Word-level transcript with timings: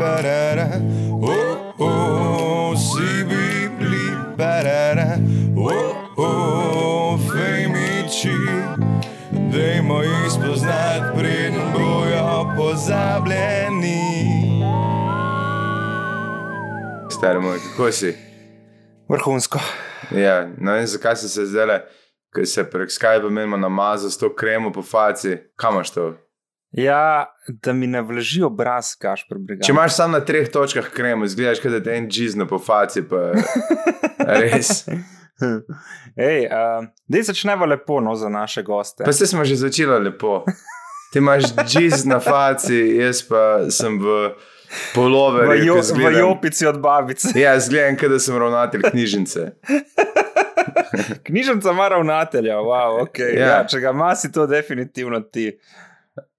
barara, 0.00 0.68
oh, 1.12 1.74
oh, 1.78 2.76
si 2.76 3.24
bibli, 3.24 4.16
barara, 4.36 5.18
oh, 5.56 6.16
oh, 6.16 7.20
fejmiči. 7.28 8.32
Dajmo 9.52 10.02
jih 10.02 10.32
spoznati, 10.32 11.18
preden 11.18 11.72
bojo 11.72 12.54
pozabljeni. 12.56 14.00
Stari 17.10 17.40
moj, 17.40 17.58
kako 17.58 17.92
si? 17.92 18.14
Vrhunsko. 19.08 19.58
Ja, 20.10 20.48
ne 20.58 20.72
vem, 20.72 20.86
zakaj 20.86 21.16
si 21.16 21.28
se 21.28 21.44
zdaj, 21.46 21.80
ker 22.34 22.46
se 22.46 22.64
prek 22.70 22.90
Skype 22.90 23.30
menimo 23.30 23.56
namazal 23.56 24.10
s 24.10 24.18
to 24.18 24.34
kremo 24.34 24.72
po 24.72 24.82
faci. 24.82 25.36
Kam 25.56 25.74
imaš 25.74 25.90
to? 25.90 26.14
Ja, 26.72 27.34
da 27.48 27.72
mi 27.72 27.86
ne 27.86 28.02
vlaži 28.02 28.42
obraz, 28.42 28.94
kaš 28.98 29.24
prebrigati. 29.28 29.66
Če 29.66 29.72
imaš 29.72 29.96
samo 29.96 30.18
na 30.18 30.24
treh 30.24 30.50
točkah 30.52 30.90
kremo, 30.94 31.26
izgledaš, 31.26 31.62
da 31.66 31.82
te 31.82 31.96
en 31.98 32.06
džizno 32.08 32.46
po 32.46 32.58
faci, 32.62 33.02
pa 33.10 33.32
res. 34.40 34.84
Ej, 36.16 36.46
uh, 36.46 36.86
da 37.08 37.22
začnemo 37.22 37.66
lepo 37.66 38.00
no, 38.00 38.14
za 38.14 38.28
naše 38.28 38.62
goste. 38.62 39.04
Pa 39.04 39.12
se 39.12 39.26
smo 39.26 39.44
že 39.44 39.56
začeli 39.56 39.98
lepo. 40.04 40.44
Ti 41.12 41.18
imaš 41.18 41.50
džiz 41.66 42.04
na 42.06 42.20
faci, 42.20 42.78
jaz 43.00 43.24
pa 43.26 43.70
sem 43.70 43.98
v 43.98 44.30
polove. 44.94 45.48
v, 45.48 45.64
jo, 45.66 45.80
v 45.82 46.18
jopici 46.18 46.66
od 46.66 46.78
babice. 46.78 47.34
Ja, 47.34 47.58
zgledam, 47.60 47.96
da 48.10 48.18
sem 48.18 48.38
ravnatelj 48.38 48.82
knjižnice. 48.90 49.50
Knjižnica 51.26 51.70
ima 51.70 51.88
ravnatelja, 51.88 52.56
wow, 52.56 53.02
okay. 53.02 53.34
Ja. 53.38 53.46
ja. 53.46 53.66
Če 53.66 53.80
ga 53.80 53.90
ima, 53.90 54.14
si 54.14 54.30
to 54.32 54.46
definitivno 54.46 55.20
ti. 55.20 55.58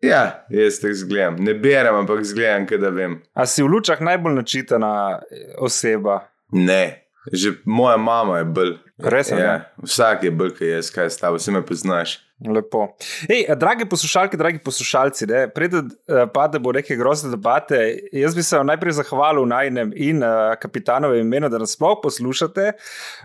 Ja, 0.01 0.45
jaz 0.49 0.79
te 0.81 0.93
zgledam. 0.93 1.35
Ne 1.39 1.53
berem, 1.53 1.95
ampak 1.95 2.23
zgledam, 2.25 2.65
da 2.81 2.89
vem. 2.89 3.21
A 3.33 3.45
si 3.45 3.63
v 3.63 3.69
lučah 3.71 4.01
najbolj 4.01 4.33
načitana 4.33 5.21
oseba? 5.59 6.27
Ne, 6.51 7.07
že 7.33 7.53
moja 7.65 7.97
mama 7.97 8.41
je 8.41 8.45
bolj. 8.45 8.73
Res 8.97 9.31
je, 9.31 9.37
Ja, 9.39 9.53
vsak 9.81 10.23
je 10.23 10.31
bolj, 10.31 10.55
kot 10.57 10.67
jaz, 10.67 10.91
kaj 10.93 11.09
s 11.09 11.17
tabo, 11.21 11.39
vse 11.39 11.51
me 11.51 11.61
poznaš. 11.65 12.19
Lepo. 12.49 12.87
Ej, 13.29 13.45
dragi 13.55 13.85
poslušalke, 13.85 14.37
dragi 14.37 14.59
poslušalci, 14.65 15.25
ne, 15.29 15.41
preden 15.53 15.91
uh, 15.91 16.23
pade 16.33 16.59
bo 16.59 16.71
neke 16.73 16.95
grozne 16.97 17.29
debate, 17.29 17.77
jaz 18.11 18.35
bi 18.35 18.43
se 18.43 18.57
vam 18.57 18.65
najprej 18.65 18.95
zahvalil 18.97 19.45
najnem 19.45 19.91
in 19.95 20.23
uh, 20.23 20.55
kapitanove 20.61 21.19
imenu, 21.21 21.49
da 21.53 21.59
nas 21.61 21.75
sploh 21.77 21.99
poslušate. 22.03 22.71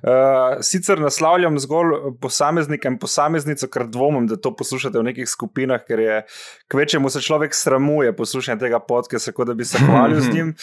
Uh, 0.03 0.61
sicer 0.61 1.01
naslavljam 1.01 1.57
zgolj 1.59 1.97
posameznika 2.21 2.93
in 2.93 2.99
posameznico, 3.01 3.71
ker 3.73 3.87
dvomim, 3.89 4.29
da 4.29 4.37
to 4.37 4.53
poslušate 4.57 5.01
v 5.01 5.09
nekih 5.09 5.29
skupinah, 5.29 5.81
ker 5.89 6.05
je 6.05 6.23
kvečemu 6.69 7.11
se 7.11 7.25
človek 7.25 7.57
sramuje 7.57 8.13
poslušanja 8.17 8.61
tega 8.61 8.83
podcasta, 8.85 9.33
kot 9.33 9.49
da 9.49 9.57
bi 9.57 9.65
se 9.65 9.81
hvalil 9.87 10.21
z 10.21 10.35
njim. 10.35 10.55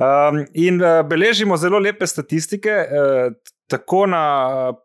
Um, 0.00 0.46
in 0.54 0.80
uh, 0.80 1.02
beležimo 1.04 1.60
zelo 1.60 1.78
lepe 1.78 2.06
statistike. 2.08 2.72
Uh, 2.88 3.51
Tako 3.72 4.04
na 4.12 4.24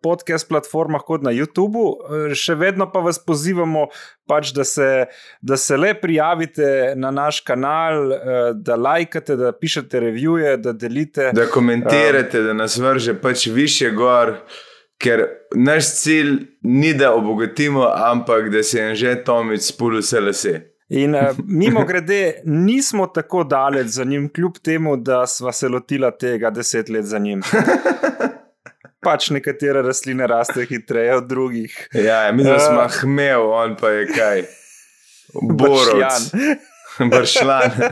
podcast 0.04 0.48
platformah, 0.48 1.04
kot 1.04 1.26
na 1.26 1.34
YouTubu, 1.36 1.84
še 2.32 2.56
vedno 2.56 2.88
pa 2.88 3.02
vas 3.04 3.20
pozivamo, 3.20 3.90
pač, 4.30 4.54
da, 4.56 4.64
se, 4.64 4.88
da 5.44 5.58
se 5.60 5.76
le 5.76 5.92
prijavite 6.00 6.94
na 6.96 7.12
naš 7.12 7.42
kanal, 7.48 8.14
da 8.56 8.78
lajkate, 8.80 9.36
da 9.36 9.52
pišete 9.52 10.00
revije, 10.06 10.56
da 10.64 10.72
delite. 10.72 11.34
Da 11.36 11.50
komentirate, 11.52 12.46
da 12.48 12.56
nas 12.56 12.78
vrže 12.80 13.18
pač 13.20 13.50
više 13.52 13.92
gor, 13.98 14.38
ker 15.04 15.26
naš 15.56 15.92
cilj 16.00 16.40
ni 16.64 16.94
da 16.94 17.12
obogatimo, 17.14 17.92
ampak 17.96 18.50
da 18.56 18.64
se 18.64 18.80
je 18.80 18.96
že 18.96 19.16
Tomič 19.24 19.62
spul 19.74 20.00
vse 20.00 20.24
lase. 20.24 20.56
In 20.90 21.16
uh, 21.20 21.36
mimo 21.46 21.84
grede, 21.86 22.42
nismo 22.46 23.08
tako 23.08 23.44
daleč 23.44 23.88
za 23.88 24.04
njim, 24.04 24.30
kljub 24.34 24.58
temu, 24.64 24.98
da 24.98 25.26
sva 25.28 25.52
se 25.52 25.68
lotila 25.68 26.12
tega 26.12 26.50
deset 26.50 26.90
let 26.90 27.06
za 27.06 27.20
njim. 27.20 27.42
pač 29.07 29.29
nekatere 29.31 29.81
rastline 29.85 30.28
rastejo 30.28 30.68
hitreje 30.68 31.16
od 31.22 31.29
drugih. 31.31 31.75
Ja, 31.95 32.25
mi 32.35 32.44
smo 32.44 32.84
uh, 32.84 33.01
hmel, 33.01 33.51
on 33.63 33.78
pa 33.79 33.95
je 33.95 34.07
kaj. 34.12 34.47
Borovc. 35.59 36.34
Bršljan. 37.12 37.72
uh, 37.78 37.90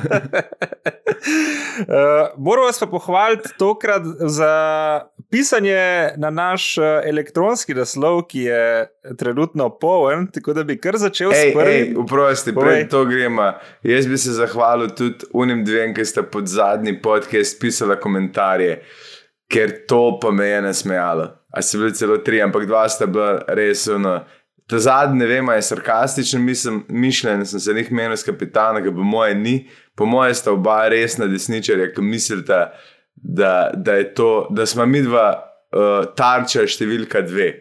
Moram 2.37 2.65
vas 2.65 2.79
pa 2.79 2.85
pohvaliti 2.85 3.49
tokrat 3.57 4.01
za 4.19 5.01
pisanje 5.31 6.09
na 6.17 6.29
naš 6.29 6.77
uh, 6.77 6.83
elektronski 7.05 7.73
naslov, 7.73 8.21
ki 8.27 8.39
je 8.39 8.87
trenutno 9.17 9.69
poln, 9.79 10.27
tako 10.33 10.53
da 10.53 10.63
bi 10.63 10.77
kar 10.81 10.97
začel 10.97 11.33
ej, 11.33 11.51
s 11.51 11.53
prvim. 11.53 11.97
Uprosti, 12.01 12.55
prej 12.55 12.87
to 12.89 13.05
gremo. 13.05 13.53
Jaz 13.83 14.07
bi 14.07 14.17
se 14.17 14.31
zahvalil 14.31 14.89
tudi 14.97 15.25
unim 15.33 15.65
dvem, 15.65 15.93
ki 15.93 16.05
sta 16.05 16.23
pod 16.23 16.47
zadnji 16.47 17.01
podcast 17.01 17.61
pisala 17.61 17.99
komentarje, 17.99 18.81
ker 19.51 19.72
to 19.88 20.17
pa 20.22 20.31
me 20.31 20.47
je 20.47 20.61
nasmejalo. 20.61 21.29
A 21.53 21.61
so 21.61 21.79
bili 21.79 21.94
celo 21.95 22.17
tri, 22.17 22.41
ampak 22.41 22.67
dva 22.67 22.88
sta 22.89 23.07
bila 23.07 23.39
res 23.47 23.88
ono. 23.88 24.19
Ta 24.66 24.79
zadnji, 24.81 25.19
ne 25.19 25.25
vem, 25.29 25.50
je 25.53 25.61
sarkastičen, 25.61 26.41
mislim, 26.41 26.79
mišljen, 26.89 27.44
sem 27.45 27.59
se 27.61 27.73
njih 27.73 27.91
menil 27.94 28.17
s 28.17 28.25
kapitana, 28.25 28.81
ki 28.81 28.89
po 28.95 29.05
moje 29.05 29.35
ni. 29.38 29.69
Po 29.95 30.07
moje 30.09 30.34
sta 30.34 30.55
oba 30.55 30.88
resna 30.89 31.28
desničarja, 31.29 31.91
ki 31.94 32.01
mislite, 32.01 32.57
da, 33.16 33.51
da, 33.75 33.94
je 33.94 34.13
to, 34.17 34.47
da 34.50 34.66
smo 34.66 34.85
mi 34.89 35.03
dva 35.05 35.28
uh, 35.38 36.09
tarča 36.17 36.66
številka 36.66 37.22
dve. 37.28 37.51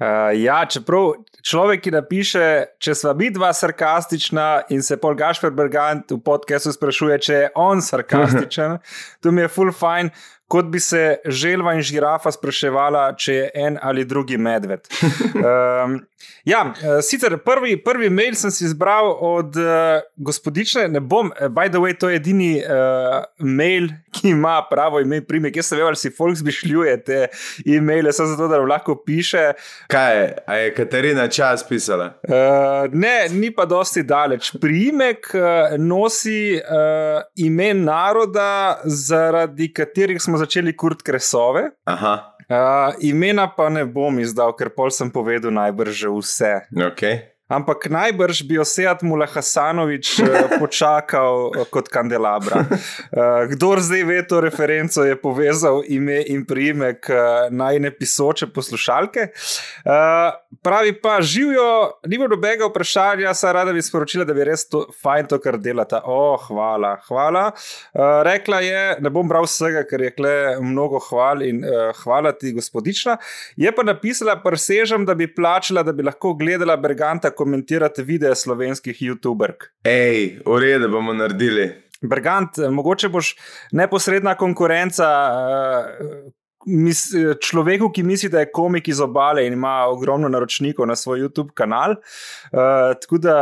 Uh, 0.00 0.32
ja, 0.40 0.62
čeprav 0.64 1.12
človek, 1.44 1.84
ki 1.84 1.92
napiše, 1.94 2.46
če 2.82 2.96
smo 2.98 3.12
mi 3.18 3.28
dva 3.30 3.52
sarkastična 3.54 4.64
in 4.74 4.82
se 4.82 4.96
pol 5.00 5.14
Gašpor 5.20 5.52
Bergant 5.54 6.16
v 6.16 6.18
podkastu 6.24 6.72
sprašuje, 6.74 7.18
če 7.28 7.36
je 7.42 7.50
on 7.60 7.84
sarkastičen, 7.92 8.80
to 9.20 9.36
mi 9.36 9.44
je 9.44 9.52
full 9.52 9.72
fine. 9.76 10.10
Kot 10.54 10.68
bi 10.70 10.78
se 10.80 11.16
želva 11.26 11.72
in 11.74 11.82
žirafa 11.82 12.30
spraševala, 12.30 13.08
če 13.18 13.32
je 13.34 13.46
en 13.58 13.78
ali 13.82 14.04
drugi 14.06 14.38
medved. 14.38 14.86
Um, 15.34 15.98
ja, 16.44 16.74
sicer 17.02 17.38
prvi, 17.44 17.76
prvi 17.84 18.10
mail 18.10 18.34
sem 18.38 18.50
si 18.50 18.64
izbral 18.64 19.10
od 19.20 19.56
uh, 19.56 20.04
gospodične, 20.16 20.88
ne 20.88 21.00
bom, 21.00 21.32
by 21.50 21.70
the 21.70 21.80
way, 21.80 21.96
to 21.98 22.10
je 22.12 22.16
edini 22.20 22.50
uh, 22.60 23.24
mail, 23.38 23.88
ki 24.14 24.28
ima 24.34 24.58
pravo 24.70 25.00
ime, 25.00 25.20
primek. 25.24 25.56
Jaz 25.56 25.70
sem 25.70 25.78
vedel, 25.78 25.90
ali 25.92 26.00
si 26.00 26.12
Folks 26.14 26.42
bišljuje 26.44 26.96
te 27.04 27.20
e-maile, 27.66 28.12
samo 28.12 28.28
zato, 28.34 28.48
da 28.48 28.58
lahko 28.60 28.96
piše. 29.06 29.52
Kaj 29.90 30.18
je, 30.18 30.26
a 30.46 30.58
je 30.60 30.74
Katarina 30.74 31.28
čas 31.28 31.64
pisala? 31.68 32.12
Uh, 32.28 32.92
ne, 32.92 33.28
ni 33.30 33.50
pa 33.54 33.64
dosti 33.64 34.02
daleč. 34.02 34.52
Primek 34.60 35.32
uh, 35.34 35.74
nosi 35.80 36.54
uh, 36.60 37.22
ime 37.36 37.72
naroda, 37.74 38.80
zaradi 38.84 39.72
katerih 39.72 40.22
smo 40.22 40.38
začeli 40.38 40.76
kurt 40.76 41.02
kresove. 41.02 41.70
Aha. 41.84 42.33
Uh, 42.54 42.94
imena 43.02 43.48
pa 43.50 43.66
ne 43.72 43.82
bom 43.82 44.14
izdal, 44.22 44.54
ker 44.54 44.70
pol 44.70 44.92
sem 44.94 45.10
povedal 45.10 45.50
najbrž 45.50 46.06
že 46.06 46.08
vse. 46.12 46.52
Okay. 46.70 47.33
Ampak 47.44 47.90
najbrž 47.92 48.40
bi 48.48 48.56
Osejat 48.56 49.02
Mula 49.04 49.26
Hasanovič 49.28 50.16
uh, 50.24 50.28
počakal 50.62 51.52
uh, 51.52 51.66
kot 51.68 51.90
kandelabra. 51.92 52.64
Uh, 52.64 53.44
kdor 53.52 53.84
zdaj 53.84 54.04
ve 54.08 54.22
to 54.24 54.40
referenco, 54.40 55.04
je 55.04 55.12
povezal 55.12 55.82
ime 55.84 56.22
in 56.32 56.46
priimek 56.48 57.04
najne 57.52 57.90
pisoče 57.92 58.46
poslušalke. 58.54 59.26
Pravi 60.64 60.92
pa, 61.02 61.18
živijo, 61.20 62.00
nima 62.06 62.28
nobenega 62.30 62.68
vprašanja, 62.70 63.34
saj 63.34 63.52
rada 63.52 63.72
bi 63.72 63.82
sporočila, 63.82 64.24
da 64.24 64.34
bi 64.34 64.46
res 64.46 64.64
to, 64.68 64.84
fajn 65.02 65.28
to, 65.28 65.38
kar 65.42 65.58
delata. 65.60 66.00
O, 66.04 66.16
oh, 66.34 66.46
hvala, 66.48 66.94
hvala. 67.08 67.44
Rekla 68.24 68.60
je, 68.64 68.82
ne 69.04 69.12
bom 69.12 69.28
bral 69.28 69.44
vsega, 69.48 69.82
ker 69.88 70.06
je 70.06 70.12
kle 70.14 70.34
mnogo 70.62 71.02
hval 71.10 71.42
in 71.44 71.60
hvala 72.00 72.32
ti, 72.38 72.54
gospodična. 72.56 73.18
Je 73.60 73.72
pa 73.74 73.84
napisala, 73.84 74.38
presežem, 74.40 75.04
da 75.04 75.16
bi 75.18 75.28
plačala, 75.28 75.84
da 75.84 75.92
bi 75.92 76.06
lahko 76.06 76.32
gledala 76.38 76.78
Berganta 76.80 77.33
komentirate 77.36 78.02
videe 78.02 78.34
slovenskih 78.34 79.02
YouTuberk. 79.02 79.70
Ej, 79.84 80.40
v 80.46 80.60
redu 80.60 80.88
bomo 80.92 81.14
naredili. 81.16 81.72
Bergant, 82.04 82.58
mogoče 82.70 83.08
boš 83.08 83.34
neposredna 83.72 84.34
konkurenca. 84.34 85.10
Uh, 85.30 86.32
Mis, 86.64 87.10
človeku, 87.44 87.90
ki 87.92 88.00
misli, 88.08 88.30
da 88.32 88.40
je 88.40 88.48
komik 88.48 88.86
iz 88.88 88.96
obale 89.04 89.42
in 89.44 89.52
ima 89.52 89.82
ogromno 89.84 90.30
naročnikov 90.32 90.86
na 90.88 90.94
svoj 90.96 91.20
YouTube 91.20 91.52
kanal. 91.52 91.90
Uh, 91.92 92.94
tako 93.02 93.18
da, 93.20 93.34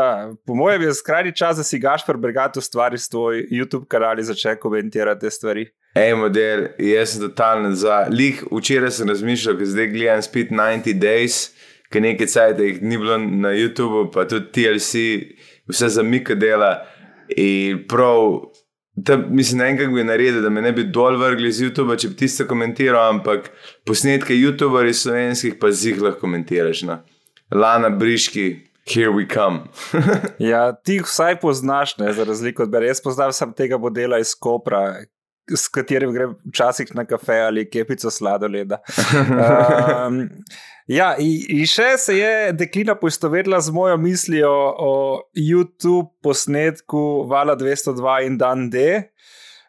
po 0.46 0.56
mojem, 0.58 0.82
je 0.82 0.94
skrajni 0.98 1.30
čas, 1.36 1.56
da 1.56 1.62
si 1.62 1.78
Gašpor 1.78 2.18
Bergat 2.18 2.56
ustvari 2.58 2.98
svoj 2.98 3.46
YouTube 3.46 3.86
kanal 3.86 4.18
in 4.18 4.26
začne 4.26 4.56
komentirati 4.58 5.20
te 5.20 5.30
stvari. 5.30 5.68
Ej, 5.94 6.16
model, 6.18 6.66
jaz 6.82 7.14
sem 7.14 7.22
totalno 7.22 7.70
za. 7.78 8.06
Lih, 8.10 8.42
včeraj 8.50 8.90
sem 8.96 9.08
razmišljal, 9.08 9.58
ker 9.60 9.70
zdaj 9.70 9.90
gledam 9.92 10.22
spet 10.26 10.50
90 10.50 10.98
Days 10.98 11.51
ki 11.92 12.00
nekaj 12.00 12.56
da 12.56 12.64
jih 12.66 12.82
ni 12.82 12.98
bilo 12.98 13.18
na 13.18 13.52
YouTubu, 13.54 14.08
pa 14.14 14.24
tudi 14.28 14.50
TLC, 14.52 15.04
vse 15.70 15.88
za 15.88 16.02
Mika 16.02 16.34
dela. 16.34 16.86
Prav, 17.88 18.40
da, 18.94 19.16
mislim, 19.16 19.58
ne 19.58 19.64
vem, 19.64 19.78
kako 19.78 19.94
bi 19.94 20.04
naredil, 20.04 20.42
da 20.42 20.50
me 20.50 20.62
ne 20.62 20.72
bi 20.72 20.84
dol 20.84 21.16
vrgli 21.20 21.52
z 21.52 21.68
YouTube, 21.68 21.96
če 21.96 22.08
bi 22.08 22.20
tiste 22.24 22.46
komentiral, 22.48 23.14
ampak 23.14 23.48
posnetke 23.88 24.36
YouTuberjev 24.36 24.98
slovenskih 24.98 25.56
pa 25.60 25.70
z 25.72 25.92
jih 25.92 26.02
lahko 26.02 26.26
komentiraš. 26.26 26.84
No. 26.88 27.00
Lana 27.52 27.90
Briški, 27.90 28.50
Here 28.84 29.12
we 29.12 29.26
come. 29.34 29.60
Ja, 30.50 30.72
ti 30.72 30.98
jih 30.98 31.06
vsaj 31.06 31.36
poznaš, 31.40 31.96
ne, 31.98 32.12
za 32.12 32.24
razliko 32.24 32.62
od 32.62 32.70
mene. 32.70 32.86
Jaz 32.86 33.02
poznam 33.02 33.32
samo 33.32 33.52
tega 33.52 33.78
modela 33.78 34.18
iz 34.18 34.34
Kopra, 34.34 35.04
s 35.56 35.68
katerim 35.72 36.12
grem 36.12 36.34
včasih 36.48 36.94
na 36.94 37.04
kafe 37.04 37.40
ali 37.46 37.66
kepico 37.70 38.10
sladoleda. 38.10 38.78
Um, 39.12 40.28
ja, 40.98 41.12
in, 41.18 41.60
in 41.60 41.68
še 41.68 41.92
se 41.98 42.16
je 42.18 42.34
deklina 42.56 42.96
poistovetila 42.98 43.60
z 43.60 43.74
mojo 43.74 43.96
mislijo 43.96 44.52
o 44.78 44.92
YouTube 45.36 46.10
posnetku 46.22 47.24
Vala 47.30 47.56
202 47.56 48.18
in 48.26 48.38
Dan 48.38 48.70
D. 48.70 49.02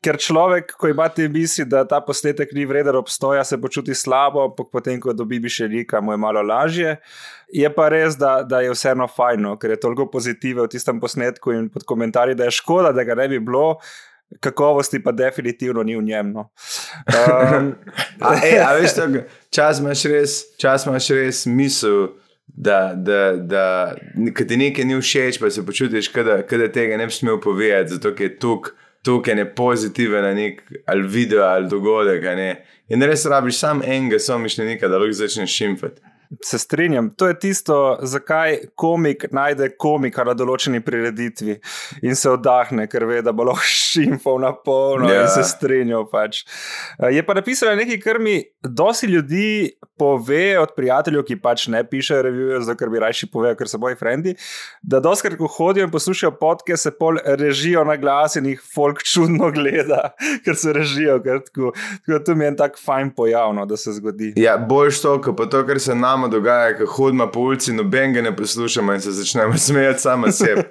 Ker 0.03 0.17
človek, 0.19 0.73
ko 0.75 0.89
ima 0.91 1.05
te 1.07 1.29
misli, 1.31 1.63
da 1.69 1.85
ta 1.87 2.01
posnetek 2.03 2.51
ni 2.51 2.65
vreden 2.67 2.97
obstoja, 2.99 3.45
se 3.47 3.55
počuti 3.61 3.95
slabo, 3.95 4.41
ampak 4.49 4.67
potem, 4.73 4.97
ko 4.99 5.13
dobi 5.15 5.39
še 5.47 5.69
nekaj, 5.71 6.03
mu 6.03 6.11
je 6.11 6.19
malo 6.19 6.41
lažje. 6.43 6.97
Je 7.55 7.69
pa 7.71 7.87
res, 7.93 8.17
da, 8.19 8.41
da 8.43 8.59
je 8.65 8.73
vseeno 8.73 9.07
fajno, 9.07 9.55
ker 9.61 9.71
je 9.71 9.79
toliko 9.79 10.09
pozitive 10.11 10.65
v 10.65 10.73
tistem 10.73 10.99
posnetku 10.99 11.55
in 11.55 11.69
pod 11.71 11.87
komentarji, 11.87 12.35
da 12.35 12.49
je 12.49 12.57
škoda, 12.59 12.91
da 12.91 13.07
ga 13.07 13.15
ne 13.21 13.29
bi 13.31 13.39
bilo. 13.39 13.77
Kakovosti 14.39 15.03
pa 15.03 15.11
definitivno 15.11 15.83
ni 15.83 15.95
v 15.97 16.03
njem. 16.03 16.31
No. 16.31 16.49
Um, 17.07 17.73
a, 18.25 18.35
ej, 18.43 18.59
a 18.59 18.73
veš, 18.77 18.95
to, 18.97 19.07
čas 19.49 19.79
imaš 19.79 20.03
res, 20.03 20.37
čas 20.57 20.85
imaš 20.85 21.09
res 21.09 21.45
misel, 21.45 22.07
da, 22.47 22.93
da, 22.95 23.33
da 23.37 23.65
ti 24.47 24.57
nekaj 24.57 24.85
ni 24.85 24.99
všeč, 25.01 25.39
pa 25.41 25.49
se 25.49 25.65
počutiš, 25.65 26.11
da 26.13 26.43
tega 26.71 26.97
ne 26.97 27.07
bi 27.09 27.13
smel 27.13 27.39
povedati, 27.41 27.93
zato 27.93 28.13
je 28.19 28.39
tukaj 29.03 29.37
je 29.37 29.55
pozitiven 29.55 30.23
na 30.23 30.33
nek 30.33 30.61
ali 30.85 31.07
video 31.07 31.43
ali 31.43 31.69
dogodek. 31.69 32.23
In 32.89 33.03
res 33.03 33.25
rabiš 33.25 33.59
samo 33.59 33.83
enega, 33.85 34.19
samo 34.19 34.43
mišljenika, 34.43 34.87
da 34.87 34.97
lahko 34.97 35.13
začneš 35.13 35.55
šimfati. 35.57 36.01
Se 36.41 36.57
strinjam, 36.59 37.09
to 37.17 37.27
je 37.27 37.39
tisto, 37.39 37.97
zakaj 38.01 38.57
komik 38.75 39.25
najde 39.31 39.73
komika 39.77 40.23
na 40.23 40.33
določeni 40.37 40.79
prireditvi 40.83 41.57
in 42.01 42.15
se 42.15 42.31
oddahne, 42.31 42.87
ker 42.89 43.05
ve, 43.09 43.21
da 43.25 43.33
bo 43.35 43.45
lahko 43.49 43.67
šimfal 43.83 44.39
na 44.41 44.53
polno 44.55 45.09
yeah. 45.11 45.25
in 45.25 45.31
se 45.33 45.43
ja. 45.43 45.49
strinjal. 45.51 46.07
Pač. 46.11 46.43
Je 47.11 47.23
pa 47.25 47.35
napisano 47.37 47.75
nekaj, 47.79 47.99
kar 48.03 48.19
mi 48.23 48.39
dosti 48.63 49.07
ljudi 49.11 49.47
pove 49.97 50.59
od 50.59 50.73
prijateljev, 50.75 51.23
ki 51.27 51.37
pač 51.41 51.67
ne 51.71 51.83
pišejo 51.87 52.21
revije, 52.25 52.61
zato 52.65 52.77
ker 52.79 52.91
bi 52.91 53.01
rajši 53.03 53.29
povedal, 53.31 53.57
ker 53.59 53.69
so 53.69 53.79
moji 53.81 53.97
frendi. 53.99 54.35
Da 54.81 54.99
doskrat, 55.03 55.37
ko 55.39 55.47
hodijo 55.47 55.87
in 55.87 55.93
poslušajo 55.93 56.33
podke, 56.39 56.77
se 56.77 56.91
pol 56.97 57.19
režijo 57.23 57.83
na 57.87 57.95
glas 58.01 58.37
in 58.39 58.49
jih 58.51 58.61
folk 58.75 59.03
čudno 59.07 59.51
gleda, 59.55 60.13
ker 60.45 60.57
se 60.59 60.73
režijo. 60.75 61.19
Ker 61.23 61.43
tako, 61.45 61.73
tako 62.05 62.19
to 62.25 62.35
mi 62.35 62.47
je 62.47 62.53
en 62.53 62.59
tak 62.59 62.79
fajn 62.79 63.13
pojavno, 63.15 63.65
da 63.69 63.77
se 63.77 63.93
zgodi. 63.99 64.33
Ja, 64.39 64.57
boljš 64.57 65.01
to, 65.01 65.15
pa 65.37 65.45
to, 65.45 65.63
kar 65.67 65.79
se 65.79 65.95
nama 66.23 66.31
dogaja, 66.31 66.77
ko 66.77 66.85
hodimo 66.85 67.31
po 67.31 67.39
ulici, 67.39 67.73
noben 67.73 68.13
ga 68.13 68.21
ne 68.21 68.35
poslušamo 68.35 68.93
in 68.93 69.01
se 69.01 69.11
začnemo 69.11 69.57
smejati 69.67 69.99
sami 69.99 70.31
sebi. 70.31 70.61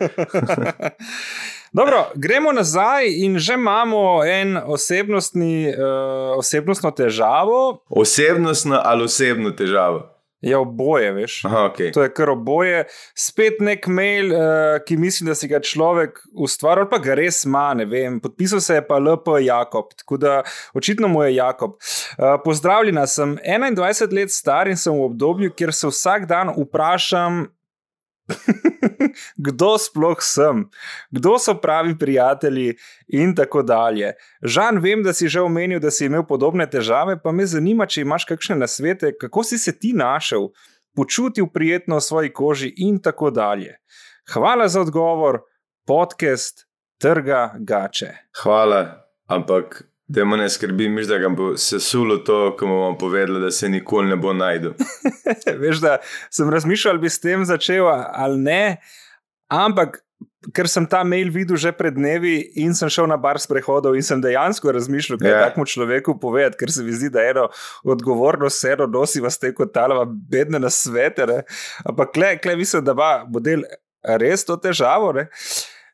Dobro, 1.72 2.06
gremo 2.14 2.52
nazaj 2.52 3.06
in 3.08 3.38
že 3.38 3.54
imamo 3.54 4.25
en 4.25 4.56
osebnostni, 4.66 5.69
uh, 5.69 6.38
osebnostno 6.38 6.90
težavo. 6.90 7.84
Osebnostno 7.88 8.81
ali 8.84 9.04
osebno 9.04 9.50
težavo? 9.50 10.11
Ja, 10.42 10.58
oboje, 10.58 11.12
veš. 11.12 11.44
Aha, 11.44 11.68
okay. 11.70 11.92
To 11.94 12.02
je 12.02 12.10
kar 12.10 12.32
oboje. 12.32 12.82
Spet 13.14 13.60
nek 13.62 13.86
mail, 13.86 14.32
uh, 14.34 14.80
ki 14.82 14.96
mislim, 14.98 15.30
da 15.30 15.36
si 15.38 15.46
ga 15.48 15.60
človek 15.62 16.18
ustvaril, 16.34 16.88
pa 16.90 16.98
ga 17.02 17.14
res 17.14 17.44
ima. 17.46 17.68
Podpisal 18.22 18.60
se 18.60 18.80
je 18.80 18.82
pa 18.86 18.98
LP 18.98 19.36
Jakob, 19.46 19.94
tako 20.02 20.18
da 20.18 20.40
očitno 20.74 21.08
mu 21.08 21.22
je 21.22 21.36
Jakob. 21.36 21.76
Uh, 21.78 22.34
pozdravljena, 22.44 23.06
sem 23.06 23.36
21 23.38 24.16
let 24.18 24.34
star 24.34 24.68
in 24.68 24.76
sem 24.76 24.92
v 24.92 25.06
obdobju, 25.06 25.54
kjer 25.54 25.74
se 25.74 25.86
vsak 25.86 26.26
dan 26.26 26.50
vprašam, 26.58 27.44
kdo 29.46 29.78
sploh 29.78 30.20
sem, 30.22 30.64
kdo 31.10 31.38
so 31.38 31.54
pravi 31.60 31.98
prijatelji 31.98 32.76
in 33.08 33.34
tako 33.34 33.62
dalje. 33.62 34.12
Žan, 34.42 34.78
vem, 34.78 35.02
da 35.02 35.12
si 35.12 35.28
že 35.28 35.40
omenil, 35.40 35.80
da 35.80 35.90
si 35.90 36.06
imel 36.06 36.24
podobne 36.28 36.66
težave, 36.70 37.19
pa 37.22 37.32
me 37.32 37.46
zanima, 37.46 37.86
če 37.86 38.06
imaš 38.06 38.26
kakšne 38.28 38.56
nasvete, 38.56 39.12
kako 39.20 39.44
si 39.44 39.58
se 39.58 39.74
ti 39.78 39.92
našel, 39.92 40.50
počutil 40.96 41.48
prijetno 41.52 41.96
v 41.96 42.06
svoji 42.08 42.32
koži 42.32 42.72
in 42.76 43.00
tako 43.02 43.30
dalje. 43.30 43.78
Hvala 44.32 44.69
za 44.69 44.80
odgovor, 44.80 45.42
podcast 45.86 46.66
Trga 47.02 47.54
Gače. 47.58 48.12
Hvala, 48.42 49.08
ampak 49.26 49.91
da 50.14 50.24
me 50.24 50.36
ne 50.36 50.48
skrbi, 50.50 50.88
miš, 50.88 51.06
da 51.06 51.28
bo 51.28 51.56
se 51.56 51.80
sulo 51.80 52.16
to, 52.16 52.56
ko 52.58 52.66
bomo 52.66 52.98
povedali, 52.98 53.40
da 53.40 53.50
se 53.50 53.68
nikoli 53.68 54.08
ne 54.08 54.16
bo 54.16 54.32
najdel. 54.32 54.72
Veš, 55.62 55.80
da 55.80 55.96
sem 56.30 56.50
razmišljal, 56.50 56.98
bi 56.98 57.10
s 57.10 57.20
tem 57.20 57.44
začel 57.48 57.88
ali 57.88 58.38
ne, 58.38 58.64
ampak. 59.48 60.02
Ker 60.54 60.66
sem 60.66 60.82
ta 60.90 61.04
mail 61.06 61.28
videl 61.30 61.54
že 61.58 61.70
pred 61.74 61.94
dnevi 61.94 62.32
in 62.58 62.74
sem 62.74 62.90
šel 62.90 63.06
na 63.06 63.14
bar 63.18 63.38
s 63.38 63.46
prehodom 63.46 63.94
in 63.94 64.02
sem 64.02 64.18
dejansko 64.22 64.72
razmišljal, 64.74 65.20
kaj 65.20 65.30
yeah. 65.30 65.38
Ja. 65.38 65.44
takmu 65.50 65.66
človeku 65.70 66.16
povedati, 66.18 66.58
ker 66.58 66.70
se 66.74 66.82
mi 66.82 66.94
zdi, 66.94 67.10
da 67.14 67.22
je 67.22 67.30
eno 67.30 67.44
odgovorno 67.86 68.50
sero 68.50 68.88
nosi 68.90 69.22
vas 69.22 69.38
te 69.38 69.52
kot 69.54 69.70
talava 69.74 70.02
bedne 70.06 70.58
na 70.58 70.70
svete. 70.70 71.44
Ampak 71.86 72.10
klej, 72.14 72.40
klej 72.42 72.58
mislim, 72.58 72.82
da 72.86 72.94
ba, 72.98 73.10
bo 73.22 73.38
del 73.38 73.62
res 74.02 74.42
to 74.46 74.58
težavo. 74.58 75.12
Ne? 75.14 75.28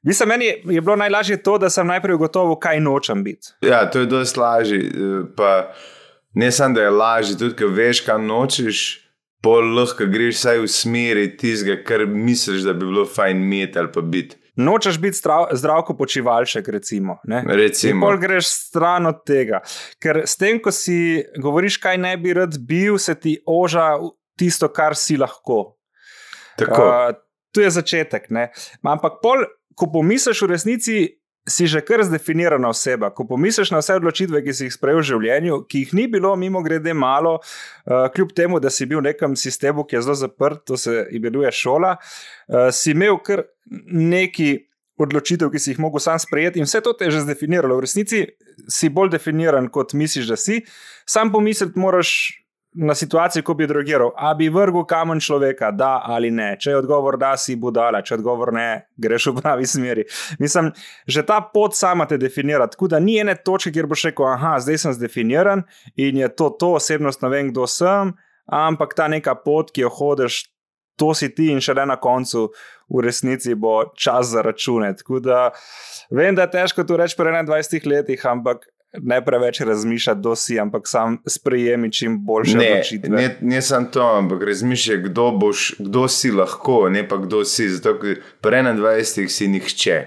Mislim, 0.02 0.28
meni 0.28 0.44
je, 0.44 0.80
bilo 0.80 0.96
najlažje 0.96 1.42
to, 1.42 1.58
da 1.58 1.70
sem 1.70 1.86
najprej 1.86 2.14
ugotovil, 2.14 2.56
kaj 2.60 2.80
nočem 2.80 3.24
biti. 3.24 3.54
Ja, 3.60 3.84
to 3.90 4.00
je 4.04 4.06
dosti 4.06 4.40
lažje. 4.40 4.80
Pa 5.36 5.72
ne 6.34 6.52
samo, 6.52 6.74
da 6.74 6.82
je 6.82 6.90
lažje, 6.90 7.38
tudi 7.38 7.56
ker 7.58 7.72
veš, 7.74 8.04
kaj 8.06 8.18
nočeš, 8.22 8.82
pol 9.42 9.74
lahko 9.74 10.06
greš 10.10 10.38
vsaj 10.38 10.62
v 10.62 10.68
smeri 10.70 11.30
tistega, 11.38 11.80
kar 11.86 12.06
misliš, 12.06 12.62
da 12.66 12.74
bi 12.74 12.86
bilo 12.86 13.06
fajn 13.06 13.42
imeti 13.42 13.78
ali 13.78 13.92
pa 13.94 14.00
biti. 14.00 14.38
Nočeš 14.58 14.98
biti 14.98 15.20
zdravko 15.52 15.94
počivalšek, 15.96 16.68
recimo. 16.68 17.18
recimo. 17.46 18.06
Pol 18.06 18.16
greš 18.18 18.46
stran 18.46 19.06
od 19.06 19.20
tega. 19.26 19.60
Ker 20.02 20.24
s 20.26 20.34
tem, 20.36 20.58
ko 20.62 20.72
si 20.74 21.22
govoriš, 21.38 21.76
kaj 21.78 21.98
ne 22.02 22.16
bi 22.18 22.34
rad 22.34 22.58
bil, 22.58 22.98
se 22.98 23.14
ti 23.14 23.36
oža 23.46 23.92
tisto, 24.38 24.68
kar 24.74 24.98
si 24.98 25.16
lahko. 25.16 25.78
Tako. 26.58 26.82
Uh, 26.82 27.14
tu 27.54 27.62
je 27.62 27.70
začetek. 27.70 28.30
Ne? 28.34 28.48
Ampak 28.82 29.22
pol 29.22 29.46
ko 29.78 29.88
pomisliš 29.92 30.42
v 30.42 30.50
resnici, 30.50 30.98
si 31.48 31.66
že 31.66 31.80
kar 31.80 32.04
zdefinirana 32.04 32.68
oseba. 32.68 33.10
Ko 33.10 33.24
pomisliš 33.24 33.72
na 33.72 33.80
vse 33.80 33.96
odločitve, 33.98 34.42
ki 34.44 34.52
si 34.54 34.68
jih 34.68 34.74
sprejel 34.74 35.00
v 35.00 35.08
življenju, 35.10 35.58
ki 35.70 35.84
jih 35.84 35.94
ni 35.96 36.06
bilo, 36.10 36.34
mimo 36.36 36.62
grede, 36.62 36.92
malo, 36.94 37.38
uh, 37.40 38.06
kljub 38.12 38.34
temu, 38.36 38.60
da 38.60 38.70
si 38.70 38.86
bil 38.86 39.00
v 39.00 39.08
nekem 39.10 39.36
sistemu, 39.36 39.86
ki 39.88 39.98
je 39.98 40.04
zelo 40.04 40.16
zaprt, 40.20 40.66
to 40.68 40.76
se 40.76 41.06
imenuje 41.16 41.52
šola, 41.52 41.96
uh, 41.96 42.68
si 42.74 42.92
imel 42.96 43.20
kar 43.24 43.48
neki. 43.66 44.66
Odločitev, 44.98 45.52
ki 45.54 45.60
si 45.62 45.68
jih 45.70 45.78
mogel 45.78 46.02
sam 46.02 46.18
sprejeti, 46.18 46.58
in 46.58 46.66
vse 46.66 46.80
to 46.82 46.90
te 46.90 47.06
je 47.06 47.12
že 47.14 47.20
zdefiniralo. 47.22 47.76
V 47.78 47.84
resnici 47.84 48.24
si 48.66 48.88
bolj 48.90 49.12
definiran, 49.12 49.68
kot 49.70 49.94
misliš, 49.94 50.26
da 50.26 50.34
si. 50.34 50.56
Sam 51.06 51.30
pomisliti 51.30 51.78
moraš 51.78 52.10
na 52.80 52.94
situacijo, 52.94 53.42
ko 53.42 53.54
bi 53.58 53.66
drogiral, 53.66 54.12
a 54.16 54.34
bi 54.38 54.48
vrgel 54.48 54.84
kamen 54.86 55.20
človeka, 55.20 55.70
da 55.74 55.98
ali 56.06 56.30
ne. 56.30 56.52
Če 56.60 56.70
je 56.70 56.78
odgovor 56.78 57.18
da, 57.18 57.32
si 57.40 57.56
budala, 57.58 58.04
če 58.06 58.14
je 58.14 58.18
odgovor 58.20 58.52
ne, 58.54 58.68
greš 59.02 59.32
v 59.32 59.34
pravi 59.40 59.66
smeri. 59.66 60.04
Mislim, 60.38 60.70
že 61.06 61.24
ta 61.26 61.40
pot 61.42 61.74
sama 61.74 62.06
te 62.06 62.18
definira. 62.22 62.68
Tako 62.70 62.90
da 62.94 63.02
ni 63.02 63.18
ene 63.18 63.34
točke, 63.34 63.72
kjer 63.74 63.88
boš 63.90 64.08
rekel, 64.10 64.28
ah, 64.30 64.60
zdaj 64.62 64.78
sem 64.84 64.94
zdefiniran 64.94 65.66
in 65.96 66.22
je 66.22 66.30
to, 66.38 66.52
to 66.54 66.76
osebnost, 66.78 67.24
ne 67.26 67.32
vem, 67.34 67.50
kdo 67.50 67.66
sem, 67.66 68.14
ampak 68.46 68.94
ta 68.94 69.10
neka 69.10 69.34
pot, 69.42 69.74
ki 69.74 69.86
jo 69.86 69.92
hodiš. 69.98 70.44
To 70.98 71.12
si 71.14 71.28
ti, 71.30 71.52
in 71.54 71.60
še 71.62 71.76
le 71.78 71.84
na 71.86 71.94
koncu, 72.02 72.48
v 72.90 73.02
resnici 73.04 73.54
bo 73.54 73.84
čas 73.94 74.32
za 74.32 74.42
račune. 74.42 74.88
Tako 74.98 75.20
da 75.22 75.44
vem, 76.10 76.34
da 76.34 76.46
je 76.46 76.54
težko 76.56 76.82
to 76.82 76.96
reči 76.98 77.14
po 77.14 77.26
21 77.26 77.86
letih, 77.86 78.24
ampak 78.26 78.66
ne 78.92 79.24
preveč 79.24 79.60
razmišljati, 79.60 80.20
kdo 80.20 80.36
si, 80.36 80.58
ampak 80.60 80.88
sam 80.88 81.18
sprejemi 81.26 81.92
čim 81.92 82.18
boljše 82.24 82.58
odločitve. 82.58 83.16
Ne, 83.16 83.36
ne 83.40 83.62
samo 83.62 83.86
to, 83.92 84.02
ampak 84.18 84.42
razmišljaj, 84.42 84.98
kdo, 84.98 85.30
boš, 85.30 85.74
kdo 85.78 86.08
si 86.08 86.30
lahko, 86.30 86.88
ne 86.88 87.08
pa 87.08 87.16
kdo 87.16 87.44
si. 87.44 87.68
Zato, 87.68 87.98
ker 88.00 88.22
pri 88.40 88.62
21 88.62 89.28
si 89.28 89.48
nihče, 89.48 89.98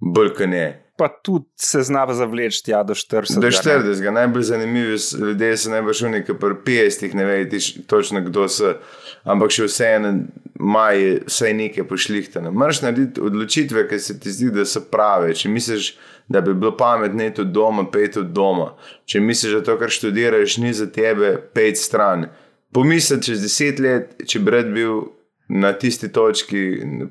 bolj 0.00 0.34
kot 0.34 0.50
ne. 0.50 0.83
Pa 0.96 1.08
tudi 1.08 1.44
se 1.58 1.82
zna 1.82 2.06
zavleči 2.14 2.64
tja 2.64 2.82
do 2.86 2.94
40. 2.94 3.40
Do 3.40 3.50
40. 3.50 4.10
Najbolj 4.10 4.42
zanimivi 4.42 4.98
ljudje 5.20 5.56
so 5.56 5.92
šuni, 5.92 6.22
ki 6.24 6.36
pri 6.38 6.54
50 6.66 7.14
ne 7.14 7.24
veš 7.24 7.74
točno, 7.86 8.20
kdo 8.20 8.48
so. 8.48 8.76
Ampak 9.24 9.50
še 9.50 9.66
vseeno 9.66 10.12
imajo 10.60 11.18
vse 11.26 11.50
nekaj 11.54 11.88
pošlihtane. 11.88 12.50
Mrš 12.50 12.82
narediti 12.82 13.20
odločitve, 13.20 13.88
ki 13.88 13.98
se 13.98 14.18
ti 14.20 14.30
zdi, 14.30 14.52
da 14.54 14.64
so 14.64 14.84
prave. 14.90 15.34
Če 15.34 15.50
misliš, 15.50 15.94
da 16.28 16.40
bi 16.40 16.54
bilo 16.54 16.76
pametno 16.76 17.26
iti 17.26 17.40
od 17.40 17.50
doma, 17.50 17.88
pet 17.90 18.16
od 18.16 18.30
doma. 18.36 18.70
Če 19.06 19.20
misliš, 19.20 19.58
da 19.58 19.64
to, 19.66 19.78
kar 19.80 19.90
študiraš, 19.90 20.58
ni 20.62 20.72
za 20.72 20.86
tebe, 20.86 21.36
pet 21.54 21.80
stran. 21.80 22.28
Pomisli 22.74 23.20
čez 23.22 23.42
deset 23.42 23.82
let, 23.82 24.14
če 24.26 24.40
bi 24.42 24.54
rad 24.54 24.70
bil 24.74 25.04
na 25.48 25.72
tisti 25.78 26.08
točki, 26.12 26.60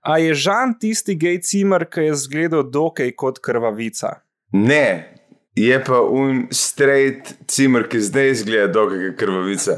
A 0.02 0.18
je 0.20 0.34
Žan 0.34 0.80
tisti 0.80 1.16
gej 1.16 1.42
cimer, 1.42 1.86
ki 1.90 2.02
je 2.10 2.16
zgledal 2.16 2.64
dokaj 2.70 3.12
kot 3.16 3.40
krvavica? 3.44 4.10
Ne, 4.52 5.17
je 5.58 5.84
pa 5.84 6.02
un 6.02 6.48
straight 6.52 7.34
cimer, 7.50 7.88
ki 7.90 8.00
zdaj 8.02 8.30
izgleda 8.32 8.68
dokaj 8.74 9.16
krvavica. 9.18 9.78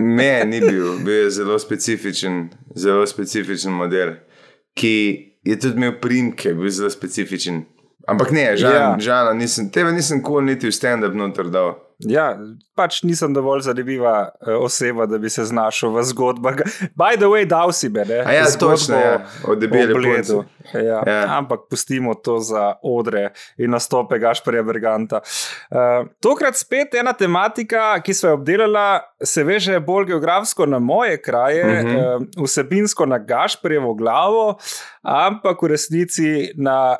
Ne, 0.00 0.44
ni 0.44 0.60
bil, 0.60 0.96
bil 1.04 1.14
je 1.24 1.30
zelo 1.30 1.58
specifičen, 1.58 2.48
zelo 2.74 3.06
specifičen 3.06 3.72
model, 3.72 4.14
ki 4.74 4.94
je 5.44 5.58
tudi 5.58 5.76
imel 5.78 6.00
primke, 6.00 6.54
bil 6.54 6.70
zelo 6.70 6.90
specifičen. 6.90 7.62
Ampak 8.08 8.32
ne, 8.34 8.56
žal, 8.56 8.74
Ja. 8.74 8.96
žal, 8.98 9.36
nisem, 9.38 9.70
tebe 9.70 9.92
nisem 9.92 10.22
kul 10.22 10.40
cool 10.40 10.50
niti 10.50 10.66
v 10.66 10.74
stand-up 10.74 11.14
noter 11.14 11.46
dal. 11.54 11.76
Ja, 12.08 12.32
pač 12.74 13.02
nisem 13.06 13.34
dovolj 13.34 13.66
zanimiva 13.68 14.30
eh, 14.30 14.54
oseba, 14.54 15.06
da 15.06 15.18
bi 15.18 15.30
se 15.30 15.44
znašel 15.44 15.92
v 15.94 16.04
zgodbah. 16.10 16.56
By 16.98 17.16
the 17.16 17.28
way, 17.30 17.46
dal 17.48 17.72
si 17.72 17.88
me, 17.88 18.04
ne? 18.04 18.22
A 18.26 18.32
ja, 18.32 18.46
točno, 18.58 18.96
ja, 18.96 19.20
o 19.46 19.54
debeli 19.54 19.94
Bledu. 19.94 20.44
Ja, 20.74 21.02
Ja. 21.06 21.38
Ampak 21.38 21.60
pustimo 21.70 22.14
to 22.14 22.38
za 22.38 22.74
odre 22.82 23.32
in 23.56 23.70
nastope 23.70 24.18
Gašporja 24.18 24.62
Berganta. 24.62 25.20
Uh, 25.70 26.08
tokrat 26.22 26.56
spet 26.56 26.94
ena 26.94 27.12
tematika, 27.12 28.00
ki 28.02 28.14
smo 28.14 28.32
jo 28.32 28.38
obdelali, 28.38 29.00
se 29.24 29.44
veže 29.44 29.80
bolj 29.80 30.06
geografsko 30.12 30.66
na 30.66 30.78
moje 30.78 31.22
kraje, 31.22 31.64
uh. 31.64 31.70
-huh. 31.70 32.16
uh, 32.16 32.44
vsebinsko 32.44 33.06
na 33.06 33.18
Gašporjevo 33.18 33.94
glavo, 33.94 34.58
ampak 35.02 35.62
v 35.62 35.66
resnici 35.66 36.52
na. 36.56 36.96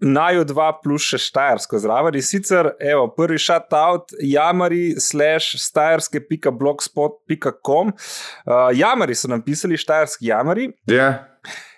Naju 0.00 0.44
dva 0.48 0.70
plus 0.82 1.02
še 1.12 1.18
štajersko 1.20 1.78
zraven. 1.82 2.14
In 2.16 2.22
sicer, 2.24 2.70
evo, 2.80 3.08
prvi 3.14 3.38
šatout, 3.40 4.12
jamari, 4.24 5.00
slash, 5.00 5.56
stajerske.blogspot.com. 5.60 7.92
Uh, 7.92 7.96
jamari 8.76 9.14
so 9.14 9.28
nam 9.28 9.42
pisali, 9.44 9.76
štajerski 9.80 10.26
jamari. 10.30 10.70
Ja, 10.88 11.29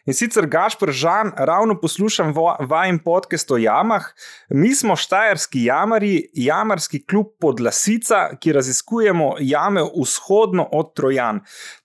In 0.03 0.17
sicer 0.19 0.49
Gašpr 0.51 0.91
Žan, 0.91 1.29
ravno 1.37 1.77
poslušam 1.81 2.33
vajen 2.67 2.99
podcast 2.99 3.51
o 3.51 3.57
jamah. 3.57 4.03
Mi 4.51 4.75
smo 4.75 4.97
štajerski 4.97 5.63
jamari, 5.65 6.31
jamarski 6.35 7.05
klub 7.07 7.27
Podlasica, 7.41 8.33
ki 8.41 8.53
raziskujemo 8.53 9.37
jame 9.39 9.85
vzhodno 10.03 10.67
od 10.73 10.91
Trojan. 10.97 11.41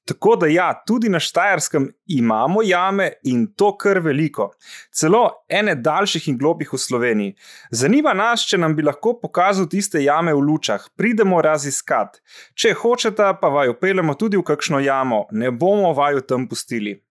Tako 0.06 0.36
da 0.36 0.48
ja, 0.48 0.84
tudi 0.88 1.10
na 1.10 1.20
Štajerskem 1.20 1.92
imamo 2.06 2.62
jame 2.64 3.12
in 3.24 3.48
to 3.56 3.78
kar 3.78 4.00
veliko. 4.00 4.50
Celo 4.92 5.30
ene 5.50 5.76
daljših 5.76 6.28
in 6.28 6.38
globih 6.38 6.74
v 6.74 6.78
Sloveniji. 6.78 7.36
Zanima 7.72 8.18
nas, 8.18 8.50
če 8.50 8.58
nam 8.58 8.74
bi 8.76 8.88
lahko 8.88 9.20
pokazal 9.22 9.70
tiste 9.70 10.02
jame 10.02 10.34
v 10.34 10.42
lučah. 10.42 10.90
Pridemo 10.98 11.42
raziskat. 11.42 12.18
Če 12.56 12.74
hočete, 12.82 13.36
pa 13.42 13.54
vaju 13.54 13.78
peljemo 13.82 14.18
tudi 14.18 14.42
v 14.42 14.48
kakšno 14.48 14.80
jamo, 14.82 15.28
ne 15.32 15.52
bomo 15.52 15.94
vaju 15.94 16.26
tam 16.26 16.50
pustili. 16.50 17.04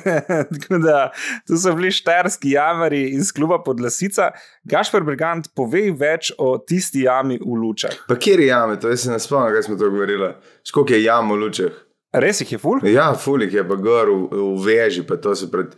Tako 0.52 0.78
da, 0.82 1.10
tu 1.46 1.56
so 1.56 1.74
bili 1.76 1.90
štajerski 1.90 2.50
jamari 2.50 3.02
iz 3.16 3.32
kluba 3.32 3.62
Podlasica. 3.62 4.30
Gašpor 4.64 5.04
Brigant, 5.06 5.48
povej 5.56 5.90
več 5.98 6.32
o 6.38 6.56
tisti 6.58 7.06
jami 7.06 7.38
v 7.40 7.56
lučah. 7.62 7.96
pa 8.08 8.16
kjer 8.16 8.40
je 8.40 8.46
jame, 8.46 8.76
to 8.80 8.92
jaz 8.92 9.06
se 9.06 9.10
ne 9.10 9.18
spomnim, 9.20 9.54
kaj 9.54 9.66
smo 9.68 9.78
to 9.80 9.90
govorili. 9.90 10.34
Skok 10.68 10.90
je 10.90 11.02
jam 11.04 11.30
v 11.30 11.40
lučeh. 11.44 11.80
Res 12.12 12.40
jih 12.40 12.52
je 12.52 12.58
ful? 12.60 12.82
Ja, 12.84 13.14
fulik 13.16 13.54
je 13.56 13.64
pa 13.68 13.76
gor 13.80 14.10
v, 14.10 14.28
v 14.30 14.64
veži, 14.66 15.02
pa 15.08 15.16
to 15.16 15.34
se 15.34 15.48
pred 15.50 15.72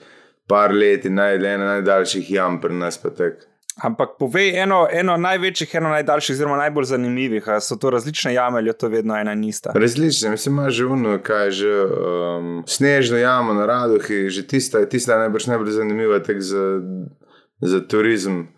par 0.50 0.74
leti 0.74 1.10
naj, 1.10 1.38
ena 1.38 1.76
najdaljših 1.76 2.30
jam 2.30 2.60
pri 2.60 2.74
nas 2.74 2.98
pa 2.98 3.12
tek. 3.14 3.46
Ampak 3.82 4.08
povej 4.18 4.54
eno, 4.62 4.84
eno 4.86 5.16
največjih, 5.18 5.72
eno 5.74 5.88
najdaljših, 5.90 6.34
oziroma 6.34 6.56
najbolj 6.56 6.84
zanimivih. 6.92 7.48
A 7.50 7.58
so 7.60 7.74
to 7.76 7.90
različne 7.90 8.34
jame 8.34 8.58
ali 8.58 8.70
je 8.70 8.76
to 8.78 8.88
vedno 8.88 9.16
ena 9.18 9.34
ista? 9.48 9.72
Različne, 9.74 10.30
mislim, 10.30 10.54
ima 10.54 10.70
že 10.70 10.86
uno, 10.86 11.18
kaj 11.22 11.46
je 11.46 11.50
že 11.50 11.72
um, 11.84 12.62
snežno 12.66 13.18
jamo 13.18 13.54
na 13.54 13.66
Radohi, 13.66 14.30
že 14.30 14.46
tista, 14.46 14.84
tista 14.88 15.12
je 15.12 15.18
najbrž 15.18 15.46
najbolj 15.46 15.70
zanimiva 15.70 16.20
za, 16.38 16.80
za 17.60 17.80
turizem, 17.88 18.48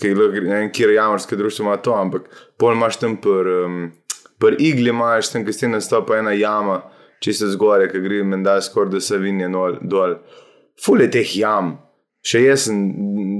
ki 0.00 0.06
je 0.08 0.14
ne 0.14 0.54
vem, 0.54 0.72
kjer 0.72 0.90
jamarske 0.90 1.36
društvo 1.36 1.64
ima 1.64 1.76
to, 1.76 1.92
ampak 1.92 2.30
pol 2.56 2.72
imaš 2.72 2.96
tam 2.96 3.16
pr, 3.16 3.48
um, 3.66 3.92
pr 4.38 4.56
igli, 4.58 4.88
imaš 4.88 5.32
tam, 5.32 5.44
ki 5.44 5.52
ste 5.52 5.68
nastopa 5.68 6.16
ena 6.16 6.32
jama, 6.32 6.80
čisto 7.20 7.48
zgoraj, 7.48 7.90
ki 7.92 8.00
gre 8.00 8.24
menda 8.24 8.56
skoraj 8.60 8.90
do 8.90 9.00
Savinje 9.00 9.52
dol. 9.82 10.16
Ful 10.80 11.04
je 11.04 11.10
teh 11.12 11.36
jam, 11.36 11.74
še 12.24 12.40
jaz 12.44 12.68
sem 12.68 12.80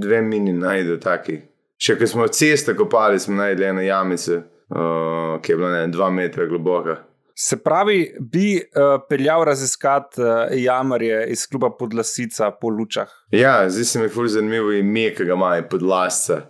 dve 0.00 0.23
mini 0.23 0.52
najdel 0.57 0.99
taki. 1.00 1.38
Še 1.80 1.97
ko 1.97 2.09
smo 2.09 2.26
ceste 2.28 2.75
kopali, 2.76 3.21
smo 3.21 3.38
najdeli 3.38 3.69
eno 3.71 3.85
jamico, 3.85 4.40
uh, 4.40 5.38
ki 5.40 5.52
je 5.52 5.57
bila 5.57 5.71
ne, 5.76 5.87
dva 5.92 6.11
metra 6.12 6.45
globoka. 6.49 6.99
Se 7.40 7.57
pravi, 7.57 8.02
bi 8.21 8.59
uh, 8.61 8.99
peljal 9.09 9.47
raziskati 9.49 10.21
uh, 10.21 10.50
jamarje 10.52 11.23
iz 11.33 11.47
kluba 11.49 11.71
Podlasica 11.78 12.50
po 12.50 12.69
lučah. 12.69 13.09
Ja, 13.33 13.62
zdaj 13.71 13.85
se 13.85 13.99
mi 13.99 14.11
je 14.11 14.12
ful 14.12 14.28
zanimivo 14.28 14.75
ime, 14.76 15.09
ki 15.16 15.25
ga 15.25 15.38
ima 15.38 15.54
je 15.57 15.69
podlasca. 15.69 16.42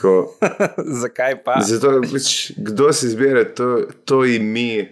Zakaj 1.02 1.42
pa? 1.44 1.58
zato, 1.66 2.00
pač, 2.12 2.52
kdo 2.56 2.92
si 2.96 3.10
izbere 3.10 3.44
to, 3.54 3.84
to 4.08 4.24
ime 4.24 4.88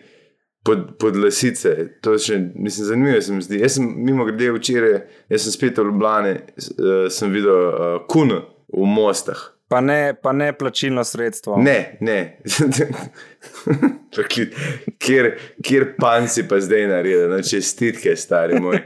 pod, 0.62 0.96
podlasice? 0.96 1.98
To 2.00 2.16
še, 2.16 2.50
mislim, 2.54 2.86
zanimivo 2.86 3.20
se 3.20 3.32
mi 3.32 3.42
zdi. 3.42 3.58
Jaz 3.58 3.72
sem 3.72 3.94
mimo 3.98 4.24
grede 4.24 4.52
včeraj, 4.52 5.06
jaz 5.28 5.42
sem 5.42 5.52
spet 5.52 5.76
v 5.76 5.84
Ljubljani, 5.84 6.34
uh, 6.34 6.40
sem 7.08 7.30
videl 7.30 7.66
uh, 7.66 8.06
kuno 8.06 8.40
v 8.68 8.88
mostah. 8.88 9.54
Pa 9.68 9.80
ne, 9.80 10.14
pa 10.14 10.32
ne 10.32 10.52
plačilno 10.52 11.04
sredstvo. 11.04 11.56
Ne, 11.58 11.98
ne. 12.00 12.40
Kjer, 14.98 15.38
kjer 15.60 15.96
panci 15.96 16.48
pa 16.48 16.58
zdaj 16.58 16.86
naredijo, 16.86 17.28
no, 17.28 17.42
čestitke, 17.42 18.16
stari 18.16 18.58
moj. 18.58 18.80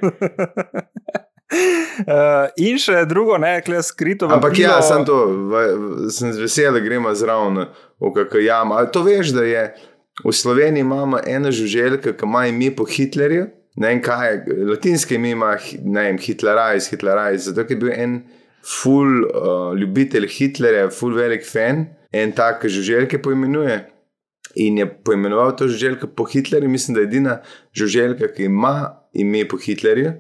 Uh, 2.03 2.49
in 2.59 2.79
še 2.81 3.05
drugo, 3.05 3.39
ne, 3.39 3.61
kle 3.61 3.83
skrito. 3.83 4.27
Ampak 4.27 4.51
vabilo- 4.51 4.65
ja, 4.65 4.83
sem 4.83 5.05
to, 5.05 5.27
v- 5.27 5.77
v- 5.77 6.11
sem 6.11 6.33
z 6.33 6.41
veseljem, 6.41 6.75
da 6.75 6.81
gremo 6.81 7.15
zraven 7.15 7.67
v 8.01 8.13
kakšno 8.13 8.41
jamo. 8.41 8.75
Ali 8.75 8.91
to 8.91 9.03
veš, 9.03 9.31
da 9.31 9.45
je 9.45 9.75
v 10.25 10.33
Sloveniji 10.33 10.81
imamo 10.81 11.19
eno 11.27 11.51
žuželko, 11.51 12.13
ki 12.13 12.27
ima 12.29 12.47
ime 12.47 12.71
po 12.77 12.85
Hitlerju? 12.85 13.47
Ne 13.77 13.89
vem 13.89 14.03
kaj, 14.05 14.33
je, 14.33 14.57
latinske 14.69 15.17
ime 15.17 15.31
ima 15.33 15.55
ne 15.85 16.03
vem, 16.07 16.19
Hitlerajs, 16.21 16.91
Hitlerajs, 16.93 17.49
zato 17.49 17.65
je 17.73 17.77
bil 17.81 17.93
en 17.97 18.19
ful 18.63 19.25
uh, 19.25 19.73
ljubitelj 19.79 20.29
Hitlerja, 20.29 20.91
ful 20.93 21.17
velik 21.17 21.47
fan, 21.49 21.87
en 22.13 22.35
tak 22.37 22.67
žuželke 22.69 23.23
poimenuje. 23.23 23.81
In 24.61 24.77
je 24.79 24.87
poimenoval 25.05 25.55
to 25.57 25.69
žuželko 25.69 26.11
po 26.17 26.27
Hitlerju, 26.29 26.69
mislim, 26.69 26.95
da 26.95 27.01
je 27.01 27.09
edina 27.09 27.39
žuželka, 27.73 28.29
ki 28.37 28.51
ima 28.51 28.93
ime 29.13 29.47
po 29.49 29.57
Hitlerju, 29.57 30.13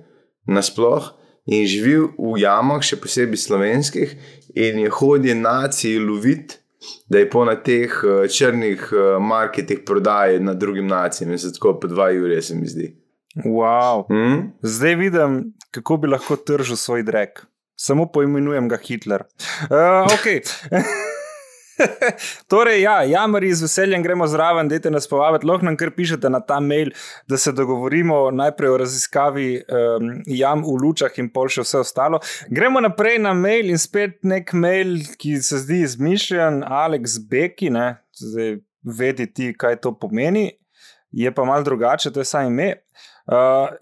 nasploh, 0.48 1.12
in 1.46 1.66
živi 1.68 1.98
v 2.00 2.38
jamah, 2.40 2.80
še 2.80 2.96
posebej 3.02 3.40
slovenskih, 3.44 4.16
in 4.56 4.80
je 4.86 4.90
hodil 4.96 5.36
naciji 5.42 6.00
loviti, 6.00 6.61
da 7.08 7.18
je 7.18 7.30
po 7.30 7.44
na 7.44 7.56
teh 7.56 7.90
eh, 8.04 8.28
črnih 8.28 8.88
eh, 8.92 9.18
marketih 9.20 9.82
prodaje 9.86 10.40
na 10.40 10.54
drugim 10.54 10.86
nacijam, 10.86 11.32
in 11.32 11.38
se 11.38 11.52
tako 11.52 11.78
po 11.80 11.88
dva 11.88 12.10
jurje, 12.10 12.42
se 12.42 12.54
mi 12.54 12.66
zdi. 12.66 12.96
Wow. 13.44 14.04
Hm? 14.08 14.48
Zdaj 14.62 14.94
vidim, 14.94 15.54
kako 15.70 15.96
bi 15.96 16.08
lahko 16.08 16.36
tržil 16.36 16.76
svoj 16.76 17.02
drek. 17.02 17.46
Samo 17.76 18.06
poimenujem 18.12 18.68
ga 18.68 18.76
Hitler. 18.76 19.24
Uh, 19.70 20.06
okay. 20.12 20.42
torej, 22.52 22.82
ja, 22.82 23.02
jamari 23.04 23.52
z 23.54 23.66
veseljem 23.66 24.02
gremo 24.02 24.26
zraven, 24.26 24.68
dajte 24.68 24.90
nas 24.90 25.08
povabiti, 25.08 25.46
lahko 25.46 25.66
nam 25.66 25.76
kar 25.76 25.92
pišete 25.96 26.30
na 26.30 26.40
ta 26.40 26.60
mail, 26.60 26.92
da 27.28 27.38
se 27.38 27.52
dogovorimo 27.52 28.30
najprej 28.30 28.70
o 28.70 28.78
raziskavi 28.82 29.48
um, 29.56 30.10
jam 30.26 30.64
v 30.64 30.76
lučah 30.82 31.18
in 31.22 31.30
pol 31.32 31.50
še 31.52 31.66
vse 31.66 31.82
ostalo. 31.82 32.22
Gremo 32.50 32.80
naprej 32.80 33.20
na 33.22 33.34
mail 33.34 33.70
in 33.72 33.80
spet 33.80 34.20
nek 34.22 34.52
mail, 34.54 34.98
ki 35.18 35.36
se 35.42 35.62
zdi 35.64 35.82
izmišljen, 35.86 36.62
Alex 36.66 37.18
Beki, 37.30 37.72
ne, 37.74 37.94
zdaj 38.18 38.58
vedi 38.82 39.28
ti, 39.30 39.52
kaj 39.54 39.80
to 39.82 39.94
pomeni, 39.94 40.50
je 41.12 41.30
pa 41.34 41.44
mal 41.44 41.64
drugače, 41.64 42.10
to 42.12 42.22
je 42.22 42.28
samo 42.28 42.50
ime. 42.50 42.72
Uh, 42.72 43.11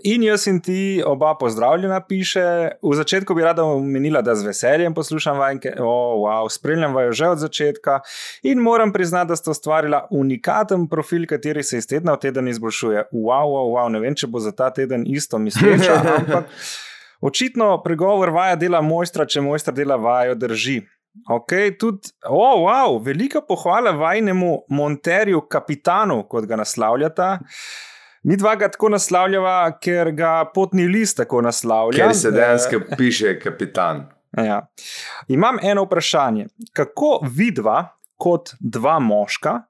in 0.05 0.23
jaz 0.23 0.47
in 0.47 0.61
ti 0.61 1.03
oba 1.07 1.35
pozdravljena, 1.41 2.01
piše. 2.01 2.69
V 2.83 2.95
začetku 2.95 3.35
bi 3.35 3.43
rada 3.43 3.65
omenila, 3.65 4.23
da 4.23 4.35
z 4.35 4.47
veseljem 4.47 4.95
poslušam 4.95 5.39
vajke, 5.39 5.75
oh, 5.81 6.21
wow, 6.25 6.49
spremljam 6.51 6.95
vaju 6.95 7.13
že 7.13 7.29
od 7.29 7.39
začetka 7.39 8.01
in 8.43 8.59
moram 8.59 8.93
priznati, 8.93 9.29
da 9.29 9.37
ste 9.37 9.51
ustvarila 9.51 10.07
unikaten 10.11 10.89
profil, 10.89 11.27
kateri 11.27 11.63
se 11.63 11.79
iz 11.79 11.87
tedna 11.87 12.13
v 12.13 12.21
teden 12.21 12.49
izboljšuje. 12.49 13.05
Wow, 13.13 13.49
wow, 13.55 13.73
wow, 13.77 13.89
ne 13.89 14.01
vem, 14.01 14.15
če 14.15 14.27
bo 14.27 14.41
za 14.41 14.53
ta 14.53 14.71
teden 14.71 15.05
isto 15.07 15.39
misleča, 15.39 16.03
ampak 16.19 16.45
očitno 17.21 17.83
pregovor 17.83 18.31
vaja 18.31 18.57
dela 18.57 18.81
mojstra, 18.81 19.27
če 19.27 19.41
mojster 19.41 19.75
dela 19.75 19.97
vajo 19.97 20.35
drži. 20.35 20.81
Ok, 21.31 21.53
tudi, 21.79 22.13
oh, 22.29 22.61
wow, 22.69 23.01
velika 23.05 23.41
pohvala 23.41 23.91
vajnemu 23.91 24.65
Monterju, 24.69 25.41
kapitanu, 25.51 26.23
kot 26.29 26.47
ga 26.47 26.57
naslavljata. 26.57 27.39
Mi 28.23 28.37
dva 28.37 28.55
ga 28.57 28.69
tako 28.69 28.89
naslavljava, 28.93 29.79
ker 29.81 30.13
ga 30.13 30.33
potni 30.55 30.85
list 30.89 31.17
tako 31.17 31.41
naslavlja. 31.41 32.05
Ker 32.05 32.17
se 32.17 32.31
dejansko 32.31 32.81
piše 32.99 33.39
kapitan. 33.41 34.05
Ja. 34.37 34.67
Imam 35.29 35.57
eno 35.63 35.85
vprašanje. 35.85 36.47
Kako 36.73 37.19
vidva, 37.37 37.89
kot 38.21 38.53
dva 38.61 38.99
moška, 38.99 39.63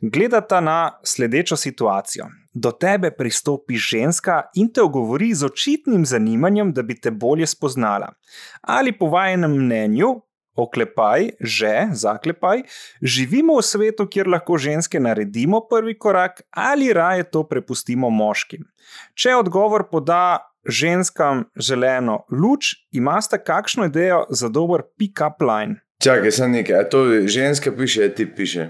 gledata 0.00 0.60
na 0.60 0.98
sledečo 1.04 1.56
situacijo? 1.56 2.26
Do 2.52 2.70
tebe 2.72 3.10
pristopi 3.10 3.76
ženska 3.76 4.42
in 4.54 4.72
te 4.72 4.82
ogovori 4.82 5.34
z 5.34 5.44
očitnim 5.44 6.06
zanimanjem, 6.06 6.72
da 6.72 6.82
bi 6.82 6.96
te 7.00 7.10
bolje 7.10 7.46
spoznala. 7.46 8.12
Ali 8.60 8.98
po 8.98 9.06
vajenem 9.06 9.52
mnenju, 9.52 10.14
oklepaj, 10.58 11.30
že, 11.40 11.88
zaklepaj, 11.94 12.64
živimo 13.02 13.58
v 13.58 13.64
svetu, 13.64 14.08
kjer 14.10 14.28
lahko 14.28 14.58
ženske 14.58 15.00
naredimo 15.00 15.62
prvi 15.70 15.94
korak, 15.98 16.42
ali 16.50 16.92
raje 16.92 17.28
to 17.30 17.44
prepustimo 17.46 18.10
moškim. 18.10 18.66
Če 19.14 19.36
odgovor 19.38 19.86
poda 19.90 20.42
ženskam 20.68 21.46
želeno 21.56 22.24
luč, 22.32 22.74
imate 22.92 23.38
kakšno 23.38 23.86
idejo 23.88 24.24
za 24.30 24.48
dober 24.48 24.82
pick-up 24.98 25.38
line? 25.40 25.80
Čakaj, 26.02 26.32
sem 26.32 26.52
nekaj, 26.52 26.76
a 26.78 26.84
to 26.88 27.04
ženska 27.26 27.72
piše, 27.74 28.04
a 28.06 28.14
ti 28.14 28.26
piše. 28.26 28.68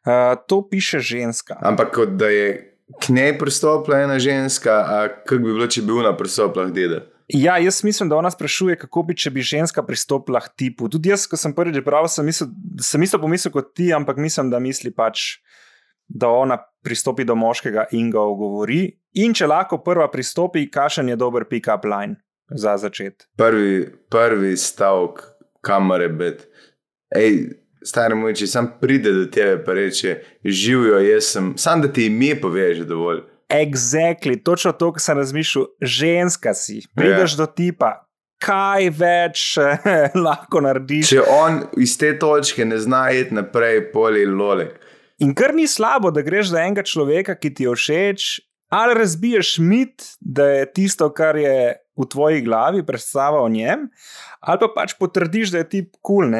Uh, 0.00 0.34
to 0.48 0.62
piše 0.70 0.98
ženska. 0.98 1.58
Ampak 1.60 1.92
kot 1.94 2.16
da 2.18 2.30
je 2.32 2.78
k 2.98 3.12
njej 3.14 3.38
pristopila 3.38 4.00
ena 4.00 4.18
ženska, 4.18 4.72
a 4.72 5.08
kako 5.08 5.38
bi 5.38 5.52
bilo, 5.52 5.66
če 5.66 5.82
bi 5.82 5.92
bila 5.92 6.16
pristopila 6.16 6.66
k 6.70 6.74
dedu? 6.74 7.00
Ja, 7.34 7.58
jaz 7.58 7.84
mislim, 7.84 8.08
da 8.08 8.16
ona 8.16 8.30
sprašuje, 8.30 8.76
kako 8.80 9.02
bi, 9.02 9.16
če 9.16 9.30
bi 9.30 9.44
ženska 9.44 9.82
pristopila 9.86 10.40
k 10.40 10.52
tipu. 10.56 10.88
Tudi 10.90 11.12
jaz, 11.12 11.26
ko 11.30 11.38
sem 11.38 11.54
prvič 11.54 11.82
bral, 11.86 12.08
sem 12.10 12.26
mislil, 12.26 12.50
sem 12.82 13.02
isto 13.06 13.20
pomislil 13.22 13.52
kot 13.54 13.72
ti, 13.76 13.90
ampak 13.94 14.18
mislim, 14.18 14.50
da 14.50 14.58
misli 14.62 14.92
pač, 14.94 15.38
da 16.08 16.30
ona 16.34 16.58
pristopi 16.82 17.24
do 17.24 17.36
moškega 17.38 17.86
in 17.96 18.10
ga 18.10 18.24
ogovori. 18.26 18.82
In 19.22 19.34
če 19.36 19.46
lahko 19.50 19.78
prva 19.84 20.08
pristopi, 20.10 20.66
kašen 20.70 21.12
je 21.12 21.18
dober 21.18 21.46
pick-up 21.50 21.86
line 21.86 22.18
za 22.50 22.76
začet. 22.80 23.28
Prvi, 23.38 23.84
prvi 24.10 24.56
stavek, 24.58 25.22
kamere 25.66 26.08
bed. 26.08 26.44
Ej, 27.14 27.42
stari 27.86 28.18
moj, 28.18 28.34
če 28.38 28.48
sam 28.50 28.72
pride 28.80 29.12
do 29.14 29.26
tebe, 29.32 29.60
pa 29.64 29.74
reče, 29.78 30.16
živijo, 30.44 30.98
jaz 31.04 31.32
sem, 31.34 31.52
sam 31.58 31.82
da 31.84 31.90
ti 31.92 32.06
ime 32.10 32.34
poveš, 32.40 32.84
dovolj. 32.88 33.22
Exactly, 33.50 34.36
točno 34.44 34.72
to, 34.72 34.92
kar 34.94 35.02
sem 35.02 35.18
razmišljal, 35.18 35.66
ženska 35.82 36.54
si, 36.54 36.80
prideš 36.94 37.34
yeah. 37.34 37.40
do 37.42 37.46
tipa, 37.46 37.90
kaj 38.40 38.90
več 38.94 39.46
lahko 40.26 40.62
narediš. 40.64 41.10
Če 41.14 41.24
on 41.34 41.64
iz 41.82 41.96
te 42.00 42.12
točke 42.18 42.64
ne 42.64 42.78
zna 42.80 43.08
iti 43.16 43.34
naprej, 43.36 43.88
poli 43.94 44.22
lolek. 44.26 44.78
In 45.20 45.34
kar 45.36 45.52
ni 45.54 45.66
slabo, 45.68 46.12
da 46.14 46.22
greš 46.24 46.54
za 46.54 46.62
enega 46.62 46.86
človeka, 46.86 47.34
ki 47.36 47.52
ti 47.54 47.66
je 47.66 47.74
všeč, 47.76 48.28
ali 48.72 48.94
razbiješ 48.96 49.58
mit, 49.58 50.06
da 50.20 50.46
je 50.54 50.70
tisto, 50.72 51.10
kar 51.12 51.36
je 51.36 51.74
v 52.00 52.06
tvoji 52.08 52.40
glavi, 52.46 52.86
predstava 52.86 53.42
o 53.42 53.48
njem, 53.50 53.90
ali 54.40 54.62
pa 54.62 54.70
pač 54.78 54.94
potrdiš, 54.96 55.52
da 55.52 55.60
je 55.60 55.68
ti 55.68 55.82
kul. 56.00 56.30
Cool, 56.30 56.38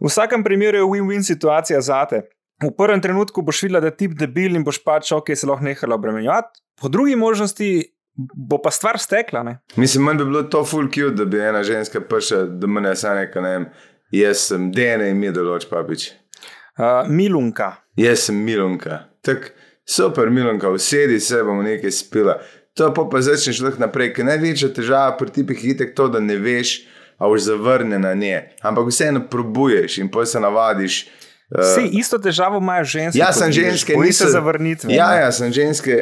v 0.00 0.08
vsakem 0.08 0.44
primeru 0.44 0.80
je 0.80 0.88
win-win 0.88 1.24
situacija 1.24 1.80
zate. 1.80 2.22
V 2.62 2.70
prvem 2.76 3.02
trenutku 3.04 3.42
boš 3.42 3.62
videla, 3.66 3.80
da 3.84 3.90
je 3.92 3.96
tip 3.96 4.14
debil 4.16 4.56
in 4.56 4.64
boš 4.64 4.80
pač 4.84 5.12
ok, 5.12 5.34
se 5.36 5.48
lahko 5.48 5.64
nehala 5.64 5.98
obremenjevati, 5.98 6.60
po 6.80 6.88
drugi 6.88 7.16
možnosti 7.16 7.68
bo 8.16 8.58
pa 8.62 8.70
stvar 8.70 8.98
stekla. 8.98 9.42
Ne? 9.42 9.58
Mislim, 9.76 10.04
manj 10.04 10.18
bi 10.18 10.24
bilo 10.24 10.42
to 10.42 10.64
full 10.64 10.88
cute, 10.88 11.14
da 11.16 11.24
bi 11.24 11.40
ena 11.40 11.62
ženska 11.64 12.00
prišla 12.00 12.42
do 12.60 12.66
mene, 12.66 12.94
saj 12.96 13.16
neka 13.20 13.40
ne 13.44 13.50
vem, 13.50 13.66
jaz 14.10 14.46
sem 14.48 14.70
DNA 14.72 15.10
in 15.12 15.20
mi 15.20 15.32
določ 15.32 15.68
papič. 15.68 16.10
Uh, 16.76 17.08
milunka. 17.08 17.74
Jaz 17.96 18.28
sem 18.28 18.36
milunka. 18.44 19.02
Tak, 19.24 19.52
super 19.84 20.30
milunka, 20.30 20.70
usedi 20.72 21.20
se, 21.20 21.42
bomo 21.44 21.62
nekaj 21.62 21.92
spila. 21.92 22.38
To 22.76 22.90
pa 22.94 23.06
pa 23.08 23.20
začneš 23.24 23.62
lahko 23.64 23.80
naprej, 23.80 24.12
ker 24.16 24.28
največja 24.28 24.72
težava 24.76 25.14
pri 25.16 25.32
tipih 25.32 25.64
je 25.64 25.92
to, 25.96 26.08
da 26.12 26.20
ne 26.20 26.36
veš, 26.36 26.82
a 27.16 27.28
už 27.28 27.48
zavrne 27.48 27.98
na 27.98 28.14
nje. 28.14 28.52
Ampak 28.60 28.90
vseeno 28.90 29.22
probuješ 29.30 29.98
in 29.98 30.10
pa 30.12 30.26
se 30.26 30.40
navadiš. 30.40 31.06
Vsi 31.50 31.80
uh, 31.80 31.90
isto 31.92 32.18
težavo 32.18 32.58
imajo 32.58 32.84
ženske. 32.84 33.18
Jaz 33.18 33.38
sem 33.38 33.52
ženske, 33.52 33.96
niso 33.96 34.28
zavrnitve. 34.30 34.94
Ja, 34.94 35.12
ja, 35.14 35.32
sem 35.32 35.52
ženske, 35.52 35.98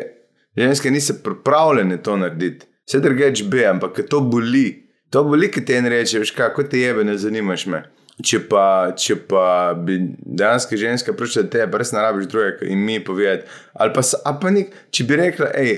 ženske 0.56 0.90
niso 0.90 1.16
pripravljene 1.24 2.00
to 2.02 2.16
narediti. 2.16 2.66
Vse 2.88 3.00
drugeč 3.00 3.42
bi, 3.48 3.64
ampak 3.66 4.00
to 4.08 4.20
boli. 4.20 4.84
To 5.12 5.24
boli, 5.24 5.50
ki 5.52 5.64
ti 5.64 5.80
reče, 5.80 6.18
veš, 6.18 6.32
kako 6.34 6.64
te 6.68 6.80
jebe, 6.80 7.04
ne 7.04 7.18
zanimaš 7.18 7.66
me. 7.66 7.84
Če 8.24 8.40
pa, 8.48 8.94
če 8.98 9.16
pa 9.28 9.74
bi 9.74 9.98
dejansko 10.22 10.78
ženska 10.78 11.12
prišla 11.18 11.44
do 11.46 11.50
tebe, 11.50 11.78
res 11.78 11.90
ne 11.92 12.02
rabiš 12.02 12.28
drugega 12.30 12.68
in 12.70 12.84
mi 12.86 13.00
povedati. 13.04 13.48
Ali 13.74 13.92
pa, 13.94 14.04
ali 14.24 14.40
pa 14.40 14.52
nek, 14.54 14.72
če 14.94 15.06
bi 15.08 15.18
rekla, 15.18 15.50
hej, 15.58 15.72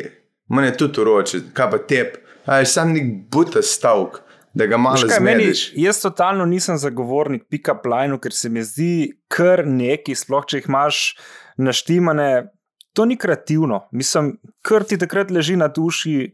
meni 0.52 0.70
je 0.70 0.76
tudi 0.82 1.00
uroče, 1.00 1.40
kaj 1.56 1.70
pa 1.72 1.80
tep, 1.90 2.18
ali 2.44 2.68
sam 2.68 2.92
nek 2.92 3.08
buta 3.32 3.64
stavek 3.64 4.20
da 4.56 4.66
ga 4.66 4.76
malo 4.76 4.96
zmediš. 5.18 5.72
Jaz 5.76 6.00
totalno 6.00 6.44
nisem 6.44 6.78
zagovornik 6.78 7.42
pick-up 7.50 7.84
line, 7.84 8.16
ker 8.20 8.32
se 8.32 8.48
mi 8.48 8.62
zdi 8.64 9.18
kar 9.28 9.66
neki, 9.68 10.14
sploh 10.16 10.46
če 10.48 10.62
jih 10.62 10.68
imaš 10.70 11.00
naštimane. 11.60 12.28
To 12.96 13.04
ni 13.04 13.18
kreativno, 13.20 13.82
mislim, 13.92 14.38
kar 14.64 14.86
ti 14.88 14.96
takrat 14.96 15.30
leži 15.30 15.58
na 15.60 15.68
duši, 15.68 16.30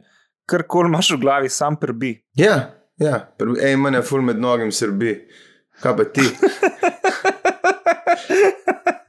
kar 0.46 0.62
kol 0.70 0.86
imaš 0.86 1.10
v 1.16 1.18
glavi, 1.24 1.50
sam 1.50 1.76
prbi. 1.76 2.12
Ja, 2.38 2.76
ja. 3.02 3.24
ej, 3.58 3.74
mene 3.76 4.04
ful 4.06 4.22
med 4.22 4.38
nogim 4.38 4.70
srbi, 4.70 5.16
kaj 5.82 5.96
pa 5.98 6.06
ti. 6.14 6.28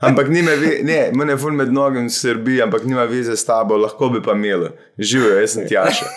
ampak 0.10 0.34
nima, 0.34 0.58
ne, 0.90 0.98
mene 1.14 1.38
ful 1.38 1.54
med 1.54 1.70
nogim 1.74 2.10
srbi, 2.10 2.58
ampak 2.66 2.90
nima 2.90 3.06
veze 3.06 3.38
s 3.38 3.46
tabo, 3.46 3.78
lahko 3.78 4.10
bi 4.18 4.26
pa 4.26 4.34
imel, 4.34 4.72
živijo, 4.98 5.38
jaz 5.38 5.54
sem 5.54 5.70
tjaša. 5.70 6.10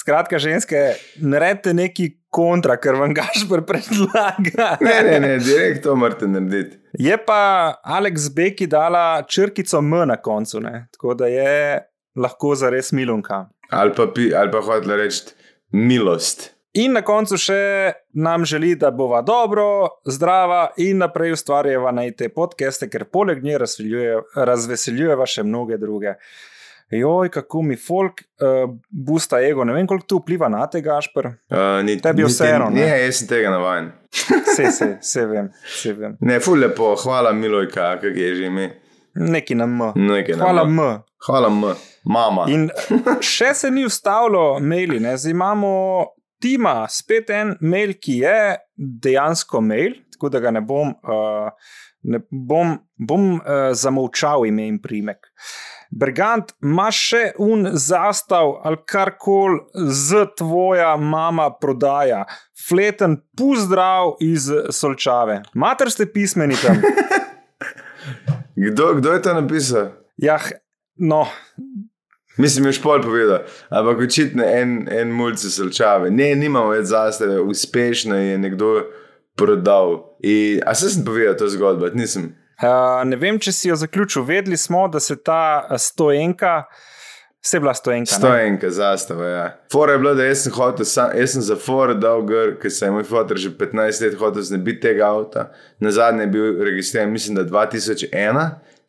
Skratka, 0.00 0.38
ženske, 0.38 0.78
naredite 1.20 1.74
neki 1.76 2.06
kontra, 2.32 2.78
ker 2.80 2.96
vam 2.96 3.12
gašpr 3.12 3.60
predlaga. 3.68 4.68
ne, 4.86 4.94
ne, 5.04 5.16
ne, 5.20 5.32
direkt 5.44 5.82
to 5.84 5.96
morate 5.98 6.28
narediti. 6.30 6.78
Je 6.98 7.18
pa 7.26 7.40
Alex 7.84 8.30
Beki 8.34 8.66
dala 8.70 9.22
črkico 9.28 9.82
M 9.84 9.98
na 10.08 10.16
koncu, 10.16 10.60
ne? 10.64 10.86
tako 10.94 11.14
da 11.14 11.28
je 11.28 11.82
lahko 12.16 12.54
za 12.56 12.70
res 12.72 12.92
milunka. 12.96 13.44
Ali 13.70 13.92
pa, 13.96 14.06
pa 14.52 14.62
hoče 14.64 14.96
reči 14.96 15.34
milost. 15.76 16.48
In 16.80 16.94
na 16.94 17.02
koncu 17.02 17.36
še 17.36 17.60
nam 18.14 18.44
želi, 18.46 18.76
da 18.78 18.92
bova 18.94 19.20
dobro, 19.26 20.00
zdrava 20.06 20.68
in 20.78 21.02
naprej 21.02 21.34
ustvarjava 21.34 21.90
na 21.92 22.06
te 22.16 22.30
podcaste, 22.30 22.88
ker 22.88 23.04
poleg 23.10 23.42
nje 23.42 23.58
razveseljujeva 24.38 25.26
še 25.26 25.44
mnoge 25.44 25.76
druge 25.82 26.14
joj, 26.98 27.28
kako 27.28 27.62
mi 27.62 27.76
folk 27.76 28.20
uh, 28.20 28.74
busta 28.90 29.40
ego. 29.40 29.64
Ne 29.64 29.72
vem, 29.72 29.86
koliko 29.86 30.06
to 30.06 30.20
vpliva 30.22 30.48
na 30.48 30.66
tega, 30.70 30.96
Ašpr. 30.98 31.26
Uh, 31.26 31.84
ni, 31.84 31.98
Tebi 32.00 32.24
vseeno. 32.26 32.70
Ne, 32.70 32.80
ne, 32.80 33.02
jaz 33.04 33.22
sem 33.22 33.28
tega 33.30 33.50
navaden. 33.50 33.92
se, 34.56 34.70
se, 34.78 34.96
se 35.00 35.26
vem, 35.26 35.50
se 35.82 35.92
vem. 35.92 36.16
Ne, 36.20 36.40
ful 36.40 36.58
lepo, 36.58 36.94
hvala 37.04 37.32
Milojka, 37.32 37.94
kak 38.02 38.16
je 38.16 38.34
že 38.36 38.46
ime. 38.46 38.70
Neki 39.14 39.54
na 39.54 39.64
M. 39.64 39.78
Neki 39.94 40.36
na 40.38 40.44
hvala 40.44 40.64
M. 40.66 40.78
M. 40.78 41.02
Hvala 41.26 41.50
M, 41.50 41.62
mama. 42.04 42.46
In 42.48 42.70
še 43.20 43.52
se 43.54 43.70
ni 43.70 43.84
ustavilo 43.84 44.58
maili, 44.60 45.00
ne? 45.02 45.16
zdaj 45.18 45.34
imamo 45.34 45.70
tima, 46.40 46.86
spet 46.88 47.30
en 47.34 47.54
mail, 47.60 47.94
ki 48.00 48.20
je 48.22 48.38
dejansko 48.76 49.60
mail, 49.60 49.98
tako 50.14 50.30
da 50.32 50.40
ga 50.40 50.54
ne 50.54 50.62
bom, 50.64 50.94
uh, 51.04 51.50
ne 52.08 52.22
bom, 52.30 52.78
bom 52.96 53.34
uh, 53.36 53.70
zamolčal 53.76 54.46
ime 54.48 54.66
in 54.70 54.80
primek. 54.82 55.28
Bergant, 55.90 56.52
imaš 56.62 56.98
še 57.10 57.22
un 57.42 57.66
zastav 57.74 58.60
ali 58.64 58.78
karkoli 58.86 59.58
z 59.74 60.24
tvoja 60.38 60.94
mama 60.96 61.50
prodaja. 61.50 62.24
Fleten, 62.68 63.18
pozdrav 63.36 64.14
iz 64.22 64.46
Solčave. 64.70 65.40
Mater 65.54 65.90
ste 65.90 66.06
pismeni 66.06 66.58
tam. 66.62 66.82
Kdo, 68.60 68.94
kdo 68.98 69.12
je 69.12 69.20
to 69.22 69.32
napisal? 69.32 69.86
Ja, 70.20 70.36
no, 71.00 71.24
Mislim, 72.40 72.66
je 72.66 72.72
špol 72.72 73.02
povedal, 73.02 73.42
ampak 73.68 73.98
očitno 73.98 74.44
en, 74.44 74.88
en 74.88 75.10
mulci 75.12 75.50
solčave. 75.50 76.10
Ne, 76.10 76.30
nimamo 76.38 76.70
več 76.72 76.88
zastave, 76.92 77.40
uspešno 77.40 78.16
je 78.16 78.38
nekdo 78.38 78.70
prodal. 79.36 79.98
In, 80.22 80.62
a 80.64 80.74
se 80.74 80.88
sem 80.92 81.04
povedal 81.04 81.36
to 81.36 81.48
zgodbo, 81.52 81.90
nisem. 81.94 82.30
Uh, 82.60 83.00
ne 83.08 83.16
vem, 83.16 83.38
če 83.40 83.52
si 83.56 83.68
jo 83.70 83.76
zaključil. 83.80 84.24
Vedeli 84.28 84.56
smo, 84.60 84.84
da 84.92 85.00
se 85.00 85.16
ta 85.16 85.64
eh, 85.64 85.78
stoenka, 85.80 86.66
vse 87.40 87.56
je 87.56 87.60
bila 87.60 87.72
stoenka. 87.74 88.12
ne? 88.12 88.18
Stojenka 88.18 88.70
zastava. 88.70 89.28
Ja. 89.28 89.44
Fora 89.72 89.92
je 89.92 89.98
bila, 90.02 90.12
da 90.14 90.26
jaz 90.26 90.42
sem, 90.44 90.52
hotel, 90.52 90.84
sam, 90.84 91.14
jaz 91.16 91.32
sem 91.32 91.44
za 91.46 91.56
fora 91.56 91.94
dal 91.96 92.20
gr, 92.28 92.58
ker 92.60 92.72
se 92.72 92.84
je 92.84 92.92
moj 92.92 93.06
fotor 93.08 93.40
že 93.40 93.54
15 93.56 94.04
let 94.04 94.18
hotel 94.20 94.44
znebiti 94.44 94.80
tega 94.84 95.08
avta. 95.08 95.46
Na 95.80 95.90
zadnje 95.90 96.26
je 96.26 96.32
bil 96.34 96.60
registriran, 96.64 97.12
mislim, 97.12 97.38
da 97.38 97.46
2001, 97.48 98.42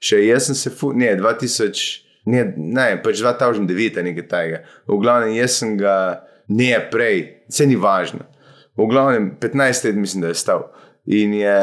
še 0.04 0.20
jaz 0.26 0.50
sem 0.50 0.58
se, 0.60 0.74
fu, 0.76 0.92
ne, 0.94 1.14
2000. 1.20 2.02
Ne, 2.30 2.44
ne, 2.58 2.90
pač 3.02 3.24
2009 3.24 3.98
je 3.98 4.04
nekaj 4.06 4.28
tajega. 4.30 4.60
V 4.86 5.00
glavnem, 5.02 5.32
jaz 5.40 5.56
sem 5.62 5.78
ga, 5.80 5.96
ne 6.52 6.76
prej, 6.92 7.24
vse 7.50 7.66
ni 7.72 7.80
važno. 7.80 8.28
V 8.78 8.90
glavnem, 8.92 9.32
15 9.42 9.88
let 9.88 9.98
mislim, 9.98 10.28
da 10.28 10.34
je 10.36 10.38
stal. 10.44 10.68
In, 11.08 11.34
je, 11.40 11.56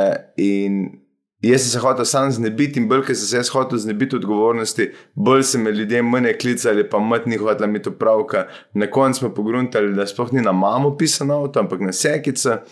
in 0.42 0.80
jaz 1.40 1.62
sem 1.62 1.70
se 1.70 1.78
hotel 1.78 2.04
sam 2.04 2.30
znebiti, 2.32 2.80
in 2.80 2.88
bolj, 2.88 3.04
ker 3.06 3.16
sem 3.16 3.44
se 3.44 3.52
hotel 3.52 3.78
znebiti 3.78 4.16
odgovornosti, 4.16 4.90
bolj 5.14 5.42
se 5.42 5.58
me 5.58 5.72
ljudje 5.72 6.02
mene 6.02 6.34
klicali, 6.38 6.88
pa 6.88 6.98
mat 6.98 7.26
ni 7.26 7.36
hotela 7.36 7.68
imeti 7.68 7.88
opravka. 7.88 8.46
Na 8.74 8.90
koncu 8.90 9.18
smo 9.18 9.34
pogruntali, 9.34 9.94
da 9.94 10.06
sploh 10.06 10.32
ni 10.32 10.42
na 10.42 10.52
mamo 10.52 10.96
pisano 10.96 11.42
avto, 11.42 11.60
ampak 11.60 11.80
na 11.80 11.92
sekica. 11.92 12.62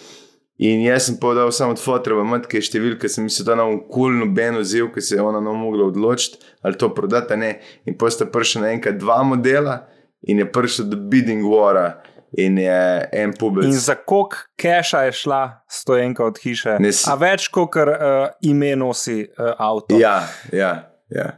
In 0.58 0.80
jaz 0.80 1.06
sem 1.06 1.18
povedal 1.20 1.52
samo 1.52 1.74
od 1.76 1.80
fotora, 1.80 2.24
matke 2.24 2.62
številke, 2.64 3.10
sem 3.12 3.26
mislil, 3.28 3.44
da 3.44 3.52
je 3.52 3.60
na 3.60 3.66
kulno 3.92 4.26
ben 4.32 4.56
vzel, 4.62 4.88
ki 4.92 5.04
se 5.04 5.18
je 5.18 5.22
ona 5.22 5.40
mogla 5.44 5.90
odločiti, 5.90 6.40
ali 6.64 6.78
to 6.80 6.88
prodati, 6.96 7.34
ali 7.36 7.42
ne. 7.42 7.50
In 7.84 7.98
potem 8.00 8.16
sta 8.16 8.28
prišla 8.32 8.64
na 8.64 8.72
enkrat 8.72 8.96
dva 8.98 9.20
modela 9.22 9.82
in 10.26 10.40
je 10.40 10.46
prišel 10.48 10.88
do 10.88 10.96
bidding 10.96 11.44
wara 11.44 12.00
in 12.36 12.58
je 12.58 12.78
en 13.12 13.32
publik. 13.32 13.64
In 13.64 13.72
za 13.74 13.94
koliko 13.96 14.36
keša 14.56 15.02
je 15.02 15.12
šla 15.14 15.40
stoenka 15.68 16.24
od 16.24 16.38
hiše? 16.38 16.76
Ne 16.78 16.88
s- 16.88 17.06
A 17.06 17.14
več, 17.14 17.48
kot 17.48 17.76
uh, 17.76 17.86
ime 18.42 18.74
nosi 18.76 19.22
uh, 19.24 19.50
avto. 19.58 19.96
Ja, 19.96 20.20
ja, 20.52 20.72
ja. 21.08 21.30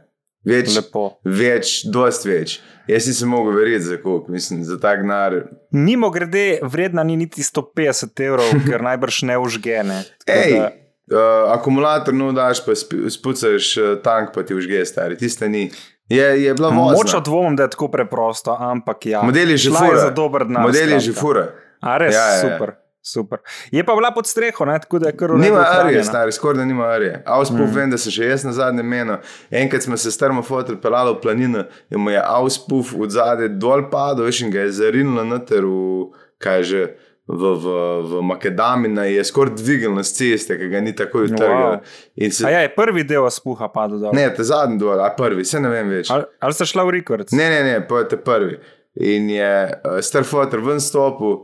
Več, 0.45 0.71
Lepo. 0.71 1.19
več, 1.25 1.81
dost 1.85 2.23
več. 2.25 2.57
Jaz 2.87 3.05
nisem 3.05 3.29
mogel 3.29 3.53
verjeti 3.53 3.83
za 3.85 3.97
koliko, 3.97 4.31
mislim, 4.31 4.63
za 4.63 4.77
ta 4.77 4.95
gnar. 4.95 5.35
Mimo 5.69 6.09
grede, 6.09 6.59
vredna 6.63 7.03
ni 7.03 7.17
niti 7.17 7.43
150 7.43 8.21
evrov, 8.21 8.47
ker 8.65 8.81
najbrž 8.81 9.23
ne 9.23 9.35
užgene. 9.37 9.99
Ej, 10.25 10.55
da- 10.55 10.71
uh, 11.11 11.19
akumulator 11.51 12.13
no 12.13 12.31
daš, 12.31 12.63
pa 12.65 12.71
sp- 12.73 13.09
spucaš 13.09 13.73
tank, 14.01 14.31
pa 14.31 14.43
ti 14.43 14.55
užge, 14.55 14.79
stari, 14.85 15.17
tiste 15.17 15.47
ni. 15.47 15.67
Je, 16.09 16.43
je 16.43 16.53
bila 16.53 16.71
Močno 16.71 16.97
vozna. 16.97 17.19
dvomim, 17.19 17.55
da 17.55 17.63
je 17.63 17.69
tako 17.69 17.87
preprosto, 17.87 18.57
ampak 18.59 19.05
ja. 19.05 19.21
Model 19.21 19.49
je 19.49 19.57
že 19.57 19.69
fura. 19.69 19.99
za 19.99 20.09
dober 20.09 20.45
denar. 20.45 20.63
Model 20.65 20.89
je 20.89 20.99
že 20.99 21.11
skratka. 21.11 21.21
fura. 21.21 21.45
A 21.81 21.97
res, 21.97 22.15
Ja, 22.15 22.19
ja, 22.19 22.27
ja, 22.27 22.33
ja. 22.33 22.41
super. 22.41 22.73
Super. 23.01 23.39
Je 23.71 23.79
pa 23.83 23.95
bila 23.95 24.11
pod 24.11 24.27
streho, 24.27 24.65
ne? 24.65 24.79
tako 24.79 24.99
da 24.99 25.07
je 25.07 25.17
kar 25.17 25.29
redu 25.29 25.39
Nima 25.39 25.63
arije, 25.69 26.03
stari, 26.03 26.31
skoraj 26.31 26.57
da 26.57 26.65
nima 26.65 26.83
arije. 26.85 27.23
Avspuf 27.25 27.59
mm. 27.69 27.75
vem, 27.75 27.89
da 27.89 27.97
sem 27.97 28.11
še 28.11 28.25
jaz 28.27 28.43
na 28.43 28.51
zadnjem 28.51 28.85
menu. 28.85 29.15
Enkrat 29.51 29.81
smo 29.83 29.97
se 29.97 30.11
s 30.11 30.17
termofotel 30.17 30.75
pelali 30.81 31.13
v 31.15 31.21
planino 31.21 31.63
in 31.89 31.99
mu 31.99 32.11
je 32.11 32.19
avspuf 32.21 32.91
od 32.99 33.09
zadaj 33.09 33.49
dol 33.55 33.85
padel, 33.89 34.25
veš, 34.27 34.41
in 34.41 34.51
ga 34.51 34.65
je 34.67 34.71
zarinilo 34.81 35.23
noter 35.23 35.63
v, 35.63 36.09
kaj 36.37 36.63
že, 36.63 36.83
v, 37.29 37.43
v, 37.61 37.65
v 38.09 38.21
Makedamina, 38.25 39.03
je 39.05 39.23
skoraj 39.23 39.53
dvignil 39.59 39.93
na 39.93 40.03
ceste, 40.03 40.57
ki 40.57 40.69
ga 40.71 40.81
ni 40.81 40.95
takoj 40.97 41.27
utrgal. 41.29 41.75
Wow. 41.77 42.31
Se... 42.33 42.47
A 42.47 42.53
ja, 42.55 42.63
je 42.65 42.71
prvi 42.73 43.03
del 43.05 43.27
spuha 43.29 43.69
padel 43.69 44.01
dol. 44.01 44.15
Ne, 44.17 44.25
te 44.33 44.45
zadnji 44.47 44.81
dol, 44.81 44.97
a 45.05 45.11
prvi, 45.13 45.45
se 45.45 45.61
ne 45.61 45.69
vem 45.69 45.93
več. 45.93 46.09
Ali, 46.13 46.25
ali 46.41 46.57
ste 46.57 46.65
šla 46.71 46.87
v 46.87 46.95
rekords? 46.97 47.35
Ne, 47.37 47.45
ne, 47.53 47.59
ne, 47.67 47.75
pa 47.85 48.01
te 48.09 48.17
prvi. 48.17 48.57
In 49.05 49.29
je 49.29 49.51
uh, 49.69 49.99
star 50.01 50.25
fotor 50.25 50.63
ven 50.65 50.81
stopil, 50.81 51.43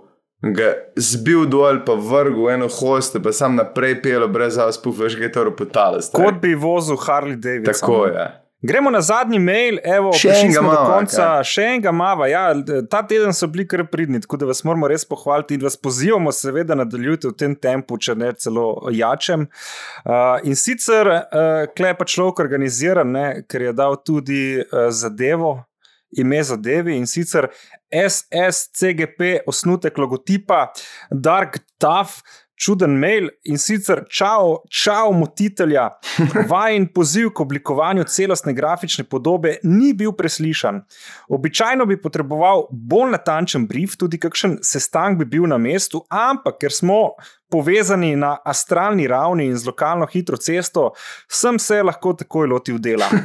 ga 0.55 0.71
zbil 0.97 1.45
dol, 1.53 1.83
pa 1.85 1.93
vrgel 1.93 2.47
v 2.47 2.55
eno 2.57 2.71
hoste, 2.81 3.21
pa 3.21 3.29
sam 3.35 3.53
naprej 3.59 3.99
pelo, 4.01 4.25
brez 4.31 4.57
veš, 4.57 5.19
kaj 5.19 5.29
je 5.29 5.31
to 5.37 5.45
ropotalo. 5.51 6.01
Kot 6.17 6.41
bi 6.41 6.57
vozil 6.57 6.97
Harley 6.97 7.37
Davidson. 7.37 7.77
Tako 7.77 8.01
je. 8.09 8.25
Gremo 8.61 8.89
na 8.89 9.01
zadnji 9.01 9.39
mail, 9.39 9.77
evo, 9.83 10.13
Še 10.15 10.31
enega 10.39 10.61
do 10.63 10.77
konca, 10.87 11.25
še 11.45 11.65
enega 11.73 11.91
mava. 11.93 12.29
Ja, 12.31 12.47
ta 12.89 13.01
teden 13.05 13.35
so 13.35 13.49
bili 13.51 13.65
kar 13.69 13.83
pridni, 13.91 14.21
tako 14.23 14.39
da 14.41 14.47
vas 14.49 14.63
moramo 14.65 14.87
res 14.89 15.03
pohvaliti 15.05 15.57
in 15.57 15.65
vas 15.65 15.75
pozivamo, 15.77 16.31
seveda, 16.33 16.77
nadaljujte 16.79 17.29
v 17.29 17.35
tem 17.37 17.53
tempu, 17.59 17.99
če 18.01 18.15
ne 18.17 18.31
celo 18.39 18.69
jačem. 18.95 19.45
Uh, 20.05 20.39
in 20.47 20.57
sicer, 20.57 21.11
uh, 21.11 21.67
klej 21.75 21.97
pa 21.99 22.07
človek 22.09 22.41
organiziran, 22.45 23.11
ne, 23.11 23.27
ker 23.49 23.67
je 23.67 23.75
dal 23.75 23.99
tudi 24.07 24.41
uh, 24.63 24.87
zadevo, 24.89 25.57
ime 26.15 26.39
zadevi 26.47 26.95
in 26.95 27.05
sicer 27.11 27.51
SSCGP, 27.91 29.45
osnutek 29.51 29.99
logotipa, 29.99 30.69
Dark 31.11 31.59
Tough. 31.77 32.23
Čuden 32.55 32.95
mail 32.99 33.27
in 33.43 33.57
sicer, 33.59 34.05
čau, 34.07 34.61
čau, 34.71 35.11
motitelja. 35.13 35.89
Vajen 36.51 36.87
poziv 36.93 37.33
k 37.35 37.43
oblikovanju 37.43 38.05
celostne 38.07 38.53
grafične 38.55 39.03
podobe 39.03 39.57
ni 39.63 39.91
bil 39.93 40.13
preslišan. 40.15 40.79
Običajno 41.29 41.85
bi 41.85 41.99
potreboval 42.01 42.67
bolj 42.71 43.11
natančen 43.17 43.67
brief, 43.67 43.97
tudi 43.99 44.19
kakšen 44.23 44.59
sestank 44.63 45.19
bi 45.19 45.27
bil 45.35 45.49
na 45.51 45.57
mestu, 45.59 46.05
ampak 46.09 46.61
ker 46.63 46.71
smo 46.71 47.01
povezani 47.51 48.15
na 48.15 48.37
astralni 48.45 49.07
ravni 49.07 49.49
in 49.51 49.59
z 49.59 49.67
lokalno 49.67 50.07
hitro 50.11 50.37
cesto, 50.37 50.93
sem 51.27 51.59
se 51.59 51.81
lahko 51.83 52.15
takoj 52.15 52.47
lotil 52.47 52.79
dela. 52.79 53.11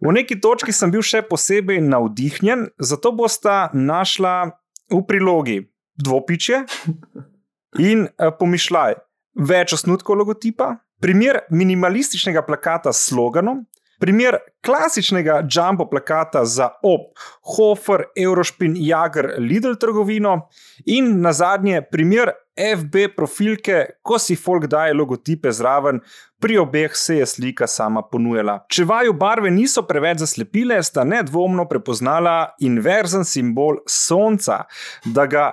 V 0.00 0.14
neki 0.16 0.38
točki 0.40 0.72
sem 0.72 0.88
bil 0.88 1.02
še 1.04 1.20
posebej 1.28 1.82
navdihnjen, 1.84 2.70
zato 2.80 3.10
bosta 3.12 3.66
našla 3.76 4.54
v 4.88 5.00
prilogi 5.04 5.58
dvopiče 6.00 6.62
in 7.78 8.06
eh, 8.06 8.30
pomišljaj, 8.38 8.96
več 9.34 9.74
osnutkov 9.76 10.18
logotipa, 10.20 10.74
primer 11.00 11.44
minimalističnega 11.50 12.42
plakata 12.46 12.92
s 12.92 13.08
sloganom, 13.10 13.64
primer 14.00 14.38
klasičnega 14.64 15.42
jumbo 15.44 15.84
plakata 15.90 16.44
za 16.44 16.70
op, 16.82 17.12
Hofer, 17.54 18.04
Eurošpin, 18.16 18.74
Jager, 18.76 19.34
Lidl 19.38 19.76
trgovino 19.80 20.48
in 20.86 21.20
na 21.20 21.32
zadnje 21.32 21.82
primer 21.92 22.32
FB 22.60 23.14
profilke, 23.16 23.84
ko 24.02 24.18
si 24.18 24.36
folk 24.36 24.66
daje 24.68 24.94
logotipe 24.94 25.52
zraven, 25.52 26.00
pri 26.40 26.58
obeh 26.58 26.96
se 26.96 27.16
je 27.16 27.26
slika 27.26 27.66
sama 27.68 28.02
ponujala. 28.02 28.58
Če 28.68 28.84
vaju 28.88 29.14
barve 29.16 29.50
niso 29.52 29.84
preveč 29.88 30.20
zaslepile, 30.24 30.80
sta 30.82 31.04
nedvomno 31.04 31.66
prepoznala 31.68 32.54
inverzen 32.64 33.24
simbol 33.24 33.80
sonca, 33.88 34.64
da 35.04 35.26
ga 35.28 35.50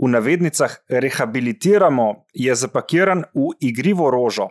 v 0.00 0.08
navednicah 0.08 0.76
rehabilitiramo, 0.88 2.24
je 2.32 2.54
zapakiran 2.54 3.24
v 3.34 3.52
igrivo 3.60 4.10
rožo. 4.10 4.48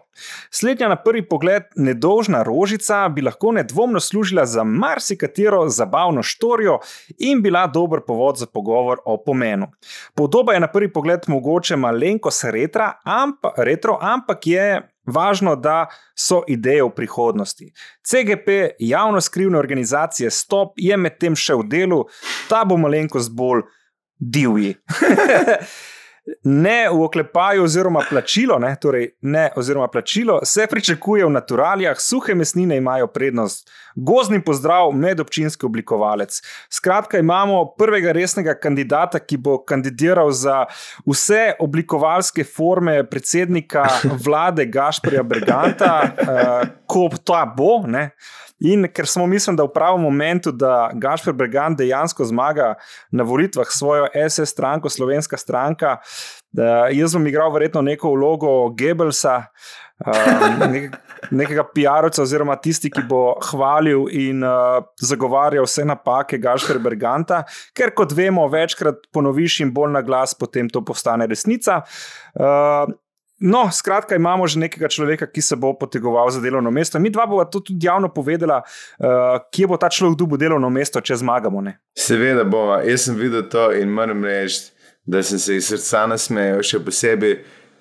Slednja 0.51 0.87
na 0.87 0.95
prvi 0.95 1.23
pogled 1.25 1.63
nedolžna 1.75 2.43
rožica 2.43 3.07
bi 3.09 3.21
lahko 3.21 3.51
nedvomno 3.51 3.99
služila 3.99 4.45
za 4.45 4.63
marsikatero 4.63 5.69
zabavno 5.69 6.23
štorijo 6.23 6.79
in 7.17 7.41
bila 7.41 7.67
dober 7.67 7.99
povod 8.07 8.37
za 8.37 8.45
pogovor 8.45 8.97
o 9.05 9.17
pomenu. 9.23 9.67
Podoba 10.15 10.53
je 10.53 10.59
na 10.59 10.67
prvi 10.67 10.93
pogled 10.93 11.19
mogoče 11.27 11.75
malenkost 11.75 12.43
retra, 12.43 12.93
amp, 13.03 13.45
retro, 13.57 13.97
ampak 14.01 14.47
je 14.47 14.89
važno, 15.05 15.55
da 15.55 15.87
so 16.13 16.43
ideje 16.47 16.83
v 16.83 16.93
prihodnosti. 16.95 17.71
CGP, 18.05 18.75
javno 18.79 19.21
skrivne 19.21 19.57
organizacije 19.57 20.29
Stop, 20.31 20.77
je 20.77 20.97
medtem 20.97 21.35
še 21.35 21.57
v 21.57 21.65
delu, 21.69 22.03
ta 22.49 22.61
bo 22.65 22.77
malenkost 22.77 23.33
bolj 23.33 23.65
divji. 24.19 24.75
Ne 26.43 26.89
v 26.89 27.03
oklepaju, 27.03 27.63
oziroma 27.63 28.03
plačilo, 28.09 28.59
ne, 28.59 28.75
torej 28.81 29.07
ne, 29.21 29.49
oziroma 29.55 29.87
plačilo, 29.87 30.39
se 30.45 30.67
pričakuje 30.69 31.25
v 31.25 31.29
naturalijah, 31.29 31.97
suhe 31.99 32.35
mesnine 32.35 32.77
imajo 32.77 33.07
prednost. 33.07 33.69
Gozni 33.95 34.41
pozdrav, 34.45 34.91
medobčinski 34.91 35.65
oblikovalec. 35.65 36.41
Skratka, 36.69 37.17
imamo 37.17 37.65
prvega 37.77 38.11
resnega 38.11 38.53
kandidata, 38.53 39.19
ki 39.19 39.37
bo 39.37 39.57
kandidiral 39.65 40.31
za 40.31 40.65
vse 41.05 41.53
oblikovalske 41.59 42.43
forme 42.43 43.01
predsednika 43.09 43.87
vlade 44.25 44.65
Gašporja 44.65 45.23
Briganta, 45.23 45.95
uh, 46.03 46.69
ko 46.85 47.09
ta 47.23 47.45
bo. 47.57 47.81
Ne. 47.87 48.11
In 48.59 48.87
ker 48.93 49.07
smo, 49.07 49.27
mislim, 49.27 49.55
da 49.55 49.63
v 49.63 49.73
pravem 49.73 50.01
momentu, 50.03 50.51
da 50.51 50.89
Gašpor 50.93 51.33
Brigant 51.33 51.77
dejansko 51.79 52.25
zmaga 52.25 52.73
na 53.11 53.23
volitvah 53.23 53.67
svojo 53.71 54.07
SS 54.29 54.51
stranko, 54.51 54.89
slovenska 54.89 55.37
stranka, 55.37 55.97
jaz 56.93 57.15
bom 57.15 57.27
igral 57.27 57.53
verjetno 57.53 57.81
neko 57.81 58.11
vlogo 58.11 58.69
Goebbelsa, 58.75 59.43
um, 60.05 60.59
nek, 60.73 60.97
nekega 61.31 61.63
PR-ovca, 61.71 62.23
oziroma 62.23 62.57
tisti, 62.59 62.91
ki 62.91 63.05
bo 63.07 63.23
hvalil 63.51 64.07
in 64.11 64.43
uh, 64.43 64.79
zagovarjal 64.99 65.67
vse 65.67 65.87
napake 65.87 66.39
Gašpera 66.41 66.83
Berganta, 66.83 67.43
ker 67.75 67.95
kot 67.95 68.15
vemo, 68.15 68.47
večkrat 68.51 69.07
ponoviš 69.15 69.61
in 69.65 69.75
bolj 69.75 69.95
na 69.95 70.03
glas, 70.03 70.35
potem 70.35 70.67
to 70.67 70.83
postane 70.85 71.29
resnica. 71.31 71.83
Uh, 72.35 72.91
No, 73.39 73.69
skratka, 73.71 74.15
imamo 74.15 74.47
že 74.47 74.59
nekega 74.59 74.87
človeka, 74.91 75.27
ki 75.27 75.41
se 75.41 75.55
bo 75.55 75.71
potegoval 75.79 76.29
za 76.29 76.41
delovno 76.43 76.71
mesto. 76.71 76.99
Mi 76.99 77.09
dva 77.09 77.25
bova 77.25 77.45
to 77.45 77.59
tudi 77.59 77.87
javno 77.87 78.11
povedala, 78.11 78.61
uh, 78.63 79.39
kje 79.51 79.67
bo 79.67 79.77
ta 79.79 79.89
človek 79.89 80.17
dubo 80.19 80.37
delovno 80.37 80.69
mesto, 80.69 80.99
če 81.01 81.15
zmagamo. 81.23 81.61
Ne? 81.63 81.79
Seveda 81.95 82.43
bomo. 82.43 82.81
Jaz 82.83 83.07
sem 83.07 83.15
videl 83.15 83.47
to 83.49 83.69
in 83.71 83.91
moram 83.95 84.25
reči, 84.27 84.73
da 85.07 85.23
sem 85.23 85.39
se 85.39 85.55
iz 85.55 85.71
srca 85.71 86.05
nasmejal, 86.11 86.63
še 86.67 86.81
posebej 86.83 87.37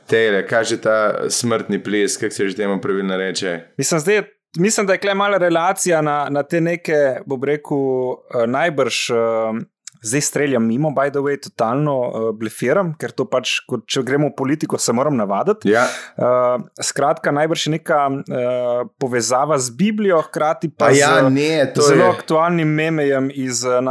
tele, 0.08 0.44
kaže 0.46 0.78
ta 0.80 1.28
smrtni 1.28 1.82
ples, 1.82 2.16
kako 2.16 2.34
se 2.34 2.48
že 2.48 2.56
temu 2.62 2.78
pravilno 2.80 3.18
reče. 3.18 3.74
Mislim, 3.78 4.00
zdaj, 4.00 4.22
mislim, 4.56 4.86
da 4.86 4.94
je 4.94 5.02
kle 5.02 5.14
mala 5.14 5.42
relacija 5.42 6.00
na, 6.02 6.28
na 6.30 6.42
te 6.46 6.60
neke, 6.60 7.18
bom 7.26 7.42
rekel, 7.42 7.82
uh, 8.14 8.46
najbrž. 8.46 9.02
Uh, 9.10 9.66
Zdaj 10.02 10.20
streljam 10.20 10.66
mimo, 10.66 10.90
by 10.90 11.10
the 11.10 11.18
way, 11.18 11.38
totalno 11.42 11.94
uh, 12.00 12.28
blefiram, 12.36 12.92
ker 12.98 13.10
to 13.10 13.24
pač, 13.26 13.58
kot, 13.66 13.82
če 13.90 14.02
gremo 14.06 14.30
v 14.30 14.36
politiko, 14.38 14.78
se 14.78 14.92
moram 14.94 15.16
navaditi. 15.18 15.72
Ja. 15.72 15.86
Uh, 16.14 16.62
skratka, 16.82 17.32
najbrž 17.34 17.66
je 17.66 17.72
neka 17.74 18.00
uh, 18.06 18.86
povezava 18.98 19.58
z 19.58 19.74
Biblijo, 19.74 20.20
hkrati 20.28 20.70
pa 20.70 20.88
Pa 20.88 20.94
ja, 20.94 21.10
z 21.18 21.30
ne, 21.34 21.50
zelo 21.74 22.04
je. 22.04 22.10
aktualnim 22.10 22.68
memejem 22.68 23.30
iz 23.34 23.64
uh. 23.64 23.82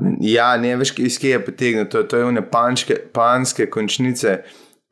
Ne? 0.00 0.16
Ja, 0.20 0.56
ne 0.56 0.76
veš, 0.76 0.94
iz 0.98 1.18
kje 1.18 1.36
je 1.36 1.44
potegnil. 1.44 1.88
To, 1.90 2.02
to 2.02 2.16
je 2.16 2.24
one 2.24 2.42
pančke, 2.50 2.96
panske 3.12 3.66
končnice, 3.70 4.42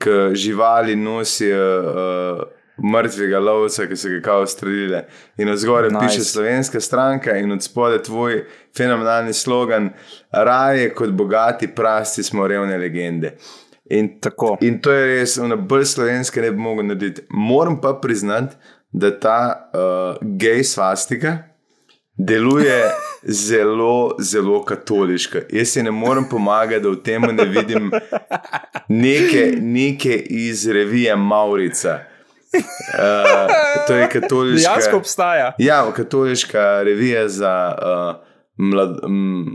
ki 0.03 0.35
živali 0.35 0.97
nosijo 0.97 1.65
uh, 1.79 2.58
mrtvega 2.83 3.39
lovca, 3.39 3.87
ki 3.87 3.97
so 3.97 4.09
ga 4.09 4.21
kao 4.25 4.47
streljile. 4.47 5.05
In 5.39 5.49
od 5.49 5.59
zgoraj 5.59 5.91
Nice. 5.91 6.07
piše 6.07 6.25
slovenska 6.25 6.81
stranka, 6.81 7.37
in 7.37 7.53
od 7.53 7.63
spodaj 7.63 8.03
tvoj 8.03 8.45
fenomenalni 8.77 9.33
slogan: 9.33 9.91
Raje 10.33 10.95
kot 10.95 11.11
bogati 11.11 11.69
prasti 11.69 12.23
smo 12.23 12.47
revne 12.47 12.79
legende. 12.79 13.37
In 13.91 14.21
Tako. 14.21 14.57
In 14.61 14.81
to 14.81 14.93
je 14.93 15.07
res, 15.07 15.39
ono 15.39 15.57
bolj 15.57 15.85
slovenske 15.85 16.41
ne 16.41 16.51
bi 16.51 16.59
mogel 16.59 16.87
narediti. 16.87 17.23
Moram 17.31 17.81
pa 17.81 17.99
priznati, 18.03 18.57
da 18.93 19.21
ta 19.21 19.71
uh, 19.73 20.29
gej 20.37 20.65
svastika 20.65 21.39
deluje 22.19 22.83
zelo, 23.47 24.17
zelo 24.19 24.65
katoliška. 24.65 25.41
Jaz 25.53 25.69
si 25.69 25.83
ne 25.83 25.91
morem 25.91 26.25
pomagati, 26.31 26.83
da 26.83 26.89
v 26.89 27.03
tem 27.03 27.23
ne 27.23 27.45
vidim 27.45 27.91
neke, 28.89 29.53
neke 29.61 30.17
iz 30.17 30.69
revije 30.69 31.17
Maurica. 31.17 31.99
Uh, 32.55 33.87
to 33.87 33.95
je 33.95 34.09
katoliška. 34.09 34.69
Dejansko 34.71 34.97
obstaja. 34.97 35.53
Ja, 35.59 35.93
katoliška 35.97 36.83
revija 36.83 37.29
za 37.29 37.75
uh, 37.83 38.27
mlad, 38.57 38.97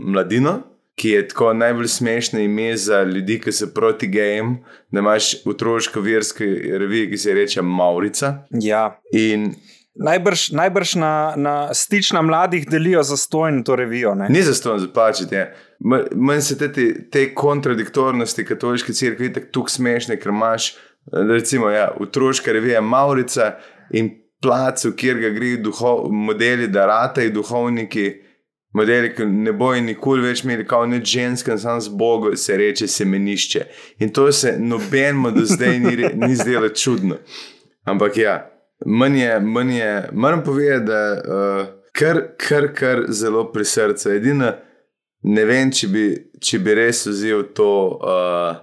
mladino, 0.06 0.60
ki 0.94 1.08
je 1.10 1.28
tako 1.28 1.52
najbolj 1.52 1.88
smešno 1.88 2.40
ime 2.40 2.76
za 2.76 3.02
ljudi, 3.02 3.40
ki 3.40 3.52
so 3.52 3.66
proti 3.74 4.06
gejem. 4.06 4.56
Da 4.90 4.98
imaš 5.00 5.34
otroško 5.46 6.00
versko 6.00 6.44
revijo, 6.78 7.10
ki 7.10 7.16
se 7.18 7.34
reče 7.34 7.62
Maurica. 7.62 8.34
Ja. 8.50 9.00
In 9.12 9.54
Najbrž, 9.96 10.48
najbrž 10.50 10.94
na, 10.94 11.34
na 11.36 11.74
stič 11.74 12.12
na 12.12 12.22
mladih 12.22 12.64
delijo 12.70 13.02
za 13.02 13.16
stojno 13.16 13.62
to 13.62 13.76
revijo. 13.76 14.14
Ne? 14.14 14.26
ni 14.28 14.42
za. 14.42 14.52
Ja. 15.32 15.52
M- 15.84 16.06
Meni 16.14 16.42
se 16.42 16.58
te, 16.58 16.72
te, 16.72 17.34
kontradiktornosti 17.34 18.44
katoliške 18.44 18.92
cerkve 18.92 19.32
tako 19.32 19.46
smešne, 19.70 20.16
ker 20.16 20.32
imaš 20.34 20.74
recimo 21.12 21.70
ja, 21.70 21.92
otroška 22.00 22.52
revija 22.52 22.80
Maurica 22.80 23.54
in 23.90 24.10
plac, 24.42 24.84
kjer 24.96 25.18
ga 25.18 25.30
gre 25.32 25.56
duhov, 25.56 26.08
modeli, 26.12 26.68
da 26.68 26.86
ratajo 26.86 27.30
duhovniki. 27.30 28.12
Modeli, 28.74 29.12
ki 29.14 29.22
ne 29.30 29.52
bojo 29.54 29.78
nikoli 29.86 30.24
več 30.24 30.42
imeli, 30.42 30.64
kot 30.66 30.88
ne 30.90 30.98
ženske, 30.98 31.54
samo 31.62 31.80
z 31.80 31.92
Bogom, 31.94 32.34
se 32.36 32.56
reče 32.58 32.88
semenišče. 32.90 33.60
In 34.02 34.10
to 34.10 34.26
se 34.32 34.56
nobenemu 34.58 35.30
do 35.30 35.44
zdaj 35.46 35.78
ni, 35.78 36.08
ni 36.18 36.34
zdelo 36.34 36.68
čudno. 36.68 37.20
Ampak 37.86 38.18
ja, 38.18 38.34
manj 38.86 39.20
je, 39.20 39.40
manj 39.40 39.76
je, 39.78 39.92
moram 40.12 40.42
povedati, 40.42 40.84
da 40.90 41.00
uh, 41.14 41.66
kar, 41.94 42.20
kar, 42.36 42.72
kar 42.74 43.04
zelo 43.08 43.46
pri 43.52 43.64
srcu. 43.64 44.10
Edino 44.10 44.50
ne 45.22 45.44
vem, 45.46 45.70
če 45.70 45.88
bi, 45.94 46.06
če 46.42 46.58
bi 46.58 46.74
res 46.74 47.06
vzel 47.06 47.46
to, 47.54 47.70
uh, 48.02 48.58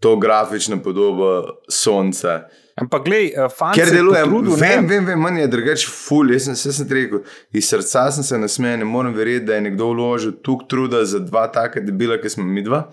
to 0.00 0.16
grafično 0.16 0.82
podobo 0.82 1.44
sonca. 1.68 2.40
Ampak, 2.80 3.04
glej, 3.04 3.32
fant 3.52 3.76
Ker 3.76 3.88
se 3.88 3.94
je 3.94 3.98
deluje, 3.98 4.22
potrudil, 4.24 4.52
ne. 4.56 4.60
vem, 4.60 4.86
vem, 4.88 5.06
vem, 5.06 5.20
manj 5.20 5.40
je 5.42 5.48
drugače 5.52 5.88
ful. 5.92 6.32
Jaz 6.32 6.46
sem 6.48 6.56
se 6.56 6.72
sem 6.72 6.88
rekel, 6.88 7.20
iz 7.52 7.68
srca 7.68 8.06
sem 8.16 8.24
se 8.24 8.38
nasmejal, 8.40 8.80
ne 8.80 8.88
morem 8.88 9.12
verjeti, 9.14 9.44
da 9.50 9.58
je 9.58 9.66
nekdo 9.68 9.90
vložil 9.92 10.32
tuk 10.44 10.64
truda 10.70 11.04
za 11.04 11.20
dva 11.20 11.46
taka 11.52 11.82
debila, 11.84 12.16
ki 12.20 12.32
smo 12.32 12.46
mi 12.48 12.64
dva. 12.64 12.86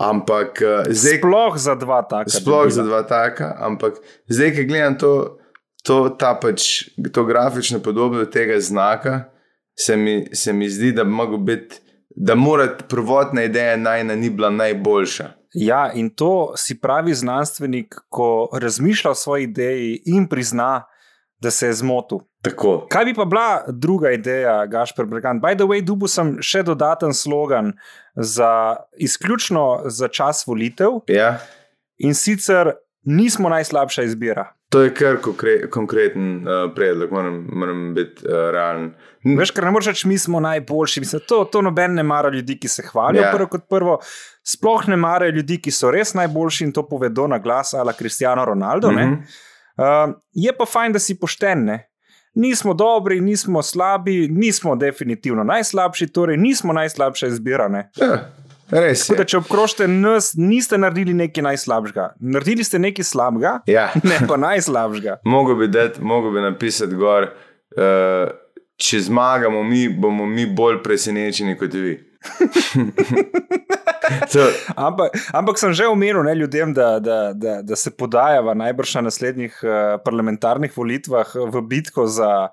Ampak 0.00 0.62
uh, 0.64 0.88
zdaj, 0.88 1.20
Sploh 1.20 1.58
za 1.58 1.74
dva 1.78 2.00
taka. 2.02 2.30
sploh 2.30 2.64
debila. 2.64 2.74
za 2.74 2.86
dva 2.88 3.02
taka, 3.06 3.52
ampak 3.60 4.00
zdaj, 4.32 4.54
ki 4.56 4.64
gledam 4.66 4.96
to, 4.98 5.12
to, 5.86 5.98
pač, 6.18 6.88
to 7.12 7.24
grafično 7.28 7.78
podobo 7.84 8.24
tega 8.24 8.58
znaka, 8.60 9.28
se 9.78 9.96
mi, 9.96 10.24
se 10.34 10.52
mi 10.52 10.70
zdi, 10.70 10.92
da 10.96 11.04
bi 11.04 11.14
mogel 11.14 11.38
biti, 11.38 11.82
da 12.10 12.34
mora 12.34 12.66
prvotna 12.88 13.44
ideja 13.46 13.76
najna 13.76 14.16
ni 14.16 14.30
bila 14.30 14.50
najboljša. 14.50 15.39
Ja, 15.54 15.90
in 15.94 16.10
to 16.14 16.52
si 16.56 16.80
pravi 16.80 17.14
znanstvenik, 17.14 17.94
ko 18.08 18.48
razmišlja 18.52 19.10
o 19.10 19.14
svoji 19.14 19.44
ideji 19.44 20.02
in 20.06 20.28
prizna, 20.28 20.84
da 21.40 21.50
se 21.50 21.66
je 21.66 21.72
zmotil. 21.72 22.18
Tako. 22.42 22.86
Kaj 22.90 23.04
bi 23.04 23.14
pa 23.14 23.24
bila 23.24 23.64
druga 23.68 24.10
ideja, 24.12 24.66
Gašpor 24.66 25.06
Bregant? 25.06 25.42
By 25.42 25.56
the 25.56 25.64
way, 25.64 25.80
dubu 25.84 26.08
sem 26.08 26.36
še 26.40 26.62
dodaten 26.62 27.14
slogan 27.14 27.72
za 28.14 28.76
izključno 28.96 29.82
za 29.84 30.08
čas 30.08 30.46
volitev 30.46 31.00
Ja. 31.08 31.38
in 31.98 32.14
sicer 32.14 32.72
nismo 33.02 33.48
najslabša 33.48 34.02
izbira. 34.02 34.52
To 34.70 34.82
je 34.82 34.92
kar 34.94 35.16
konkre 35.18 35.70
konkreten 35.70 36.46
uh, 36.46 36.74
predlog, 36.74 37.10
moram, 37.12 37.48
moram 37.52 37.94
biti 37.94 38.22
uh, 38.22 38.50
realen. 38.54 38.92
Veš, 39.24 39.50
ker 39.50 39.66
ne 39.66 39.72
moreš 39.74 39.88
reči, 39.90 40.08
mi 40.08 40.18
smo 40.18 40.40
najboljši. 40.40 41.00
Mislim, 41.02 41.22
to, 41.28 41.40
to 41.50 41.62
noben 41.62 41.94
ne 41.98 42.04
mara 42.06 42.30
ljudi, 42.30 42.54
ki 42.60 42.68
se 42.68 42.84
hvalijo. 42.86 43.22
Ja. 43.22 43.28
Yeah. 43.28 43.36
Prvo 43.36 43.48
kot 43.50 43.66
prvo, 43.68 43.98
sploh 44.46 44.86
ne 44.88 44.96
marajo 44.96 45.34
ljudi, 45.40 45.58
ki 45.64 45.74
so 45.74 45.90
res 45.90 46.14
najboljši 46.14 46.68
in 46.68 46.72
to 46.72 46.86
povedo 46.86 47.26
na 47.26 47.40
glas, 47.42 47.74
ala 47.74 47.92
Cristiano 47.98 48.44
Ronaldo. 48.44 48.92
Mm. 48.92 48.96
-hmm. 48.96 49.18
uh, 50.06 50.14
je 50.32 50.54
pa 50.58 50.66
fajn, 50.66 50.92
da 50.92 50.98
si 50.98 51.18
pošten. 51.18 51.64
Ne? 51.64 51.78
Nismo 52.34 52.74
dobri, 52.74 53.20
nismo 53.20 53.62
slabi, 53.62 54.28
nismo 54.28 54.76
definitivno 54.76 55.44
najslabši, 55.44 56.06
torej 56.06 56.36
nismo 56.36 56.72
najslabša 56.72 57.26
izbira. 57.26 57.68
Ne? 57.68 57.90
Res 58.70 59.02
Tako 59.06 59.16
da, 59.18 59.24
če 59.26 59.38
obkrožite 59.40 59.86
nas, 59.90 60.34
niste 60.38 60.78
naredili 60.78 61.14
nekaj 61.14 61.42
najslabšega. 61.42 62.04
Naredili 62.20 62.64
ste 62.64 62.78
nekaj 62.78 63.04
slabega, 63.04 63.56
Ja. 63.66 63.88
ne 64.10 64.20
pa 64.28 64.36
najslabšega. 64.38 65.16
Mogoče 65.24 65.58
bi, 65.58 65.68
dat- 65.68 65.98
mogel 66.00 66.30
bi 66.30 66.40
napisati 66.44 66.94
gor, 66.94 67.26
uh, 67.76 68.30
če 68.80 69.00
zmagamo 69.08 69.62
mi, 69.66 69.88
bomo 69.88 70.26
mi 70.26 70.46
bolj 70.46 70.82
presenečeni 70.82 71.56
kot 71.58 71.74
vi. 71.74 71.96
to, 74.32 74.44
Ampak, 74.76 75.14
ampak 75.32 75.56
sem 75.58 75.72
že 75.72 75.86
omenil 75.88 76.22
ne, 76.26 76.34
ljudem, 76.36 76.74
da, 76.76 76.98
da, 77.00 77.32
da, 77.34 77.60
da 77.62 77.76
se 77.76 77.90
podajava 77.90 78.54
najbrž 78.54 78.94
na 78.98 79.02
naslednjih 79.08 79.56
uh, 79.64 79.70
parlamentarnih 80.04 80.72
volitvah 80.76 81.32
v 81.34 81.62
bitko 81.64 82.06
za, 82.06 82.48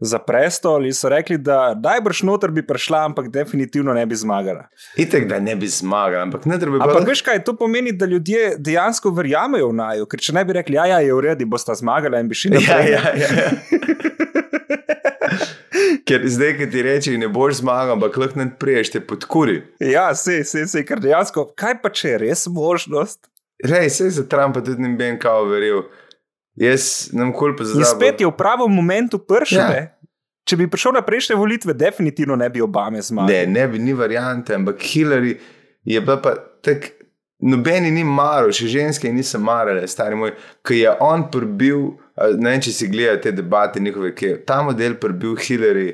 za 0.00 0.18
prestol. 0.18 0.86
In 0.86 0.94
so 0.94 1.08
rekli, 1.08 1.38
da 1.38 1.74
najbrž 1.74 2.22
noter 2.22 2.50
bi 2.50 2.62
prišla, 2.66 3.04
ampak 3.10 3.28
definitivno 3.34 3.94
ne 3.94 4.06
bi 4.06 4.14
zmagala. 4.14 4.68
itek, 4.96 5.28
da 5.28 5.40
ne 5.40 5.56
bi 5.56 5.68
zmagali, 5.68 6.22
ampak 6.22 6.44
ne 6.46 6.58
treba 6.58 6.84
Ampak 6.84 7.08
veš 7.08 7.22
kaj, 7.22 7.44
to 7.44 7.56
pomeni, 7.56 7.92
da 7.92 8.06
ljudje 8.06 8.54
dejansko 8.58 9.10
verjamejo 9.10 9.68
v 9.68 9.78
naju, 9.80 10.06
ker 10.06 10.20
če 10.20 10.32
ne 10.32 10.44
bi 10.44 10.52
rekli, 10.58 10.76
ja, 10.78 10.86
ja 10.86 10.98
je 11.00 11.14
v 11.14 11.20
redu, 11.20 11.46
bosta 11.46 11.74
zmagala 11.74 12.20
in 12.20 12.28
bi 12.28 12.34
šli 12.34 12.54
Ja, 12.58 12.60
naprej. 12.60 12.92
ja, 12.92 13.02
ja. 13.16 13.50
Ker 16.08 16.22
zdaj, 16.24 16.54
ki 16.56 16.66
ti 16.72 16.82
reče, 16.82 17.12
ne 17.20 17.28
boš 17.28 17.60
zmagal, 17.60 17.96
ampak 17.98 18.16
lahko 18.16 18.40
ne 18.40 18.48
priješ, 18.58 18.90
te 18.94 19.00
podkuri. 19.04 19.62
ja 19.80 20.14
se, 20.14 20.44
se, 20.44 20.66
se, 20.66 20.84
ker 20.86 21.00
dejansko, 21.04 21.50
kaj 21.58 21.82
pa 21.82 21.90
če 21.92 22.14
je 22.14 22.18
res 22.24 22.46
možnost? 22.52 23.28
Rej, 23.64 23.90
se 23.90 24.10
za 24.10 24.24
Trumpa 24.28 24.62
tudi 24.64 24.82
ne 24.82 24.94
bi 24.96 25.04
en 25.04 25.18
kao 25.20 25.44
verjel. 25.50 25.82
Jaz 26.58 27.10
nam 27.12 27.28
In 27.28 27.56
pozabil. 27.56 27.84
spet 27.84 28.20
je 28.20 28.26
v 28.26 28.34
pravem 28.36 28.70
momentu 28.70 29.18
prišel. 29.18 29.58
Ja. 29.58 29.70
Ja. 29.74 29.86
Če 30.48 30.56
bi 30.56 30.66
prišel 30.66 30.92
na 30.96 31.02
prejšnje 31.04 31.36
volitve, 31.36 31.74
definitivno 31.74 32.36
ne 32.36 32.48
bi 32.50 32.62
Obame 32.64 33.02
zmagal. 33.02 33.28
Ne, 33.28 33.46
ne 33.46 33.68
bi, 33.68 33.78
ni 33.78 33.92
variante, 33.92 34.54
ampak 34.54 34.80
Hillary 34.80 35.36
je 35.84 36.00
bila 36.00 36.16
pa 36.22 36.34
tako. 36.62 36.94
Nobeni 37.38 37.92
ni 37.94 38.02
maral, 38.02 38.50
še 38.50 38.66
ženske 38.66 39.12
niso 39.14 39.38
marale, 39.38 39.84
stari 39.86 40.16
moj, 40.18 40.32
ki 40.66 40.80
je 40.80 40.94
on 41.06 41.22
prebil, 41.30 41.84
a, 42.18 42.32
ne 42.34 42.50
vem, 42.50 42.62
če 42.66 42.72
si 42.74 42.88
gledal 42.90 43.20
te 43.22 43.30
debate 43.30 43.78
njihove, 43.78 44.10
ki 44.10 44.26
je 44.26 44.38
ta 44.42 44.56
model 44.66 44.96
prebil 44.98 45.36
Hillary. 45.38 45.92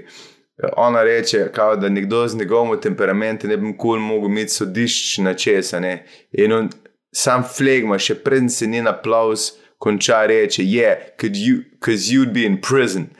Ona 0.80 1.02
reče, 1.04 1.50
kao, 1.52 1.74
da 1.76 1.90
nekdo 1.92 2.22
z 2.28 2.38
njegovim 2.40 2.80
temperamentom 2.80 3.50
ne 3.52 3.58
bi 3.60 3.74
nikoli 3.74 4.00
mogel 4.00 4.30
imeti 4.30 4.56
sodišč 4.56 5.18
na 5.26 5.34
česa. 5.34 5.82
Ne? 5.84 6.06
In 6.32 6.56
on 6.56 6.72
sam 7.12 7.44
flegma, 7.44 7.98
še 8.00 8.16
preden 8.24 8.48
se 8.48 8.64
njen 8.70 8.88
aplaus 8.88 9.50
konča, 9.84 10.24
reče: 10.26 10.62
Yeah, 10.62 10.94
because 11.12 11.40
you, 11.40 11.64
you'd 12.10 12.32
be 12.32 12.46
in 12.48 12.60
prison. 12.60 13.10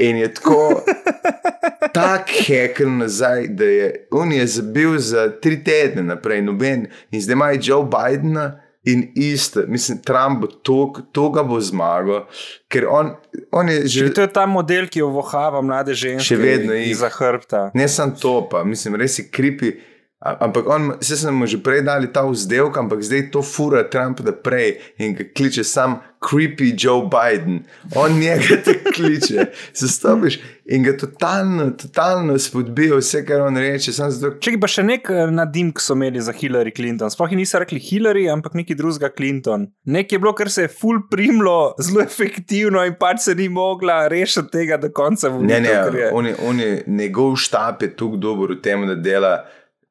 In 0.00 0.16
je 0.16 0.34
tako, 0.34 0.82
tako 1.96 2.32
hekel 2.46 2.90
nazaj, 2.98 3.48
da 3.48 3.64
je 3.64 4.06
on 4.10 4.32
je 4.32 4.46
zabil 4.46 4.98
za 4.98 5.30
tri 5.40 5.64
tedne 5.64 6.02
naprej, 6.02 6.42
noben. 6.42 6.86
In 7.10 7.20
zdaj 7.20 7.32
ima 7.32 7.50
Joe 7.62 7.84
Bidena 7.84 8.60
in 8.84 9.12
isto, 9.14 9.62
mislim, 9.68 9.98
Trump 9.98 10.40
bo 10.40 10.46
to, 10.46 10.92
to 11.12 11.30
ga 11.30 11.42
bo 11.42 11.60
zmagal, 11.60 12.26
ker 12.68 12.86
on, 12.90 13.10
on 13.52 13.68
je 13.68 13.86
že. 13.86 14.06
Že 14.06 14.14
to 14.14 14.20
je 14.20 14.32
ta 14.32 14.46
model, 14.46 14.86
ki 14.86 15.02
jo 15.02 15.08
vohava 15.10 15.62
mlade 15.62 15.94
ženske. 15.94 16.28
Še 16.28 16.36
vedno 16.38 16.76
jih. 16.76 16.94
Za 16.96 17.10
hrbta. 17.10 17.70
Ne 17.74 17.88
samo 17.88 18.14
to, 18.20 18.38
pa 18.50 18.64
mislim, 18.64 18.94
res 19.00 19.18
je 19.18 19.26
kripi. 19.30 19.74
Ampak 20.16 20.66
on, 20.66 20.92
se 21.00 21.30
mu 21.30 21.46
že 21.46 21.58
prej 21.60 21.82
dali 21.84 22.08
ta 22.08 22.24
vzdelek, 22.24 22.72
ampak 22.72 23.04
zdaj 23.04 23.28
to 23.30 23.42
fura 23.44 23.84
Trump 23.84 24.24
naprej 24.24 24.80
in 24.96 25.12
ga 25.12 25.28
kliče 25.28 25.60
sam 25.60 26.00
creepy 26.24 26.72
Joe 26.72 27.04
Biden. 27.04 27.68
On 27.94 28.08
njega 28.16 28.56
te 28.64 28.80
kliče, 28.80 29.46
se 29.78 29.88
stopiš 29.88 30.40
in 30.64 30.82
ga 30.82 30.96
totalno, 30.96 31.70
totalno 31.70 32.38
spodbija 32.38 32.96
vse, 32.96 33.26
kar 33.28 33.44
on 33.44 33.60
reče. 33.60 33.92
Zato... 33.92 34.32
Če 34.40 34.54
pa 34.60 34.70
še 34.70 34.86
nek 34.88 35.10
nadim, 35.36 35.68
ki 35.76 35.84
so 35.84 35.92
imeli 35.92 36.24
za 36.24 36.32
Hillary 36.32 36.72
Clinton, 36.72 37.12
sploh 37.12 37.36
niso 37.36 37.60
rekli 37.60 37.76
Hillary, 37.76 38.24
ampak 38.32 38.56
neki 38.56 38.72
drugega 38.78 39.12
Clinton. 39.12 39.68
Nek 39.84 40.16
je 40.16 40.22
bilo, 40.22 40.32
kar 40.32 40.48
se 40.50 40.64
je 40.64 40.72
full 40.72 41.04
primlo, 41.12 41.74
zelo 41.76 42.00
efektivno 42.00 42.80
in 42.88 42.96
pač 42.96 43.28
se 43.28 43.36
ni 43.36 43.50
mogla 43.52 44.06
rešiti 44.08 44.48
tega 44.56 44.80
do 44.80 44.88
konca. 44.96 45.28
Ne, 45.36 45.60
ne, 45.60 45.76
on 46.08 46.32
je, 46.32 46.34
on 46.40 46.64
je, 46.64 46.72
njegov 46.88 47.36
štab 47.36 47.84
je 47.84 47.92
tukaj 47.92 48.24
dober 48.24 48.56
v 48.56 48.60
tem, 48.64 48.88
da 48.88 48.96
dela. 48.96 49.36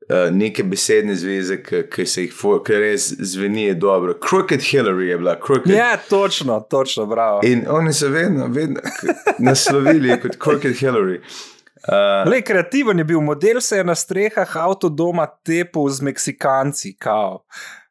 Uh, 0.05 0.29
neke 0.31 0.63
besedne 0.63 1.15
zveze, 1.17 1.57
ki 1.63 2.05
se 2.05 2.27
jih 2.27 2.33
res 2.69 3.07
zveni 3.19 3.73
dobro. 3.73 4.13
Crooked 4.13 4.61
Hillary 4.61 5.09
je 5.09 5.17
bila. 5.17 5.35
Crooked. 5.45 5.71
Ja, 5.73 5.97
točno, 6.09 6.59
točno, 6.59 7.05
bravo. 7.05 7.39
In 7.43 7.65
oni 7.69 7.93
so 7.93 8.07
vedno, 8.07 8.47
vedno 8.47 8.81
naslovili 9.39 10.21
kot 10.21 10.37
Crooked 10.43 10.75
Hillary. 10.77 11.19
Uh, 11.87 12.31
Le, 12.31 12.41
kreativen 12.41 12.97
je 12.97 13.03
bil 13.03 13.21
model, 13.21 13.61
se 13.61 13.77
je 13.77 13.83
na 13.83 13.95
strehah 13.95 14.57
avtodoma 14.57 15.25
tepel 15.43 15.89
z 15.89 16.01
Meksikanci. 16.01 16.95
Kao. 16.97 17.45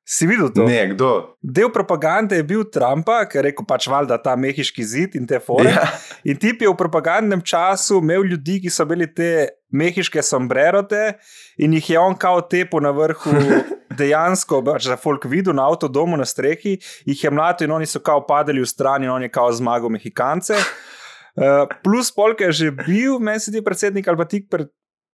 Si 0.04 0.26
videl 0.28 0.50
to? 0.52 0.66
Ne, 0.68 0.82
kdo? 0.92 1.36
Del 1.40 1.70
propagande 1.72 2.36
je 2.36 2.44
bil 2.44 2.66
Trumpa, 2.68 3.22
ki 3.24 3.38
je 3.38 3.44
rekel 3.46 3.64
pač 3.64 3.86
valjda 3.88 4.18
ta 4.20 4.34
mehiški 4.36 4.84
zid 4.84 5.14
in 5.16 5.24
te 5.24 5.40
fore. 5.40 5.72
Ja. 5.72 5.86
In 6.28 6.36
tip 6.40 6.60
je 6.60 6.68
v 6.68 6.76
propagandnem 6.76 7.40
času 7.40 8.02
imel 8.04 8.26
ljudi, 8.28 8.58
ki 8.60 8.72
so 8.72 8.84
bili 8.88 9.08
te 9.08 9.30
mehiške 9.72 10.20
sombrerote 10.22 11.14
in 11.56 11.72
jih 11.78 11.90
je 11.94 11.98
on 11.98 12.18
kao 12.20 12.44
tepo 12.44 12.84
na 12.84 12.92
vrhu. 12.92 13.32
Dejansko, 13.98 14.58
če 14.82 14.90
je 14.90 14.98
folk 14.98 15.24
videl 15.30 15.54
na 15.56 15.68
avtodomu 15.70 16.18
na 16.18 16.26
strehi, 16.26 16.74
jih 17.06 17.20
je 17.24 17.30
mlado 17.30 17.64
in 17.64 17.72
oni 17.72 17.86
so 17.86 18.00
kao 18.02 18.24
padali 18.26 18.60
v 18.60 18.66
stran 18.66 19.04
in 19.06 19.12
on 19.12 19.22
je 19.22 19.30
kao 19.32 19.52
zmagal 19.54 19.92
Mehikance. 19.92 20.58
Uh, 21.34 21.62
plus 21.84 22.10
polk 22.14 22.42
je 22.42 22.50
že 22.52 22.72
bil, 22.74 23.20
meni 23.22 23.40
se 23.40 23.54
ti 23.54 23.62
predsednik 23.64 24.08
ali 24.08 24.18
pa 24.18 24.26
tik 24.26 24.50
pred, 24.50 24.68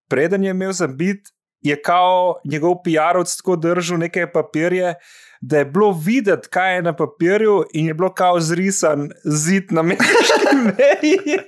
preden 0.09 0.44
je 0.44 0.50
imel 0.57 0.72
za 0.72 0.88
bit, 0.88 1.29
je 1.62 1.82
kao 1.82 2.40
njegov 2.44 2.74
PR-ovc 2.84 3.36
tako 3.36 3.56
držal 3.56 3.98
neke 3.98 4.26
papirje, 4.32 4.94
da 5.40 5.58
je 5.58 5.64
bilo 5.64 6.00
videti, 6.04 6.48
kaj 6.48 6.74
je 6.74 6.82
na 6.82 6.96
papirju, 6.96 7.64
in 7.72 7.86
je 7.86 7.94
bilo 7.94 8.14
kao 8.14 8.40
zrisan 8.40 9.10
zid 9.24 9.72
na 9.72 9.82
mehiški 9.82 10.56
meji. 10.64 11.38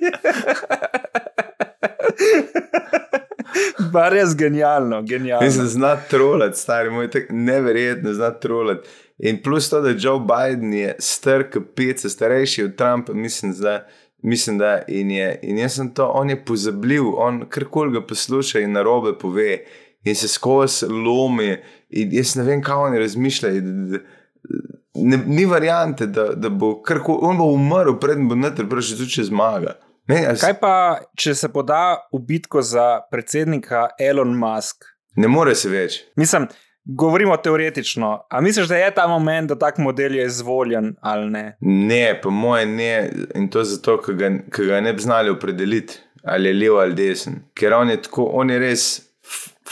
Bar 3.92 4.12
je 4.12 4.24
genialno, 4.34 5.02
genialno. 5.02 5.46
Mislim, 5.46 5.66
zna 5.66 5.96
trolati, 5.96 6.58
stari 6.58 6.90
moj, 6.90 7.10
tako 7.10 7.26
neverjetno 7.30 8.12
zna 8.12 8.30
trolati. 8.30 8.88
In 9.18 9.42
plus 9.42 9.70
to, 9.70 9.80
da 9.80 9.88
Joe 9.98 10.20
Biden 10.20 10.74
je 10.74 10.96
star, 10.98 11.50
kapice, 11.50 12.08
starejši 12.08 12.64
od 12.64 12.76
Trumpa, 12.76 13.12
mislim, 13.12 13.54
da. 13.58 13.86
Mislim, 14.24 14.58
da 14.58 14.82
in 14.88 15.10
je, 15.10 15.38
in 15.42 15.58
jaz 15.58 15.74
sem 15.74 15.94
to, 15.94 16.06
on 16.06 16.30
je 16.30 16.44
pozabil, 16.44 17.02
on 17.16 17.40
karkoli 17.48 17.92
ga 17.92 18.06
posluša 18.06 18.60
in 18.60 18.72
na 18.72 18.82
robe 18.82 19.18
pove, 19.18 19.58
in 20.04 20.16
se 20.16 20.28
skozi 20.28 20.86
lomi. 20.86 21.56
Jaz 21.90 22.36
ne 22.36 22.46
vem, 22.46 22.62
kaj 22.64 22.88
oni 22.88 22.98
razmišljajo. 22.98 23.62
Ne, 24.94 25.18
ni 25.26 25.44
variante, 25.48 26.06
da, 26.06 26.32
da 26.36 26.48
bo 26.48 26.74
karkoli, 26.84 27.18
on 27.22 27.38
bo 27.40 27.46
umrl, 27.54 27.96
predtem 28.00 28.28
bo 28.28 28.36
noter, 28.36 28.68
prši 28.68 28.98
tudi 28.98 29.16
če 29.16 29.28
zmaga. 29.30 29.76
Ne, 30.10 30.18
jaz... 30.26 30.42
Kaj 30.42 30.58
pa, 30.60 30.74
če 31.18 31.34
se 31.38 31.48
poda 31.52 32.02
v 32.12 32.20
bitko 32.28 32.62
za 32.66 33.04
predsednika 33.10 33.88
Elon 34.00 34.34
Musk? 34.38 34.88
Ne 35.16 35.30
more 35.30 35.54
se 35.56 35.70
več. 35.72 35.98
Mislim, 36.18 36.48
govorimo 36.84 37.36
teoretično. 37.36 38.12
A 38.30 38.40
misliš, 38.40 38.68
da 38.68 38.76
je 38.76 38.90
ta 38.94 39.06
moment, 39.08 39.48
da 39.48 39.58
tak 39.58 39.78
model 39.78 40.16
je 40.16 40.26
izvoljen 40.26 40.94
ali 41.00 41.30
ne? 41.30 41.44
Ne, 41.60 42.20
po 42.22 42.30
moje 42.30 42.66
ne. 42.66 43.10
In 43.34 43.48
to 43.52 43.64
zato, 43.64 43.98
ker 44.02 44.18
ga, 44.18 44.32
ga 44.58 44.80
ne 44.80 44.92
bi 44.92 45.02
znali 45.02 45.30
opredeliti, 45.30 46.00
ali 46.24 46.48
je 46.50 46.58
levo 46.58 46.82
ali 46.82 46.98
desen. 46.98 47.42
Ker 47.54 47.78
on 47.78 47.90
je, 47.90 48.02
tako, 48.02 48.30
on 48.34 48.50
je 48.50 48.58
res 48.58 48.88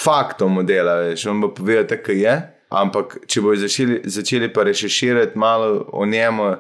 faktom 0.05 0.53
modela, 0.53 0.95
veš, 0.95 1.27
on 1.27 1.41
bo 1.41 1.53
povedal, 1.55 1.85
da 1.85 2.13
je. 2.13 2.35
Ampak, 2.71 3.17
če 3.27 3.43
bojo 3.43 3.59
začeli, 3.65 4.01
začeli 4.07 4.49
pa 4.53 4.63
reširati 4.63 5.39
malo 5.39 5.89
o 5.93 6.07
njemu, 6.07 6.53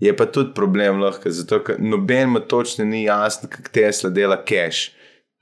je 0.00 0.16
pa 0.16 0.26
tudi 0.26 0.54
problem 0.54 1.00
lahko, 1.02 1.30
zato 1.30 1.58
ker 1.64 1.76
nobenemu 1.78 2.40
točno 2.40 2.84
ni 2.84 3.04
jasno, 3.04 3.48
kako 3.52 3.68
Tesla 3.72 4.10
dela 4.10 4.36
cache. 4.36 4.94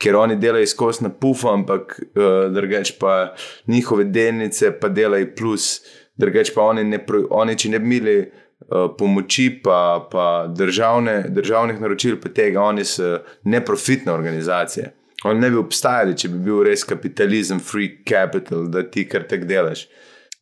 Ker 0.02 0.16
oni 0.16 0.36
delajo 0.36 0.66
skozi 0.66 1.04
na 1.04 1.10
pufu, 1.10 1.48
ampak 1.48 2.00
uh, 2.00 2.52
drugač 2.52 2.92
pa 3.00 3.34
njihove 3.66 4.04
delnice 4.04 4.72
pa 4.80 4.88
delajo 4.88 5.30
plus, 5.38 5.80
drugač 6.16 6.50
pa 6.54 6.66
oni, 6.72 6.84
ne, 6.84 7.00
oni 7.30 7.56
če 7.56 7.70
ne 7.72 7.80
bi 7.80 7.96
imeli 7.96 8.16
uh, 8.20 8.90
pomoči, 8.98 9.48
pa, 9.64 10.08
pa 10.12 10.26
državne, 10.52 11.30
državnih 11.32 11.80
naročil, 11.80 12.18
pa 12.20 12.28
tega, 12.28 12.60
oni 12.60 12.84
so 12.84 13.22
neprofitne 13.44 14.12
organizacije. 14.12 14.92
Oni 15.26 15.40
ne 15.40 15.50
bi 15.50 15.58
obstajali, 15.60 16.14
če 16.18 16.30
bi 16.32 16.42
bil 16.46 16.62
res 16.66 16.84
kapitalizem, 16.86 17.60
free 17.62 17.98
capital, 18.06 18.68
da 18.70 18.84
ti 18.86 19.06
kar 19.08 19.26
tek 19.28 19.46
delaš. 19.48 19.86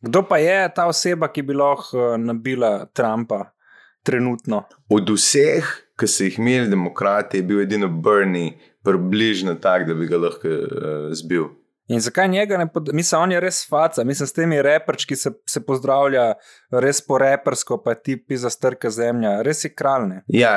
Kdo 0.05 0.25
pa 0.29 0.39
je 0.43 0.59
ta 0.77 0.85
oseba, 0.91 1.31
ki 1.33 1.43
bi 1.49 1.57
lahko 1.57 2.15
nabila 2.21 2.85
Trumpa 2.93 3.47
trenutno? 4.05 4.65
Od 4.93 5.13
vseh, 5.17 5.71
ki 5.97 6.09
so 6.11 6.29
jih 6.29 6.39
imeli 6.43 6.69
demokrati, 6.69 7.41
je 7.41 7.49
bil 7.49 7.63
edino 7.65 7.89
Bernie, 7.89 8.59
približno 8.85 9.57
tak, 9.65 9.87
da 9.89 9.97
bi 9.97 10.09
ga 10.11 10.21
lahko 10.21 10.51
uh, 10.51 11.13
zbil. 11.17 11.49
In 11.89 12.01
zakaj 12.01 12.29
njega 12.29 12.59
ne 12.61 12.67
podpirajo? 12.73 12.97
Mislim, 12.97 13.21
on 13.21 13.33
je 13.33 13.41
res 13.41 13.63
faca, 13.69 14.05
mislim, 14.05 14.27
s 14.27 14.33
temi 14.33 14.63
reperči, 14.63 15.09
ki 15.09 15.17
se, 15.17 15.33
se 15.49 15.61
pozdravlja 15.65 16.31
res 16.85 17.01
po 17.05 17.19
repersko, 17.21 17.81
pa 17.85 17.95
ti 17.95 18.17
pisa 18.17 18.53
strka 18.53 18.91
zemlja, 18.93 19.39
res 19.45 19.65
je 19.65 19.73
kralne. 19.73 20.23
Ja, 20.33 20.55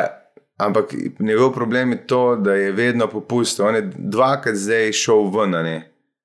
ampak 0.58 0.94
njegov 1.20 1.54
problem 1.54 1.92
je 1.92 2.08
to, 2.08 2.36
da 2.36 2.54
je 2.54 2.72
vedno 2.72 3.08
popustil. 3.08 3.66
On 3.66 3.76
je 3.76 3.92
dvakrat 3.98 4.56
zdaj 4.56 4.92
šel 4.92 5.30
ven. 5.30 5.82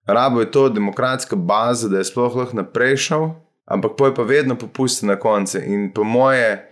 Rabo 0.06 0.40
je 0.40 0.50
to 0.50 0.68
demokratska 0.68 1.36
baza, 1.36 1.88
da 1.88 1.98
je 1.98 2.04
sploh 2.04 2.36
lahko 2.36 2.56
naprej 2.56 2.96
šel, 2.96 3.28
ampak 3.64 3.92
poj 3.98 4.14
pa 4.14 4.22
vedno 4.22 4.58
popustil 4.58 5.08
na 5.08 5.16
koncu. 5.16 5.58
In 5.58 5.92
po 5.94 6.04
moje, 6.04 6.68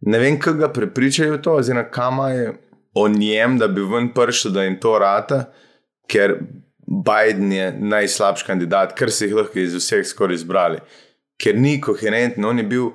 ne 0.00 0.18
vem, 0.18 0.38
kaj 0.40 0.54
ga 0.54 0.68
prepričajo 0.72 1.38
to, 1.38 1.52
oziroma 1.60 1.84
kam 1.90 2.18
je 2.30 2.52
o 2.94 3.08
njem, 3.08 3.58
da 3.58 3.68
bi 3.68 3.80
ven 3.80 4.08
prišel, 4.14 4.52
da 4.52 4.64
jim 4.64 4.80
to 4.80 4.98
rata, 4.98 5.44
ker 6.08 6.38
Biden 6.86 7.52
je 7.52 7.72
najslabši 7.78 8.46
kandidat, 8.46 8.96
kar 8.98 9.10
se 9.10 9.26
jih 9.26 9.34
lahko 9.34 9.58
iz 9.58 9.74
vseh 9.74 10.06
skoraj 10.06 10.34
izbrali. 10.34 10.80
Ker 11.40 11.56
ni 11.56 11.80
koherenten, 11.80 12.44
on 12.44 12.58
je 12.58 12.64
bil, 12.64 12.90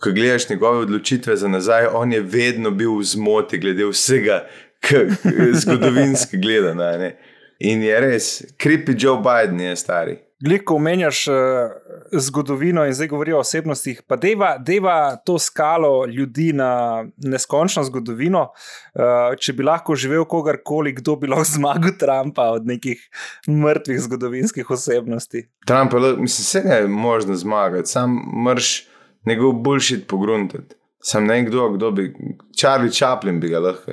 ko 0.00 0.12
gledaš 0.12 0.48
njegove 0.48 0.78
odločitve 0.78 1.36
za 1.36 1.48
nazaj, 1.48 1.86
on 1.92 2.12
je 2.12 2.20
vedno 2.20 2.70
bil 2.70 2.98
v 2.98 3.04
zmoti 3.04 3.58
glede 3.58 3.84
vsega, 3.84 4.46
zgodovinski 5.52 6.38
gledano. 6.38 7.10
In 7.60 7.82
je 7.82 8.00
res, 8.00 8.42
kripi 8.56 8.94
Joe 8.98 9.20
Biden 9.20 9.60
je 9.60 9.76
stari. 9.76 10.18
Gliko 10.40 10.74
omenjaš 10.74 11.26
uh, 11.28 11.34
zgodovino 12.12 12.86
in 12.86 12.94
zdaj 12.96 13.08
govorijo 13.08 13.36
o 13.36 13.40
osebnostih, 13.40 14.00
pa 14.08 14.16
deva, 14.16 14.54
deva 14.58 15.16
to 15.16 15.38
skalo 15.38 16.06
ljudi 16.06 16.52
na 16.52 17.04
neskončno 17.16 17.84
zgodovino. 17.84 18.46
Uh, 18.94 19.36
če 19.36 19.52
bi 19.52 19.66
lahko 19.68 19.94
živel 19.94 20.24
kogarkoli, 20.24 20.94
kdo 20.96 21.18
bi 21.20 21.28
lahko 21.28 21.44
zmagal 21.44 21.92
Trumpa 22.00 22.48
od 22.56 22.66
nekih 22.66 23.02
mrtvih 23.48 24.00
zgodovinskih 24.00 24.70
osebnosti. 24.70 25.44
Trump, 25.66 25.92
mislim, 25.92 26.24
vse 26.24 26.64
je 26.64 26.88
možno 26.88 27.36
zmagati, 27.36 27.90
sam 27.90 28.16
mrš 28.46 28.88
njegov 29.26 29.52
boljši 29.52 30.04
pogruntati. 30.08 30.74
Sam 31.02 31.26
ne 31.26 31.44
kdo, 31.44 31.68
bi, 31.90 32.14
Charlie 32.58 32.92
Chaplin 32.92 33.40
bi 33.40 33.48
ga 33.48 33.58
lahko. 33.58 33.92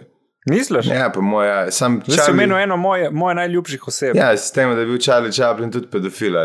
Misliš? 0.50 0.88
Ja, 0.88 1.12
po 1.14 1.22
mojem, 1.22 1.72
sam 1.72 2.02
Charlie... 2.02 2.24
sem 2.24 2.40
imel 2.40 2.58
eno 2.58 2.78
moje, 2.78 3.10
moje 3.12 3.36
najljubših 3.36 3.88
oseb. 3.88 4.16
Ja, 4.16 4.38
s 4.38 4.52
tem, 4.52 4.76
da 4.76 4.80
je 4.80 4.86
bil 4.86 4.98
Charlie 4.98 5.32
Chaplin 5.32 5.72
tudi 5.72 5.88
pedofil. 5.92 6.36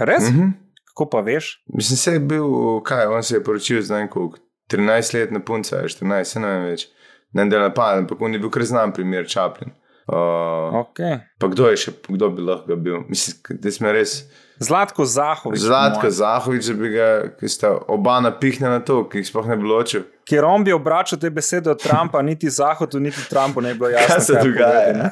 Res? 0.00 0.30
Mm 0.30 0.36
-hmm. 0.36 0.52
Kako 0.84 1.10
pa 1.10 1.20
veš? 1.20 1.64
Mislim, 1.74 1.96
se 1.96 2.12
je 2.12 2.20
bil, 2.20 2.44
kaj, 2.84 3.06
on 3.06 3.22
se 3.22 3.36
je 3.36 3.44
poročil 3.44 3.82
z 3.82 3.90
nekom 3.90 4.32
13 4.70 5.14
let 5.14 5.30
na 5.30 5.40
punca, 5.40 5.76
14, 5.76 6.24
se 6.24 6.40
ne 6.40 6.48
vem 6.48 6.64
več. 6.64 6.88
Ne 7.32 7.44
da 7.44 7.58
napadem, 7.58 7.98
ampak 7.98 8.20
on 8.20 8.32
je 8.32 8.38
bil 8.38 8.50
kar 8.50 8.64
znan 8.64 8.92
primer 8.92 9.26
Chaplin. 9.28 9.70
Uh, 10.08 10.84
Okay. 10.88 11.18
pa 11.40 11.46
kdo 11.48 11.68
je 11.68 11.76
še, 11.76 11.92
kdo 12.08 12.30
bi 12.32 12.42
lahko 12.42 12.76
bil? 12.76 12.96
Mislim, 13.08 13.36
da 13.60 13.70
smo 13.72 13.92
res. 13.92 14.22
Zlatko 14.58 15.04
Zahovič. 15.04 15.60
Zlatka 15.60 16.10
Zahovič, 16.10 16.66
da 16.66 16.74
bi 16.74 16.88
ga, 16.94 17.22
ki 17.38 17.48
sta 17.48 17.78
oba 17.88 18.20
napihnjena 18.24 18.70
na 18.78 18.84
to, 18.84 19.08
ki 19.08 19.18
jih 19.20 19.26
sploh 19.28 19.46
ne 19.48 19.56
bi 19.60 19.64
ločil. 19.68 20.02
Ker 20.28 20.44
on 20.48 20.64
bi 20.64 20.72
obračal 20.72 21.18
te 21.20 21.30
besede 21.30 21.70
od 21.70 21.82
Trumpa, 21.82 22.22
niti 22.22 22.50
Zahodu, 22.50 23.00
niti 23.00 23.28
Trumpu 23.30 23.60
ne 23.64 23.74
bi 23.74 23.78
bilo 23.84 23.90
jasno. 23.94 24.14
Kaj 24.16 24.20
se 24.24 24.32
dogaja? 24.40 24.80
povede, 24.80 24.98
ne. 24.98 25.10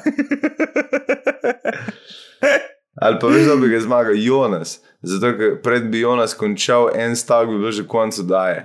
Ali 3.02 3.18
pa 3.20 3.26
veš, 3.28 3.44
da 3.46 3.56
bi 3.56 3.68
ga 3.68 3.80
zmagal 3.80 4.14
Jonas, 4.16 4.80
zato 5.04 5.32
ker 5.36 5.60
pred 5.62 5.90
bi 5.92 6.00
Jonas 6.00 6.32
končal 6.34 6.88
en 6.96 7.16
stavek, 7.16 7.48
bi 7.52 7.58
bil 7.60 7.72
že 7.72 7.84
konec 7.84 8.16
daje. 8.24 8.64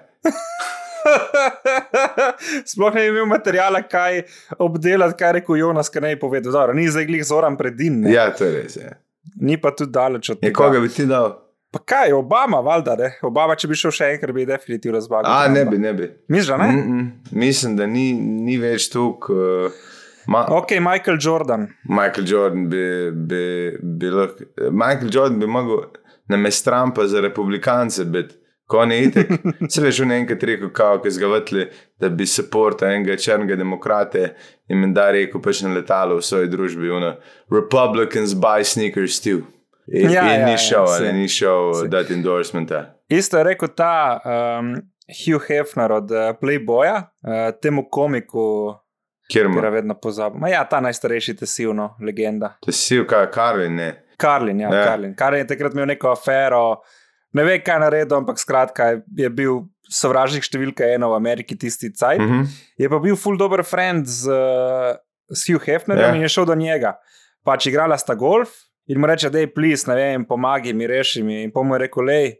Sploh 2.71 2.93
ne 2.95 3.01
bi 3.01 3.07
imel 3.07 3.25
materijala, 3.25 3.81
kaj 3.81 4.21
obdelati, 4.59 5.17
kaj 5.19 5.31
rekel 5.39 5.57
Jonas, 5.57 5.89
kaj 5.89 6.01
ne 6.01 6.15
bi 6.15 6.19
povedal. 6.19 6.51
Dobro, 6.53 6.73
ni 6.73 6.87
zdaj 6.89 7.05
glih 7.05 7.23
zoran 7.25 7.57
predin, 7.57 8.01
ne. 8.01 8.13
Ja, 8.13 8.29
to 8.35 8.45
je 8.45 8.51
res. 8.61 8.75
Je. 8.75 8.91
ni 9.41 9.57
pa 9.61 9.71
tudi 9.71 9.91
daleč 9.91 10.29
od 10.29 10.37
Je, 10.37 10.47
tega. 10.49 10.57
koga 10.57 10.79
bi 10.79 10.89
ti 10.89 11.05
dal? 11.05 11.35
Pa 11.71 11.79
kaj, 11.79 12.11
Obama, 12.13 12.59
valjda, 12.59 12.95
ne? 12.99 13.09
Obama, 13.23 13.55
če 13.55 13.67
bi 13.71 13.77
šel 13.79 13.93
še 13.95 14.09
enkrat, 14.15 14.33
bi 14.35 14.43
definitivno 14.45 14.99
zmagal. 15.01 15.29
A, 15.31 15.47
ne 15.47 15.61
bi, 15.65 15.77
ne 15.79 15.93
bi. 15.95 16.09
Misliš, 16.27 16.47
da 16.51 16.57
ne? 16.57 16.67
Mm 16.71 16.81
-mm. 16.81 17.37
Mislim, 17.39 17.77
da 17.77 17.85
ni, 17.87 18.13
ni 18.13 18.57
več 18.57 18.89
tukaj. 18.91 19.35
Uh, 19.35 19.71
ma, 20.27 20.45
Ok, 20.49 20.71
Michael 20.79 21.17
Jordan. 21.21 21.67
Michael 21.83 22.27
Jordan 22.27 22.69
bi, 22.69 23.11
bi, 23.11 23.45
bi 23.81 24.09
lahko. 24.09 24.43
Michael 24.71 25.09
Jordan 25.13 25.39
bi 25.39 25.47
mogel 25.47 25.79
na 26.27 26.37
mestu 26.37 26.69
Trumpa 26.69 27.07
za 27.07 27.21
republikance 27.21 28.05
biti. 28.05 28.35
Ko 28.71 28.85
ne 28.87 29.01
itek, 29.03 29.27
se 29.67 29.81
veš, 29.83 29.97
v 30.05 30.13
enkrat 30.15 30.43
rekel, 30.47 30.69
kao, 30.71 31.01
ki 31.03 31.11
zgavatli, 31.11 31.65
da 31.99 32.07
bi 32.09 32.23
supporta 32.25 32.87
enega 32.87 33.17
črnega 33.19 33.57
demokrate 33.59 34.29
in 34.71 34.79
mi 34.79 34.93
da 34.95 35.09
rekel, 35.11 35.41
pač 35.43 35.59
na 35.65 35.73
letalo 35.75 36.21
v 36.21 36.23
svoji 36.23 36.47
družbi, 36.47 36.87
ono, 36.95 37.09
Republicans 37.51 38.31
buy 38.39 38.63
sneakers 38.63 39.19
too. 39.19 39.41
In, 39.91 40.07
Ja, 40.13 40.23
in 40.23 40.39
ja, 40.39 40.45
ni 40.45 40.53
ja, 40.55 40.57
šel, 40.57 40.87
saj. 40.87 40.97
ali 41.09 41.13
ni 41.17 41.27
šel 41.27 41.87
dati 41.91 42.13
endorsementa. 42.13 42.85
Isto 43.11 43.37
je 43.37 43.43
rekel 43.43 43.73
ta 43.75 44.21
um, 44.23 44.69
Hugh 45.11 45.43
Hefner 45.49 45.91
od 45.91 46.11
uh, 46.11 46.29
Playboya, 46.39 46.95
uh, 47.01 47.51
temu 47.61 47.83
komiku, 47.91 48.71
Kjer 49.31 49.45
ima? 49.51 49.69
vedno 49.69 49.95
pozabim. 49.99 50.47
Ja, 50.47 50.63
ta 50.69 50.79
najstarejši 50.79 51.35
tesivno 51.35 51.95
legenda. 52.05 52.53
To 52.63 52.71
si 52.71 52.99
v 52.99 53.05
kaj, 53.07 53.27
Karlin, 53.35 53.75
ne. 53.75 53.89
Karlin, 54.17 54.59
ja, 54.63 54.69
Ja. 54.71 54.79
ja. 54.79 54.85
Karlin. 54.85 55.15
Karlin 55.15 55.43
je 55.43 55.47
takrat 55.47 55.73
imel 55.73 55.85
neko 55.91 56.11
afero, 56.13 56.77
ne 57.33 57.43
ve, 57.43 57.59
kaj 57.63 57.79
naredil, 57.79 58.17
ampak 58.17 58.39
skratka 58.39 58.85
je- 58.85 59.01
je 59.17 59.29
bil 59.29 59.61
sovražnik 59.89 60.43
številka 60.43 60.87
ena 60.95 61.07
v 61.07 61.15
Ameriki 61.15 61.55
tisti 61.57 61.91
cajt. 61.93 62.19
Mm 62.21 62.27
-hmm. 62.29 62.45
Je 62.77 62.89
pa 62.89 62.99
bil 62.99 63.15
full 63.15 63.37
dober 63.37 63.63
friend 63.63 64.05
z, 64.07 64.27
uh, 64.27 64.95
s 65.33 65.47
Hugh 65.47 65.63
Hefnerjem 65.65 66.09
Ja. 66.09 66.15
in 66.15 66.21
je 66.21 66.29
šel 66.29 66.45
do 66.45 66.55
njega. 66.55 66.95
Pač 67.45 67.65
igrala 67.65 67.97
sta 67.97 68.15
golf 68.15 68.49
in 68.87 68.99
mu 68.99 69.07
reče, 69.07 69.29
da 69.29 69.39
je 69.39 69.53
plis, 69.53 69.85
ne 69.87 69.95
vem, 69.95 70.25
pomagi 70.25 70.73
mi, 70.73 70.87
reši 70.87 71.23
mi. 71.23 71.43
In 71.43 71.51
pa 71.51 71.61
mu 71.63 71.75
je 71.75 71.79
rekel, 71.79 72.03
lej, 72.03 72.33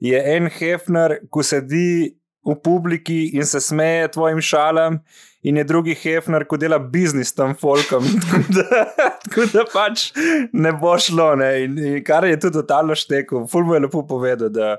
je 0.00 0.36
en 0.36 0.46
Hefner, 0.50 1.18
ko 1.30 1.42
sedi 1.42 2.14
v 2.46 2.54
publiki 2.64 3.30
in 3.34 3.44
se 3.44 3.60
smeje 3.60 4.08
tvojim 4.08 4.40
šalam. 4.40 4.98
In 5.42 5.56
je 5.56 5.64
drugi 5.64 5.94
Hefner, 5.94 6.42
ko 6.50 6.56
dela 6.58 6.78
biznis 6.78 7.30
tam 7.34 7.54
folkom. 7.54 8.06
Tako 8.24 8.40
da, 8.56 8.84
tako 9.22 9.44
da 9.52 9.64
pač 9.72 10.08
ne 10.52 10.72
bo 10.74 10.96
šlo. 10.98 11.28
Ne? 11.38 11.50
In, 11.64 11.76
in 11.78 12.00
kar 12.04 12.26
je 12.26 12.40
tudi 12.40 12.58
totalno 12.58 12.96
štekel, 12.98 13.44
ful 13.50 13.66
mu 13.66 13.76
je 13.76 13.84
lepo 13.84 14.02
povedal, 14.08 14.50
da 14.50 14.72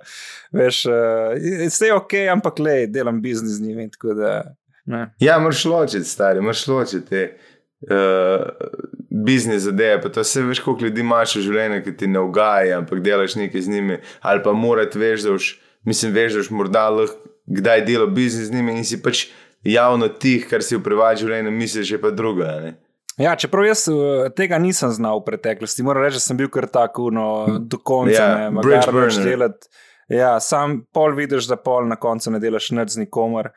veš, 0.55 0.81
uh, 0.91 1.37
vse 1.63 1.91
je 1.91 1.95
ok, 1.95 2.15
ampak 2.33 2.59
le, 2.59 2.75
delam 2.91 3.21
biznis 3.23 3.59
z 3.59 3.69
njimi. 3.69 3.87
Da, 4.19 4.33
ne. 4.85 5.05
Ja, 5.23 5.39
moraš 5.39 5.63
ločiti, 5.65 6.09
stari, 6.09 6.43
moraš 6.43 6.65
ločiti 6.67 7.23
uh, 7.87 8.43
biznis 9.25 9.63
zadeve. 9.63 10.01
Pa 10.03 10.11
to 10.11 10.27
vse 10.27 10.43
veš, 10.43 10.63
koliko 10.65 10.89
ljudi 10.89 11.05
imaš 11.07 11.37
v 11.39 11.45
življenju, 11.47 11.81
ki 11.87 11.95
ti 12.03 12.11
ne 12.11 12.25
ugaja, 12.27 12.81
ampak 12.83 12.99
delaš 13.05 13.39
nekaj 13.39 13.63
z 13.63 13.77
njimi. 13.77 14.01
Ali 14.19 14.43
pa 14.43 14.51
moraš 14.51 14.99
veš, 14.99 15.23
da 15.29 15.39
už, 15.39 15.53
mislim, 15.87 16.11
veš, 16.19 16.35
da 16.35 16.47
už 16.47 16.53
morda 16.59 16.89
lahko 16.91 17.29
kdaj 17.49 17.85
delo 17.85 18.07
biznis 18.07 18.47
z 18.47 18.53
njimi 18.53 18.77
in 18.77 18.85
si 18.85 18.99
pač 19.01 19.27
javno 19.63 20.07
tih, 20.07 20.45
kar 20.49 20.63
si 20.63 20.77
v 20.77 20.83
privatnem 20.85 21.25
življenju 21.25 21.51
misliš, 21.55 21.91
je 21.95 22.01
pa 22.01 22.11
druga. 22.15 22.53
Ne? 22.63 22.75
Ja, 23.19 23.35
čeprav 23.35 23.67
jaz 23.67 23.83
uh, 23.91 24.29
tega 24.35 24.57
nisem 24.61 24.93
znal 24.95 25.19
v 25.19 25.27
preteklosti, 25.27 25.83
moram 25.83 26.05
reči, 26.05 26.19
da 26.21 26.23
sem 26.23 26.39
bil 26.39 26.47
kar 26.53 26.69
tako 26.71 27.09
no, 27.11 27.27
do 27.59 27.81
konca. 27.83 28.15
Ja, 28.15 28.27
ne, 28.47 28.61
burner. 28.61 29.11
delati. 29.25 29.71
Ja, 30.09 30.37
sam 30.41 30.79
pol 30.93 31.13
vidiš, 31.17 31.49
da 31.51 31.59
pol 31.59 31.85
na 31.89 31.99
koncu 31.99 32.31
ne 32.33 32.39
delaš 32.41 32.71
nič 32.73 32.95
z 32.95 33.03
nikomer. 33.03 33.51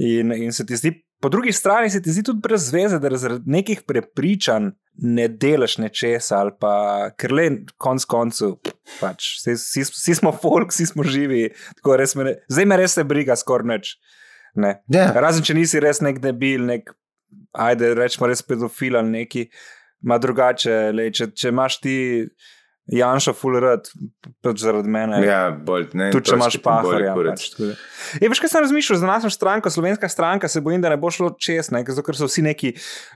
In, 0.00 0.32
in 0.34 0.50
se 0.52 0.64
ti 0.66 0.74
zdi, 0.74 0.90
po 1.22 1.28
drugi 1.30 1.52
strani 1.54 1.90
se 1.90 2.00
ti 2.02 2.10
zdi 2.10 2.24
tudi 2.26 2.42
brez 2.42 2.72
veze, 2.74 2.98
da 2.98 3.12
zaradi 3.16 3.46
nekih 3.46 3.84
prepričanj 3.86 4.72
ne 5.06 5.28
delaš 5.28 5.78
nečesa 5.78 6.40
ali 6.40 6.52
pa 6.60 6.74
ker 7.18 7.32
le 7.32 7.46
konc 7.78 8.04
koncev. 8.10 8.56
Pač, 8.98 9.36
vsi, 9.46 10.16
smo 10.18 10.32
folk, 10.32 10.74
vsi 10.74 10.88
smo 10.90 11.06
živi, 11.06 11.46
tako 11.78 12.00
res 12.00 12.16
me 12.18 12.26
ne, 12.30 12.34
zdaj 12.50 12.68
me 12.68 12.80
res 12.82 12.98
ne 12.98 13.06
briga 13.08 13.38
skoraj 13.38 13.70
nič. 13.76 13.94
Ne. 14.54 14.76
Ja. 14.92 15.08
Razen 15.18 15.44
če 15.46 15.56
nisi 15.58 15.80
res 15.82 16.00
nek 16.04 16.20
debil, 16.22 16.66
nek, 16.68 16.92
ajde, 17.58 17.94
rečemo 17.98 18.28
res 18.30 18.44
pedofil 18.46 18.98
ali 19.00 19.10
neki, 19.18 19.48
ima 20.04 20.18
drugače. 20.22 20.76
Lej, 20.94 21.10
če, 21.18 21.30
če 21.34 21.50
imaš 21.54 21.80
ti 21.82 21.96
Janša 22.92 23.32
fulerat, 23.32 23.86
pač 24.44 24.60
zaradi 24.60 24.90
mene. 24.92 25.22
Ja, 25.24 25.48
bolj 25.48 25.86
ne. 25.96 26.10
Tudi 26.12 26.28
če 26.28 26.36
imaš 26.36 26.58
paharja. 26.60 27.14
pač. 27.16 27.46
Pač, 27.48 27.54
da. 27.56 27.68
je, 28.20 28.28
veš, 28.28 28.42
kaj 28.44 28.50
sem 28.52 28.60
razmišljal 28.60 28.98
za 29.00 29.08
našo 29.08 29.30
stranko, 29.32 29.70
slovenska 29.72 30.08
stranka, 30.12 30.50
se 30.52 30.60
bojim, 30.60 30.82
da 30.84 30.90
ne 30.92 30.98
bo 31.00 31.08
šlo 31.08 31.30
čez, 31.40 31.70
ne, 31.72 31.80
zato 31.88 32.04
ker 32.04 32.18
so 32.18 32.28
vsi 32.28 32.44
neki 32.44 32.74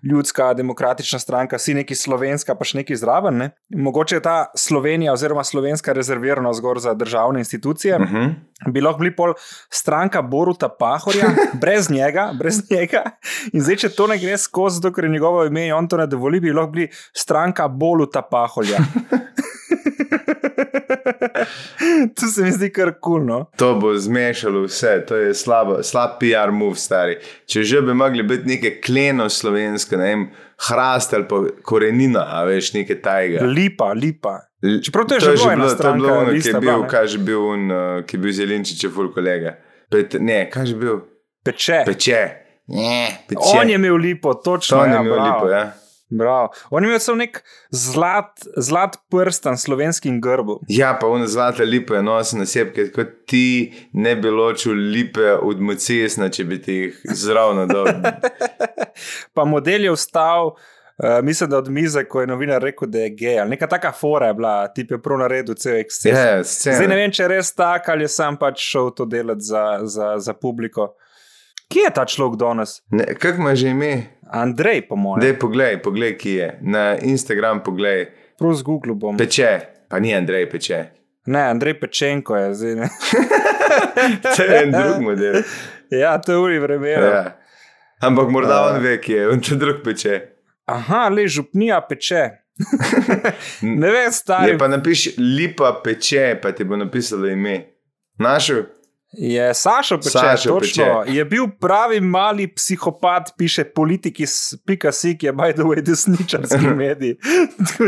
ljudska, 0.08 0.54
demokratična 0.56 1.20
stranka, 1.20 1.60
vsi 1.60 1.74
neki 1.82 1.98
slovenska, 2.00 2.56
pa 2.56 2.64
še 2.64 2.80
neki 2.80 2.96
zraven. 2.96 3.36
Ne. 3.42 3.50
Mogoče 3.76 4.16
je 4.16 4.24
ta 4.24 4.38
Slovenija 4.56 5.12
oziroma 5.12 5.44
slovenska 5.44 5.92
rezervirana 5.92 6.54
zgolj 6.56 6.80
za 6.86 6.96
državne 6.96 7.44
institucije. 7.44 8.00
Uh 8.00 8.08
-huh. 8.08 8.34
bi 8.72 8.80
lahko 8.80 9.04
bili 9.04 9.12
pol 9.16 9.34
stranka 9.70 10.22
Boruta 10.22 10.68
Pahorja, 10.68 11.28
brez 11.62 11.90
njega, 11.90 12.30
brez 12.38 12.62
njega. 12.70 13.04
In 13.52 13.60
zdaj, 13.60 13.76
če 13.76 13.88
to 13.88 14.06
ne 14.06 14.18
gre 14.18 14.38
skozi, 14.38 14.80
ker 14.94 15.04
je 15.04 15.10
njegovo 15.10 15.44
ime 15.44 15.66
in 15.66 15.72
on 15.72 15.88
to 15.88 15.96
ne 15.96 16.06
dovoli, 16.06 16.40
bi 16.40 16.52
lahko 16.52 16.72
bili 16.72 16.88
stranka 17.12 17.68
Boluta 17.68 18.22
Pahorja. 18.22 18.78
to 22.16 22.26
se 22.26 22.42
mi 22.42 22.52
zdi 22.52 22.72
kar 22.72 22.92
kulno. 23.00 23.38
No? 23.38 23.50
To 23.56 23.74
bo 23.74 23.96
zmešalo 23.96 24.62
vse, 24.66 25.04
to 25.08 25.16
je 25.16 25.34
slabo, 25.34 25.82
slab 25.82 26.10
PR 26.20 26.50
move, 26.52 26.76
stari. 26.76 27.16
Če 27.46 27.62
že 27.62 27.82
bi 27.82 27.94
mogli 27.94 28.22
biti 28.22 28.48
neke 28.48 28.80
kleno 28.84 29.28
slovenske, 29.28 29.96
ne 29.96 30.04
vem, 30.04 30.28
hrast 30.68 31.14
ali 31.14 31.28
pa 31.28 31.42
korenina, 31.62 32.26
a 32.38 32.44
veš, 32.48 32.72
nekaj 32.76 33.02
tajega. 33.02 33.46
Lipa, 33.46 33.92
lipa. 33.92 34.38
Čeprav 34.84 35.06
to 35.06 35.14
je 35.14 35.20
že 35.20 35.36
bilo 35.36 35.52
ena 35.52 35.64
to 35.64 35.70
je 35.70 35.76
stranka, 35.76 35.98
bilo 35.98 36.18
ono, 36.18 36.32
ki 36.32 36.48
je 36.48 36.60
bil, 36.60 36.86
kaj 36.90 37.02
je 37.02 37.08
že 37.08 37.18
bil, 37.18 37.42
un, 37.46 37.70
uh, 37.70 38.04
ki 38.06 38.16
je 38.16 38.22
bil 38.22 38.32
Zelinčič, 38.32 38.86
ful 38.94 39.12
kolega. 39.14 39.54
Pet, 39.90 40.18
ne, 40.20 40.46
kaj 40.50 40.66
je 40.66 40.74
že 40.74 40.80
bil? 40.80 41.00
Peče. 41.46 41.82
Peče. 41.86 42.22
Ne, 42.74 43.04
peče. 43.28 43.52
On 43.54 43.70
je 43.70 43.78
imel 43.78 43.96
lipo, 43.96 44.34
točno. 44.34 44.82
On 44.82 44.90
je 44.90 44.96
ja, 44.96 45.00
imel 45.00 45.14
bravo. 45.14 45.28
lipo, 45.28 45.54
ja. 45.54 45.87
Bravo. 46.10 46.48
On 46.70 46.84
je 46.84 46.88
imel 46.88 46.98
samo 46.98 47.16
nek 47.16 47.44
zlat, 47.70 48.40
zlat 48.56 48.96
prstan 49.10 49.58
s 49.58 49.62
slovenskim 49.62 50.20
grbom. 50.20 50.58
Ja, 50.68 50.98
pa 51.00 51.06
ono 51.06 51.26
zlata 51.26 51.62
lipa 51.62 51.94
je 51.94 52.02
nosil 52.02 52.38
na 52.38 52.46
sebi, 52.46 52.88
kot 52.92 53.06
ti 53.26 53.72
ne 53.92 54.16
bi 54.16 54.30
ločil 54.30 54.72
lipe 54.72 55.32
od 55.42 55.60
mocesna, 55.60 56.30
če 56.32 56.44
bi 56.44 56.62
ti 56.62 56.74
jih 56.74 57.00
zravno 57.04 57.66
dal. 57.66 57.86
Pa 59.34 59.44
model 59.44 59.84
je 59.84 59.92
vstal, 59.92 60.48
uh, 60.48 61.18
mislim, 61.22 61.50
da 61.50 61.58
od 61.58 61.68
mize, 61.70 62.02
ko 62.04 62.20
je 62.20 62.26
novinar 62.26 62.62
rekel, 62.62 62.88
da 62.88 63.04
je 63.04 63.10
gej. 63.10 63.44
Neka 63.46 63.66
taka 63.66 63.92
fora 63.92 64.26
je 64.26 64.34
bila, 64.34 64.54
tip 64.74 64.90
je 64.90 64.98
prav 65.02 65.20
naredil 65.20 65.54
cel 65.54 65.76
eksces. 65.76 66.10
Ja, 66.12 66.42
Zdaj 66.42 66.88
ne 66.88 66.96
vem, 66.96 67.12
če 67.12 67.22
je 67.22 67.28
res 67.36 67.52
tak 67.54 67.88
ali 67.88 68.08
je 68.08 68.14
sam 68.16 68.40
pač 68.40 68.64
šel 68.64 68.90
to 68.96 69.06
delati 69.06 69.44
za, 69.44 69.66
za, 69.84 70.16
za 70.18 70.34
publiko. 70.34 70.94
Kje 71.68 71.80
je 71.80 71.90
ta 71.90 72.04
človek 72.04 72.38
danes? 72.38 72.80
Ne, 72.90 73.04
Kako 73.14 73.38
ima 73.38 73.54
že 73.54 73.68
ime? 73.68 74.02
Andrej, 74.24 74.88
po 74.88 74.96
mojem. 74.96 75.20
Dej 75.20 75.38
poglej, 75.38 75.82
poglej, 75.82 76.16
ki 76.16 76.30
je. 76.32 76.48
Na 76.62 76.96
Instagram 76.96 77.62
poglej. 77.62 78.08
Prav 78.38 78.52
z 78.54 78.62
Google 78.62 78.94
bom. 78.94 79.16
Peče, 79.16 79.60
pa 79.88 79.98
ni 79.98 80.14
Andrej 80.14 80.48
Peče. 80.50 80.78
Ne, 81.26 81.42
Andrej 81.42 81.80
Pečenko 81.80 82.36
je 82.36 82.54
zdaj. 82.54 82.74
Ne? 82.74 82.88
To 84.36 84.42
je 84.42 84.62
en 84.62 84.72
drug 84.72 85.00
model. 85.02 85.42
ja, 85.90 86.18
to 86.18 86.32
je 86.32 86.38
uri 86.38 86.58
vremena. 86.58 87.06
Ja. 87.06 87.36
Ampak 88.00 88.28
morda 88.28 88.54
Ja. 88.54 88.62
on 88.66 88.82
ve, 88.82 89.00
ki 89.00 89.12
je, 89.12 89.28
on 89.28 89.40
te 89.40 89.54
drug 89.54 89.82
peče. 89.84 90.20
Aha, 90.66 91.08
le 91.08 91.26
župnija 91.28 91.80
peče. 91.80 92.22
ne 93.80 93.90
vem, 93.90 94.12
stari. 94.12 94.50
Je 94.50 94.58
pa 94.58 94.68
napiši 94.68 95.14
lipa 95.18 95.80
peče, 95.84 96.38
pa 96.42 96.52
ti 96.52 96.64
bo 96.64 96.76
napisalo 96.76 97.28
ime. 97.28 97.58
Našel? 98.18 98.62
Je 99.12 99.54
Sašo 99.54 99.96
Peče, 99.96 100.10
Sašo 100.10 100.48
točno. 100.48 100.84
Peče. 100.84 101.16
Je 101.16 101.24
bil 101.24 101.46
pravi 101.60 102.00
mali 102.00 102.54
psihopat, 102.54 103.30
piše 103.38 103.64
politik 103.64 104.20
iz 104.20 104.54
Pika.si, 104.66 105.18
ki 105.18 105.26
je 105.26 105.32
by 105.32 105.52
the 105.52 105.62
way 105.62 105.80
desničarski 105.82 106.66
medij. 106.76 107.16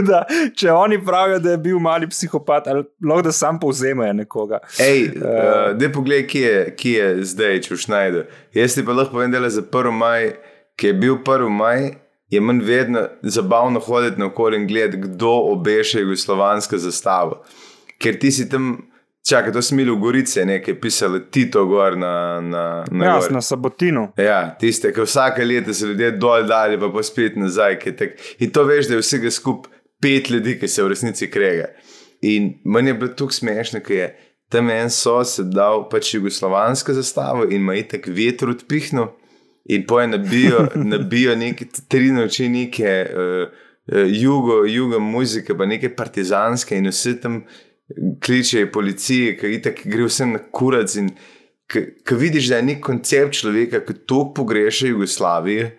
Da, 0.07 0.25
če 0.57 0.73
oni 0.73 1.05
pravijo, 1.05 1.39
da 1.39 1.51
je 1.51 1.59
bil 1.59 1.79
mali 1.79 2.09
psihopat, 2.09 2.69
ali 2.69 2.85
lahko 3.05 3.23
da 3.23 3.33
sam 3.33 3.61
povzemajo 3.61 4.13
nekoga. 4.13 4.59
Ej, 4.79 5.11
uh, 5.21 5.77
dej 5.77 5.93
poglej, 5.93 6.27
ki 6.27 6.41
je, 6.41 6.75
ki 6.77 6.93
je 6.93 7.09
zdaj, 7.35 7.61
če 7.67 7.75
už 7.75 7.87
najde. 7.93 8.27
Jaz 8.57 8.75
ti 8.75 8.85
pa 8.87 8.97
lahko 8.97 9.19
povem, 9.19 9.31
da 9.31 9.45
je 9.45 9.51
za 9.61 9.63
1. 9.63 9.93
maj, 9.93 10.33
ki 10.81 10.87
je 10.87 10.95
bil 11.05 11.21
1. 11.21 11.49
maj, 11.53 11.91
je 12.31 12.41
manj 12.41 12.65
vedno 12.65 13.09
zabavno 13.23 13.81
hoditi 13.81 14.21
naokoli 14.21 14.57
in 14.57 14.67
gledati, 14.67 15.03
kdo 15.05 15.31
obeša 15.53 16.01
jugoslovansko 16.01 16.79
zastavo. 16.79 17.43
Ker 17.99 18.17
ti 18.19 18.31
si 18.33 18.49
tam, 18.49 18.79
čakaj, 19.29 19.53
to 19.53 19.63
smo 19.63 19.81
imeli 19.81 19.97
v 19.97 20.01
Gorici, 20.01 20.45
nekaj 20.45 20.81
pisali 20.81 21.21
Tito 21.31 21.67
gor 21.67 21.97
na, 21.99 22.41
na, 22.41 22.85
na, 22.91 23.05
Ja, 23.05 23.19
gor. 23.21 23.33
na 23.33 23.41
sabotinu. 23.41 24.09
Ja, 24.17 24.57
tiste, 24.61 24.93
ki 24.93 25.05
vsake 25.07 25.45
leto 25.45 25.75
se 25.75 25.87
ljudje 25.87 26.11
dol 26.11 26.47
dali, 26.49 26.81
pa 26.81 26.89
pa 26.89 27.03
spet 27.03 27.37
nazaj. 27.37 27.79
Tak, 27.99 28.17
in 28.39 28.51
to 28.51 28.65
veš, 28.65 28.89
da 28.89 28.95
je 28.99 29.05
vsega 29.05 29.31
skupaj 29.31 29.73
pet 30.01 30.31
ljudi, 30.31 30.57
ki 30.59 30.69
se 30.69 30.83
v 30.83 30.89
resnici 30.89 31.31
krega. 31.31 31.69
In 32.25 32.55
meni 32.65 32.91
je 32.91 32.95
bilo 32.95 33.13
tukaj 33.17 33.37
smešno, 33.37 33.81
ker 33.85 33.97
je 33.97 34.07
tam 34.51 34.71
en 34.71 34.91
sosed 34.91 35.53
dal 35.55 35.85
pač 35.93 36.15
jugoslovansko 36.15 36.93
zastavo 36.97 37.45
in 37.45 37.61
ima 37.61 37.75
itek 37.79 38.09
veter 38.09 38.51
odpihnil. 38.51 39.11
In 39.71 39.85
poje 39.87 40.09
nabijo, 40.09 40.65
nabijo 40.95 41.37
neke 41.37 41.69
tri 41.89 42.09
noči, 42.11 42.49
neke 42.49 42.95
uh, 43.07 43.45
uh, 43.93 44.07
jugo, 44.09 44.65
jugo 44.67 44.99
muzike, 45.01 45.55
pa 45.55 45.69
neke 45.69 45.93
partizanske, 45.95 46.77
in 46.81 46.89
vse 46.91 47.15
tam 47.21 47.43
kličejo 48.25 48.71
policije, 48.73 49.37
ki 49.39 49.55
itak 49.59 49.85
gre 49.85 50.07
vsem 50.09 50.33
na 50.37 50.43
kurac. 50.53 50.95
In 51.01 51.11
ko 52.09 52.17
vidiš, 52.19 52.49
da 52.51 52.57
je 52.59 52.63
nek 52.63 52.83
koncept 52.85 53.39
človeka, 53.41 53.85
ki 53.87 53.95
tako 54.07 54.33
pogreša 54.35 54.91
Jugoslavijo, 54.91 55.71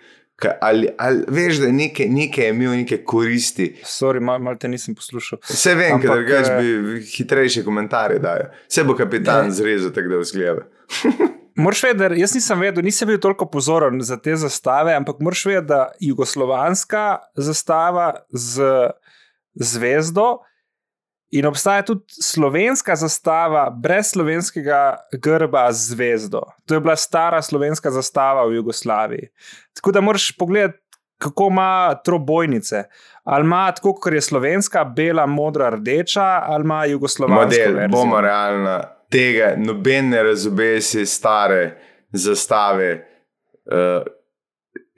ali, 0.61 0.87
ali 0.97 1.23
veš, 1.27 1.57
da 1.61 1.65
je 1.65 1.73
nekaj, 1.73 2.07
nekaj 2.09 2.49
imel 2.49 2.71
neke 2.71 3.03
koristi. 3.05 3.75
Sorry, 3.85 4.19
malo 4.19 4.39
mal 4.39 4.57
te 4.57 4.67
nisem 4.67 4.95
poslušal. 4.95 5.39
Vse 5.49 5.75
vem, 5.75 5.99
ker 6.01 6.15
drugač 6.15 6.47
eh, 6.49 6.61
bi 6.61 7.01
hitrejše 7.05 7.63
komentarje 7.63 8.19
dajal. 8.23 8.49
Vse 8.69 8.83
bo 8.87 8.95
kapitan 8.97 9.45
Ne. 9.45 9.51
zrezal, 9.51 9.91
tako 9.93 10.15
da 10.15 10.21
vzgleda. 10.23 10.65
Moraš 11.61 11.83
vedeti, 11.83 12.21
jaz 12.21 12.33
nisem 12.35 12.59
vedel, 12.63 12.83
nisem 12.83 13.07
bil 13.11 13.19
toliko 13.19 13.45
pozoren 13.45 14.01
za 14.01 14.17
te 14.17 14.35
zastave, 14.35 14.95
ampak 14.95 15.19
moraš 15.19 15.45
vedeti, 15.45 15.67
da 15.67 15.91
jugoslovanska 15.99 17.17
zastava 17.35 18.13
z 18.31 18.63
zvezdo 19.53 20.39
in 21.31 21.45
obstaja 21.45 21.81
tudi 21.81 22.01
slovenska 22.21 22.95
zastava 22.95 23.69
brez 23.69 24.11
slovenskega 24.11 24.97
grba 25.21 25.71
z 25.71 25.93
zvezdo. 25.93 26.41
To 26.65 26.73
je 26.73 26.79
bila 26.79 26.95
stara 26.95 27.41
slovenska 27.41 27.91
zastava 27.91 28.45
v 28.45 28.55
Jugoslaviji. 28.55 29.29
Tako 29.73 29.91
da 29.91 30.01
moraš 30.01 30.31
pogledati, 30.37 30.79
kako 31.17 31.47
ima 31.51 31.95
trobojnice. 32.05 32.83
Ali 33.23 33.45
ima 33.45 33.71
tako, 33.71 33.93
kot 33.93 34.13
je 34.13 34.21
slovenska, 34.21 34.83
bela, 34.83 35.25
modra, 35.25 35.69
rdeča, 35.69 36.41
ali 36.43 36.63
ima 36.63 36.85
jugoslovanska. 36.85 37.45
Model, 37.45 37.75
verzijo. 37.75 37.99
bomo 37.99 38.21
realna. 38.21 38.83
Tega 39.09 39.53
noben 39.57 40.09
ne 40.09 40.23
razobesi 40.23 41.05
stare 41.05 41.77
zastave 42.11 43.07
uh, 43.65 44.03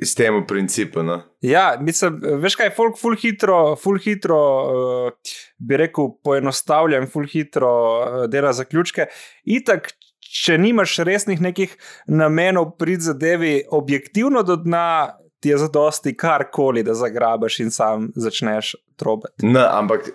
s 0.06 0.16
tem 0.16 0.40
principom. 0.48 1.06
No? 1.06 1.18
Ja, 1.44 1.74
mislim, 1.82 2.20
veš 2.42 2.58
kaj, 2.60 2.72
folk 2.78 3.00
ful 3.00 3.18
hitro, 3.20 3.76
ful 3.80 4.00
hitro 4.02 4.40
uh, 4.40 5.36
bi 5.58 5.80
rekel, 5.80 6.14
poenostavlja 6.24 7.02
in 7.02 7.10
ful 7.12 7.28
hitro 7.30 7.74
uh, 7.74 8.24
dela 8.32 8.54
zaključke. 8.56 9.10
Itak, 9.44 9.92
če 10.34 10.58
nimaš 10.58 10.98
resnih 11.06 11.42
nekih 11.44 11.76
namenov 12.08 12.74
pri 12.80 12.98
zadevi, 13.02 13.54
objektivno 13.72 14.44
do 14.44 14.58
dna, 14.60 15.20
ti 15.44 15.52
je 15.52 15.60
zadosti 15.60 16.16
karkoli, 16.18 16.86
da 16.88 16.96
zagrabaš 16.96 17.60
in 17.60 17.72
sam 17.72 18.08
začneš 18.16 18.76
trobati. 18.96 19.44
No, 19.46 19.66
ampak 19.68 20.08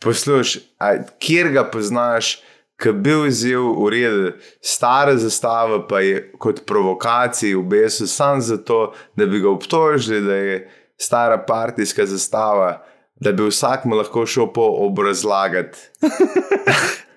poslušaj, 0.00 1.02
kjer 1.18 1.50
ga 1.52 1.64
poznaš, 1.70 2.36
ki 2.82 2.92
bi 2.92 3.14
vzel 3.24 3.70
v 3.76 3.88
redu 3.92 4.32
stare 4.60 5.16
zastave, 5.16 5.80
pa 5.88 6.00
je 6.04 6.20
kot 6.38 6.64
provokacijo 6.66 7.60
v 7.60 7.68
besu, 7.72 8.06
samo 8.06 8.40
zato, 8.40 8.92
da 9.16 9.26
bi 9.26 9.40
ga 9.40 9.50
obtožili, 9.50 10.20
da 10.20 10.34
je 10.34 10.58
stara 11.00 11.38
partijska 11.38 12.06
zastava, 12.06 12.82
da 13.20 13.32
bi 13.32 13.48
vsak 13.48 13.84
mu 13.84 13.96
lahko 13.96 14.26
šel 14.26 14.52
po 14.52 14.66
obrazlagati. 14.86 15.78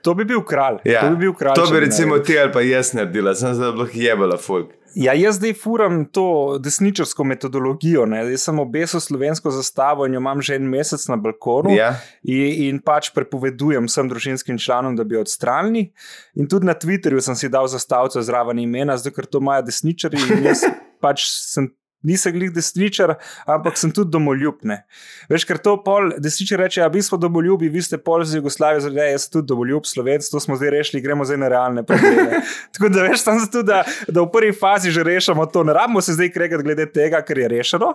To 0.01 0.13
bi 0.17 0.25
bil 0.25 0.43
kralj. 0.47 0.79
Ja, 0.83 1.01
to 1.01 1.15
bi, 1.15 1.25
bil 1.25 1.33
kralj 1.35 1.59
to 1.59 1.67
bi 1.71 1.79
recimo 1.79 2.19
ti 2.19 2.39
ali 2.39 2.51
pa 2.51 2.61
jaz 2.61 2.93
naredila, 2.93 3.35
sem 3.35 3.53
zdaj 3.53 3.75
lahko 3.75 3.99
jebala 3.99 4.37
folk. 4.37 4.78
Ja, 4.95 5.13
jaz 5.13 5.35
zdaj 5.37 5.53
furam 5.53 6.05
to 6.05 6.57
desničarsko 6.59 7.23
metodologijo. 7.23 8.05
Ne? 8.09 8.23
Jaz 8.31 8.47
sem 8.47 8.59
obesil 8.59 8.99
slovensko 8.99 9.51
zastavo 9.51 10.05
in 10.05 10.13
jo 10.13 10.21
imam 10.21 10.41
že 10.41 10.55
en 10.55 10.69
mesec 10.69 11.05
na 11.07 11.17
balkonu. 11.17 11.75
Ja? 11.75 11.93
In, 12.23 12.45
in 12.69 12.79
pač 12.81 13.11
prepovedujem 13.15 13.89
vsem 13.89 14.09
družinskim 14.09 14.57
članom, 14.57 14.95
da 14.95 15.03
bi 15.03 15.15
jo 15.15 15.21
odstranili. 15.21 15.89
In 16.35 16.49
tudi 16.49 16.65
na 16.65 16.73
Twitterju 16.73 17.21
sem 17.21 17.35
si 17.35 17.49
dal 17.49 17.67
zastavico 17.67 18.21
zraven 18.21 18.59
imena, 18.59 18.97
zato 18.97 19.15
ker 19.15 19.29
to 19.29 19.43
imajo 19.43 19.67
desničari. 19.69 20.17
jaz 20.43 20.65
pač 21.03 21.27
sem, 21.29 21.69
nisem 22.03 22.33
glih 22.33 22.51
desničar, 22.53 23.15
ampak 23.49 23.77
sem 23.77 23.91
tudi 23.91 24.11
domoljub. 24.13 24.61
Ne. 24.67 24.81
Veš, 25.29 25.45
ker 25.47 25.59
to 25.63 25.75
pol 25.83 26.13
desničar 26.21 26.61
reče, 26.63 26.81
a 26.85 26.87
vi 26.91 27.01
smo 27.05 27.17
domoljubi, 27.19 27.69
vi 27.69 27.81
ste 27.83 27.99
pol 28.01 28.23
z 28.23 28.39
Jugoslavijo, 28.39 28.85
zdaj 28.87 29.11
jaz 29.13 29.25
sem 29.27 29.33
tudi 29.37 29.51
domoljub, 29.51 29.87
slovenc, 29.89 30.29
to 30.31 30.39
smo 30.43 30.55
zdaj 30.59 30.73
rešili, 30.77 31.03
gremo 31.03 31.27
zdaj 31.27 31.41
na 31.41 31.51
realne 31.51 31.83
probleme. 31.83 32.41
Tako 32.77 32.91
da 32.95 33.07
veš, 33.07 33.23
tam 33.27 33.39
zato, 33.43 33.63
da, 33.67 33.83
da 34.07 34.23
v 34.23 34.29
prvi 34.33 34.53
fazi 34.55 34.93
že 34.95 35.03
rešimo 35.03 35.45
to, 35.45 35.63
ne 35.67 35.75
rabimo 35.75 36.01
se 36.01 36.15
zdaj 36.15 36.31
kregati 36.35 36.63
glede 36.63 36.87
tega, 36.91 37.21
ker 37.25 37.43
je 37.43 37.51
rešeno. 37.55 37.93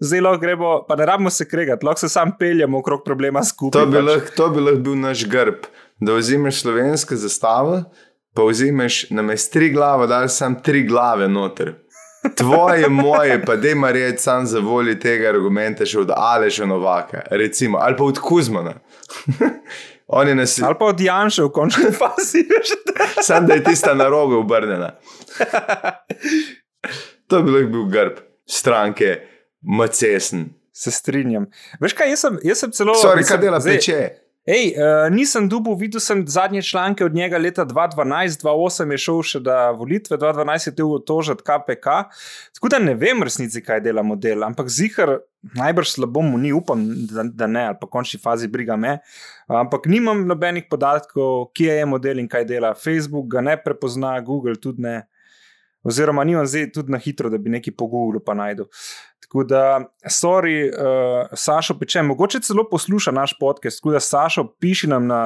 Zdaj 0.00 0.20
lahko 0.20 0.40
gremo, 0.40 0.72
pa 0.88 0.96
ne 0.96 1.06
rabimo 1.08 1.30
se 1.30 1.48
kregati, 1.48 1.86
lahko 1.86 2.04
se 2.04 2.12
sam 2.12 2.36
peljemo 2.38 2.78
okrog 2.78 3.04
problema 3.04 3.44
skupaj. 3.44 3.80
To 3.80 3.86
bi, 3.90 3.96
pač. 3.96 4.04
lahko, 4.10 4.50
bi 4.52 4.66
lahko 4.68 4.84
bil 4.84 5.00
naš 5.00 5.24
grb, 5.30 5.64
da 6.00 6.18
vzameš 6.18 6.60
slovenske 6.60 7.16
zastave, 7.16 7.84
pa 8.36 8.44
vzameš 8.44 9.06
na 9.10 9.24
mestu 9.24 9.56
tri 9.56 9.70
glave, 9.72 10.06
da 10.06 10.28
sam 10.28 10.60
tri 10.62 10.84
glave 10.84 11.28
noter. 11.28 11.72
Tvoje, 12.32 12.88
moje, 12.88 13.42
pa 13.42 13.56
da 13.56 13.68
ima 13.68 13.90
reči 13.90 14.18
sam 14.18 14.46
za 14.46 14.58
voljo 14.60 14.94
tega 14.94 15.28
argumenta 15.28 15.84
še 15.84 15.98
od 15.98 16.10
Aleša 16.10 16.66
Novaka, 16.66 17.20
recimo, 17.30 17.78
ali 17.78 17.96
pa 17.96 18.04
od 18.04 18.18
Kuzmana. 18.18 18.74
On 20.08 20.28
je 20.28 20.34
nas, 20.34 20.58
Ali 20.58 20.74
pa 20.78 20.84
od 20.84 21.00
Janša 21.00 21.44
v 21.44 21.50
končni 21.50 21.84
fazi. 21.92 22.44
veš. 22.44 22.68
sam 23.20 23.46
da 23.46 23.54
je 23.54 23.64
tista 23.64 23.94
na 23.94 24.08
rogu 24.08 24.34
obrnjena. 24.36 24.92
To 27.26 27.42
bi 27.42 27.50
lahko 27.50 27.68
bil 27.68 27.86
grb 27.86 28.12
stranke, 28.46 29.16
macesen. 29.60 30.44
Se 30.72 30.90
strinjam. 30.90 31.46
Veš 31.80 31.92
kaj, 31.92 32.10
jaz 32.10 32.20
sem, 32.20 32.38
jaz 32.44 32.58
sem 32.58 32.70
celo. 32.70 32.94
Sorry, 32.94 33.24
kaj 33.24 33.38
dela 33.38 33.58
zdaj- 33.58 33.76
peče? 33.76 34.25
Ej, 34.46 34.76
uh, 34.78 35.08
nisem 35.10 35.48
dubov, 35.50 35.74
videl 35.80 35.98
sem 35.98 36.20
zadnje 36.30 36.62
članke 36.62 37.04
od 37.04 37.14
njega 37.14 37.38
leta 37.38 37.64
2012, 37.66 38.44
2008 38.44 38.92
je 38.94 38.98
šel 39.02 39.22
še 39.26 39.40
na 39.42 39.56
volitve, 39.74 40.18
2012 40.22 40.68
je 40.68 40.72
bil 40.78 40.92
tožen 41.02 41.40
KPK. 41.42 41.96
Tako 42.54 42.70
da 42.70 42.78
ne 42.78 42.94
vem 42.94 43.26
resnici, 43.26 43.58
kaj 43.66 43.82
dela 43.82 44.04
model, 44.06 44.44
ampak 44.46 44.70
zihar 44.70 45.16
najbrž 45.58 45.96
slabo 45.96 46.22
mu 46.22 46.38
ni, 46.38 46.52
upam, 46.54 46.84
da, 47.10 47.26
da 47.26 47.50
ne, 47.50 47.64
ali 47.72 47.78
pa 47.80 47.88
v 47.88 47.94
končni 47.98 48.22
fazi 48.22 48.46
briga 48.46 48.76
me. 48.78 49.00
Ampak 49.50 49.90
nimam 49.90 50.22
nobenih 50.30 50.70
podatkov, 50.70 51.50
kje 51.50 51.80
je 51.80 51.90
model 51.90 52.22
in 52.22 52.30
kaj 52.30 52.46
dela. 52.46 52.74
Facebook 52.78 53.26
ga 53.34 53.42
ne 53.42 53.58
prepozna, 53.58 54.14
Google 54.22 54.54
tudi 54.62 54.86
ne. 54.86 54.96
Oziroma, 55.86 56.24
nimam 56.24 56.46
zdaj 56.46 56.72
tudi 56.74 56.92
na 56.92 56.98
hitro, 56.98 57.30
da 57.30 57.38
bi 57.38 57.50
nekaj 57.50 57.74
po 57.78 57.86
Googlu 57.86 58.18
pa 58.24 58.34
najdel. 58.34 58.66
Tako 59.22 59.44
da, 59.44 59.62
sorry, 60.10 60.66
uh, 60.70 61.28
Sašo 61.34 61.76
peče, 61.78 62.02
mogoče 62.02 62.40
celo 62.42 62.64
posluša 62.70 63.10
naš 63.14 63.36
podcast. 63.40 63.78
Tako 63.80 63.92
da, 63.94 64.00
Sašo, 64.00 64.44
piši 64.60 64.90
nam 64.90 65.06
na, 65.06 65.20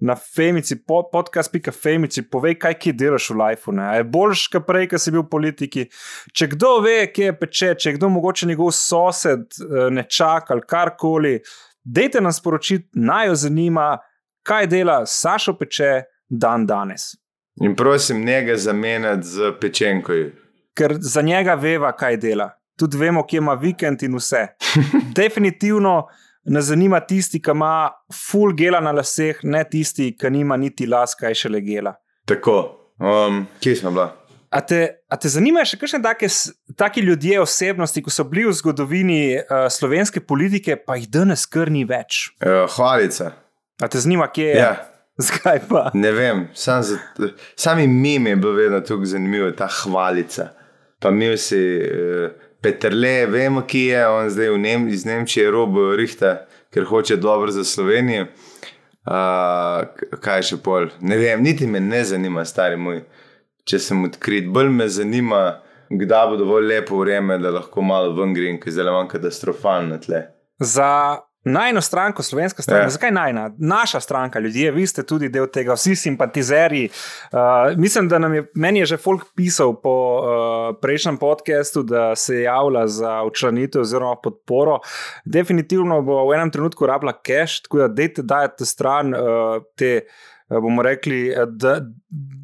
na 0.00 0.16
Femici, 0.36 0.78
po, 0.86 1.02
podcast.femici, 1.12 2.22
povej, 2.30 2.58
kaj 2.62 2.78
ki 2.78 2.94
delaš 2.94 3.30
v 3.30 3.38
lifeu. 3.42 3.74
Je 3.74 4.04
boljš, 4.04 4.46
kot 4.54 4.66
prej, 4.66 4.88
ko 4.90 5.02
si 5.02 5.14
bil 5.14 5.24
v 5.24 5.30
politiki. 5.30 5.86
Če 6.34 6.50
kdo 6.54 6.76
ve, 6.86 6.96
kje 7.10 7.30
je 7.30 7.36
peče, 7.42 7.74
če 7.74 7.96
kdo 7.98 8.10
mogoče 8.14 8.50
njegov 8.50 8.74
sosed, 8.78 9.46
uh, 9.66 9.86
ne 9.90 10.06
čaka 10.06 10.54
ali 10.54 10.66
karkoli, 10.66 11.36
dejte 11.82 12.22
nam 12.22 12.34
sporočiti, 12.34 12.92
naj 12.94 13.32
jo 13.32 13.38
zanima, 13.46 13.92
kaj 14.46 14.70
dela 14.70 15.00
Sašo 15.06 15.58
peče 15.58 15.94
dan 16.30 16.66
danes. 16.66 17.14
In 17.64 17.76
prosim, 17.76 18.24
njega 18.24 18.56
zamenjati 18.56 19.26
z 19.26 19.52
pečenko. 19.60 20.12
ker 20.76 20.96
za 21.00 21.22
njega 21.22 21.54
veva, 21.54 21.92
kaj 21.96 22.16
dela. 22.16 22.50
Tudi 22.76 22.98
vemo, 23.00 23.24
kje 23.26 23.40
ima 23.40 23.54
vikend 23.54 24.02
in 24.02 24.16
vse. 24.16 24.46
Definitivno 25.20 26.06
nas 26.44 26.68
zanima 26.68 27.00
tisti, 27.00 27.40
ki 27.42 27.50
ima 27.50 27.90
full 28.12 28.52
gela 28.54 28.80
na 28.80 28.92
laseh, 28.92 29.40
ne 29.42 29.64
tisti, 29.64 30.12
ki 30.18 30.30
nima 30.30 30.56
niti 30.60 30.86
las, 30.86 31.16
kaj 31.18 31.34
še 31.34 31.50
le 31.50 31.62
gela. 31.64 31.96
Tako, 32.28 32.58
um, 33.00 33.46
kje 33.62 33.76
smo 33.80 33.94
bila? 33.96 34.10
A 34.54 34.60
te, 34.62 34.80
a 35.10 35.16
te 35.20 35.28
zanimajo 35.28 35.66
še 35.72 35.78
kakšne 35.80 35.98
take, 36.04 36.28
taki 36.78 37.02
ljudje, 37.02 37.40
osebnosti, 37.42 38.02
ki 38.04 38.12
so 38.14 38.24
bili 38.28 38.44
v 38.46 38.54
zgodovini 38.60 39.20
uh, 39.40 39.66
slovenske 39.72 40.22
politike, 40.22 40.76
pa 40.76 41.00
jih 41.00 41.08
danes 41.10 41.48
kar 41.50 41.72
ni 41.72 41.82
več? 41.88 42.28
Uh, 42.38 42.64
hvalica. 42.76 43.32
A 43.82 43.88
te 43.92 44.00
zanima, 44.00 44.28
kje 44.32 44.46
je? 44.52 44.60
Ja, 44.60 44.70
Zakaj 45.16 45.60
pa? 45.68 45.90
ne 45.94 46.12
vem, 46.12 46.48
sam 46.54 46.82
za, 46.82 46.98
sami 47.56 47.86
mimi 47.86 48.30
je 48.30 48.36
bilo 48.36 48.52
vedno 48.52 48.80
tako 48.80 49.04
zanimivo, 49.04 49.50
ta 49.50 49.68
hvalica. 49.68 50.48
Pa 51.00 51.10
mi 51.10 51.36
si 51.36 51.80
uh, 51.80 52.30
Petrle, 52.60 53.26
vemo, 53.26 53.62
ki 53.62 53.80
je, 53.80 54.06
on 54.08 54.30
zdaj 54.30 54.50
v 54.50 54.58
Nem 54.58 54.88
iz 54.88 55.04
Nemčije 55.04 55.50
robo 55.50 55.96
rihta, 55.96 56.46
ker 56.74 56.84
hoče 56.84 57.16
dobro 57.16 57.50
za 57.50 57.64
Slovenijo. 57.64 58.26
Uh, 59.06 59.86
kaj 60.20 60.42
še 60.42 60.56
pol? 60.64 60.88
Ne 61.00 61.16
vem, 61.20 61.44
niti 61.44 61.66
me 61.66 61.80
ne 61.80 62.02
zanima, 62.04 62.44
stari 62.44 62.76
moj, 62.76 63.04
če 63.64 63.78
sem 63.78 64.02
odkrit. 64.08 64.48
Bolj 64.52 64.72
me 64.74 64.88
zanima, 64.90 65.60
kdaj 65.90 66.32
bo 66.32 66.40
dovolj 66.40 66.66
lepo 66.72 66.98
vreme, 67.04 67.38
da 67.38 67.54
lahko 67.54 67.84
malo 67.86 68.16
ven 68.18 68.34
grem, 68.34 68.58
ker 68.60 68.72
je 68.72 68.80
zelo 68.80 68.96
manj 68.96 69.12
katastrofalno 69.14 70.00
tle. 70.02 70.24
Za 70.58 70.90
najno 71.46 71.80
stranko, 71.80 72.22
slovenska 72.22 72.62
stranka, 72.62 72.80
Ja. 72.82 72.86
ja. 72.86 72.90
zakaj 72.90 73.10
najna? 73.10 73.50
Naša 73.58 74.00
stranka, 74.00 74.38
ljudje, 74.38 74.70
vi 74.70 74.86
ste 74.86 75.02
tudi 75.02 75.28
del 75.28 75.46
tega, 75.46 75.74
vsi 75.74 75.96
simpatizerji. 75.96 76.88
Uh, 77.32 77.38
mislim, 77.78 78.08
da 78.08 78.18
nam 78.18 78.34
je, 78.34 78.44
meni 78.54 78.78
je 78.78 78.86
že 78.86 78.96
folk 78.96 79.24
pisal 79.36 79.74
po 79.80 80.20
uh, 80.20 80.76
prejšnjem 80.82 81.16
podkastu, 81.16 81.82
da 81.82 82.16
se 82.16 82.34
je 82.34 82.42
javila 82.42 82.88
za 82.88 83.22
učlanitev 83.22 83.80
oziroma 83.80 84.16
podporo. 84.22 84.78
Definitivno 85.24 86.02
bo 86.02 86.28
v 86.28 86.34
enem 86.34 86.50
trenutku 86.50 86.86
rabila 86.86 87.12
cache, 87.12 87.62
tako 87.62 87.78
da 87.78 87.88
dejte 87.88 88.22
dajati 88.22 88.66
stran 88.66 89.14
uh, 89.14 89.20
te. 89.76 90.02
eh, 90.50 90.60
bomo 90.60 90.82
rekli, 90.82 91.28
eh, 91.28 91.46
da. 91.46 91.80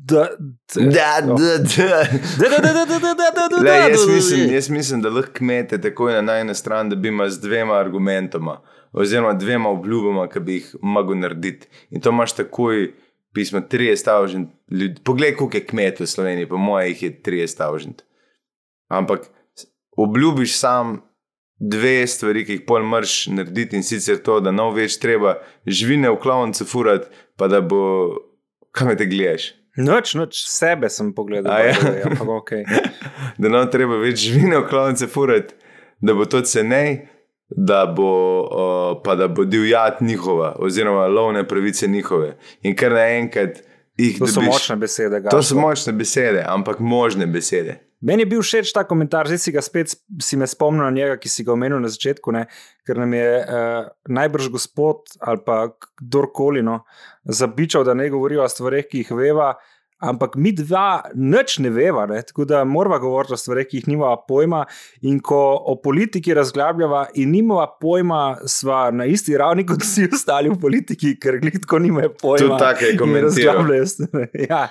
da, 0.05 0.29
Da, 0.75 1.21
no. 1.27 1.35
da, 1.35 1.59
da. 1.59 2.05
Da, 2.39 2.49
da, 2.49 2.73
da, 2.73 2.73
da, 2.73 2.85
da, 2.85 3.15
da, 3.15 3.31
da, 3.31 3.49
da, 3.49 3.57
Le, 3.57 3.71
da, 3.71 3.75
jaz, 3.75 4.07
da, 4.07 4.13
mislim, 4.13 4.47
da. 4.49 4.55
jaz 4.55 4.69
mislim, 4.71 5.03
da 5.03 5.09
lahko 5.09 5.31
kmete 5.35 5.81
takoj 5.81 6.13
na 6.13 6.21
najne 6.21 6.55
stran, 6.55 6.89
da 6.91 6.97
bi 6.97 7.09
imel 7.09 7.29
z 7.29 7.41
dvema 7.41 7.75
argumentoma, 7.75 8.61
oziroma 8.93 9.33
dvema 9.35 9.71
obljubama, 9.71 10.29
ki 10.29 10.41
bi 10.41 10.59
jih 10.59 10.75
mogel 10.83 11.19
narediti. 11.19 11.69
In 11.91 12.01
to 12.01 12.13
imaš 12.13 12.37
takoj, 12.37 12.91
pismo 13.35 13.61
30 13.61 14.05
tavžent 14.05 14.51
ljudi. 14.71 15.01
Poglej, 15.05 15.37
koliko 15.37 15.57
je 15.57 15.67
kmetov 15.67 16.05
v 16.05 16.11
Sloveniji, 16.11 16.49
po 16.49 16.57
mojih 16.57 17.03
je 17.03 17.15
30 17.23 17.59
tavžent. 17.59 18.05
Ampak 18.93 19.31
obljubiš 19.97 20.59
sam 20.59 21.01
dve 21.63 22.07
stvari, 22.07 22.45
ki 22.45 22.59
jih 22.59 22.65
pol 22.67 22.85
mrš 22.85 23.27
narediti 23.37 23.79
in 23.79 23.87
sicer 23.87 24.19
to, 24.25 24.41
da 24.43 24.51
nov 24.51 24.75
več 24.77 24.99
treba 25.03 25.37
živine 25.67 26.11
v 26.11 26.19
klovnice 26.23 26.67
furati, 26.67 27.09
pa 27.39 27.49
da 27.49 27.63
bo, 27.63 27.83
kam 28.75 28.91
te 28.99 29.07
gledaš. 29.07 29.53
Noč, 29.79 30.13
noč 30.19 30.43
sebe 30.51 30.91
sem 30.93 31.15
pogledal. 31.17 31.55
Ja? 31.65 31.77
ampak 32.11 32.33
okej. 32.43 32.65
da 33.41 33.53
nam 33.53 33.71
treba 33.73 34.01
več 34.03 34.27
živine 34.27 34.59
v 34.59 34.69
klovnice 34.69 35.09
furati, 35.09 35.55
da 36.03 36.17
bo 36.19 36.27
to 36.27 36.43
cenej, 36.43 37.07
da 37.57 37.87
bo, 37.87 38.41
uh, 38.43 39.03
pa 39.05 39.15
da 39.15 39.29
bo 39.29 39.45
divjad 39.45 39.97
njihova, 40.01 40.57
oziroma 40.59 41.07
lovne 41.07 41.49
pravice 41.49 41.89
njihove. 41.89 42.37
In 42.63 42.77
kar 42.77 42.93
naenkrat 42.93 43.59
jih 43.97 44.19
To 44.19 44.27
so 44.27 44.41
dobiš. 44.41 44.53
močne 44.53 44.77
besede. 44.77 45.17
To 45.17 45.23
Gašper. 45.23 45.45
so 45.45 45.61
močne 45.61 45.93
besede, 45.93 46.45
ampak 46.49 46.79
možne 46.79 47.27
besede. 47.27 47.81
Meni 48.03 48.23
je 48.23 48.27
bil 48.27 48.43
všeč 48.43 48.73
ta 48.75 48.83
komentar, 48.85 49.29
zdaj 49.31 49.39
si 49.39 49.53
ga 49.55 49.63
spet 49.63 49.93
si 50.23 50.37
me 50.37 50.47
spomnil 50.47 50.83
na 50.83 50.91
njega, 50.91 51.17
ki 51.23 51.29
si 51.29 51.45
ga 51.47 51.53
omenil 51.53 51.79
na 51.79 51.89
začetku, 51.89 52.33
ne? 52.35 52.47
ker 52.87 52.99
nam 52.99 53.13
je 53.15 53.29
uh, 53.39 53.93
najbrž 54.09 54.49
gospod 54.51 55.15
ali 55.21 55.39
pa 55.47 55.69
kdorkoli 56.01 56.63
no, 56.67 56.81
zabičal, 57.25 57.85
da 57.85 57.95
ne 57.95 58.09
govorijo 58.11 58.43
o 58.43 58.49
stvareh, 58.49 58.89
ki 58.91 59.05
jih 59.05 59.13
veva. 59.15 59.53
Ampak 60.03 60.35
mi 60.37 60.53
dva 60.57 61.03
nič 61.15 61.59
ne 61.63 61.71
veva, 61.71 62.07
ne? 62.11 62.23
tako 62.27 62.45
da 62.49 62.65
moramo 62.65 62.99
govoriti 62.99 63.37
o 63.37 63.39
stvareh, 63.39 63.69
ki 63.69 63.81
jih 63.81 63.89
nimamo 63.93 64.17
pojma. 64.29 64.65
In 65.09 65.21
ko 65.21 65.41
o 65.71 65.77
politiki 65.83 66.35
razglabljava 66.35 67.07
in 67.15 67.31
nimamo 67.31 67.67
pojma, 67.81 68.23
sva 68.47 68.89
na 68.91 69.07
isti 69.07 69.37
ravni 69.39 69.67
kot 69.67 69.85
vsi 69.85 70.09
ostali 70.13 70.51
v 70.51 70.59
politiki, 70.61 71.15
ker 71.23 71.39
glitko 71.43 71.79
nimajo 71.83 72.15
pojma. 72.21 72.43
Tudi 72.43 72.61
tako 72.65 72.85
je 72.85 72.93
in 72.93 72.99
komentiral. 72.99 73.65
razglabljajo. 73.71 73.83
Ja. 74.53 74.69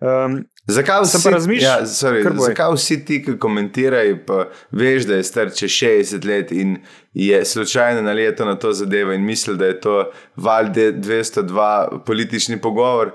Um, 0.00 0.42
Zakaj 0.66 1.00
vsi, 1.02 1.56
ja, 1.58 1.80
sorry, 1.86 2.22
zakaj 2.38 2.74
vsi 2.76 3.00
ti, 3.04 3.16
ki 3.24 3.34
komentirajo, 3.42 4.20
pa 4.26 4.44
veš, 4.70 5.08
da 5.08 5.16
je 5.18 5.24
star 5.26 5.50
čez 5.50 5.74
60 5.74 6.26
let 6.28 6.52
in 6.52 6.76
je 7.14 7.44
slučajno 7.44 8.02
naletel 8.02 8.46
na 8.46 8.54
to 8.54 8.72
zadevo 8.72 9.12
in 9.12 9.24
misli, 9.26 9.56
da 9.58 9.66
je 9.66 9.80
to 9.80 9.96
valjde 10.36 10.92
202 10.92 12.04
politični 12.06 12.60
pogovor, 12.60 13.10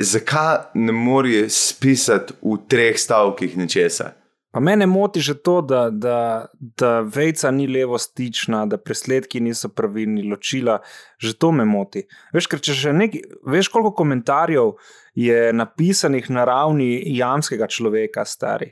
zakaj 0.00 0.56
ne 0.74 0.92
more 0.92 1.48
spisati 1.48 2.34
v 2.42 2.58
treh 2.68 2.98
stavkih 2.98 3.56
nečesa? 3.56 4.12
Pa 4.54 4.60
mene 4.60 4.86
moti 4.86 5.18
že 5.20 5.34
to, 5.34 5.60
da, 5.66 5.88
da, 5.90 6.46
da 6.58 7.00
vejca 7.00 7.50
ni 7.50 7.66
levo 7.66 7.98
stična, 7.98 8.66
da 8.70 8.78
presledki 8.78 9.40
niso 9.40 9.68
pravilni, 9.68 10.22
ločila. 10.30 10.78
Že 11.18 11.32
to 11.38 11.50
me 11.52 11.64
moti. 11.66 12.04
Veš, 12.30 12.46
ker 12.46 12.62
če 12.62 12.76
že 12.78 12.92
nekaj, 12.94 13.24
veš, 13.50 13.72
koliko 13.74 13.90
komentarjev 13.98 14.76
je 15.18 15.50
napisanih 15.52 16.30
na 16.30 16.44
ravni 16.46 17.02
jamskega 17.16 17.66
človeka, 17.66 18.22
stari. 18.22 18.70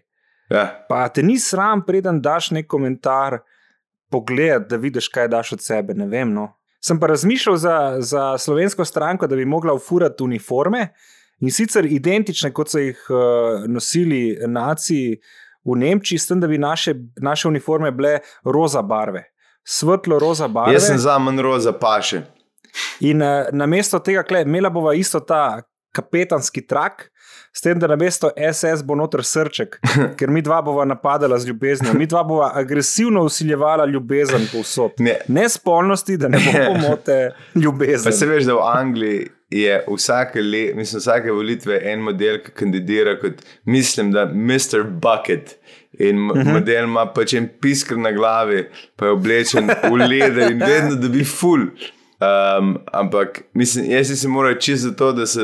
Ja. 0.51 0.69
Pa 0.87 1.09
te 1.09 1.23
ni 1.23 1.35
sram, 1.39 1.83
preden 1.83 2.23
daš 2.23 2.53
nek 2.55 2.71
komentar, 2.71 3.41
pogled, 4.07 4.69
da 4.71 4.79
vidiš, 4.79 5.11
kaj 5.11 5.33
daš 5.35 5.57
od 5.59 5.67
sebe. 5.67 5.99
Ne 5.99 6.07
vem. 6.07 6.31
No. 6.31 6.53
Sem 6.85 6.99
pa 7.01 7.07
razmišljal 7.07 7.57
za, 7.57 7.97
za 7.99 8.39
slovensko 8.39 8.85
stranko, 8.85 9.27
da 9.27 9.37
bi 9.37 9.45
mogla 9.45 9.75
ufurati 9.75 10.23
uniforme 10.23 10.89
in 11.41 11.51
sicer 11.51 11.87
identične, 11.87 12.51
kot 12.55 12.71
so 12.71 12.79
jih 12.83 12.99
uh, 13.11 13.63
nosili 13.71 14.39
naciji 14.47 15.21
v 15.65 15.77
Nemčiji, 15.79 16.19
s 16.19 16.27
tem, 16.27 16.41
da 16.43 16.51
bi 16.51 16.59
naše, 16.59 16.95
naše 17.23 17.49
uniforme 17.49 17.93
bile 17.95 18.19
roza 18.45 18.83
barve. 18.83 19.25
Svetlo 19.63 20.19
roza 20.19 20.49
barve. 20.49 20.75
Jaz 20.75 20.89
sem 20.91 20.99
za 20.99 21.19
manj 21.19 21.43
roza 21.43 21.73
paše. 21.73 22.25
In 23.01 23.23
uh, 23.23 23.47
namesto 23.53 23.99
tega, 24.03 24.25
kle, 24.27 24.43
imela 24.43 24.71
bova 24.71 24.95
isto 24.95 25.21
ta 25.21 25.63
kapetanski 25.95 26.67
trak, 26.67 27.12
s 27.53 27.61
tem, 27.61 27.79
da 27.79 27.87
namesto 27.87 28.31
SS 28.53 28.83
bo 28.85 28.95
noter 28.97 29.25
srček, 29.25 29.77
ker 30.19 30.31
mi 30.33 30.43
dva 30.43 30.63
bova 30.63 30.85
napadala 30.89 31.39
z 31.39 31.49
ljubeznijo, 31.49 31.95
mi 31.95 32.07
dva 32.07 32.25
bova 32.25 32.51
agresivno 32.55 33.25
usiljevala 33.29 33.85
ljubezen 33.87 34.49
povsod. 34.53 34.91
Ne. 34.99 35.19
Ne 35.29 35.49
spolnosti, 35.49 36.17
da 36.17 36.29
ne 36.29 36.39
bo 36.39 36.65
pomote 36.67 37.31
ljubezen. 37.55 38.05
Pa 38.05 38.17
se 38.17 38.27
veš, 38.27 38.49
da 38.49 38.55
v 38.55 38.67
Angliji 38.73 39.29
je 39.53 39.85
vsake, 39.89 40.41
le, 40.41 40.73
mislim, 40.75 41.01
vsake 41.01 41.33
volitve 41.33 41.81
en 41.93 42.01
model, 42.01 42.41
ki 42.43 42.55
kandidira 42.57 43.19
kot, 43.21 43.45
mislim, 43.65 44.13
da 44.13 44.27
Mr. 44.27 44.83
Bucket. 44.89 45.59
In 45.99 46.31
uh 46.31 46.37
-huh. 46.37 46.53
model 46.53 46.85
ima 46.85 47.07
pač 47.13 47.35
en 47.35 47.49
piskr 47.61 47.97
na 47.97 48.13
glavi, 48.13 48.65
pa 48.97 49.07
je 49.07 49.13
oblečen 49.13 49.69
v 49.91 49.97
leder 49.97 50.51
in 50.51 50.59
vedno 50.59 50.95
dobi 50.95 51.25
ful. 51.25 51.67
Um, 52.23 52.79
ampak 52.93 53.43
mislim, 53.55 53.91
jaz 53.91 54.21
si 54.21 54.29
moral 54.29 54.55
čisto 54.61 54.89
zato, 54.89 55.13
da 55.13 55.27
se 55.27 55.41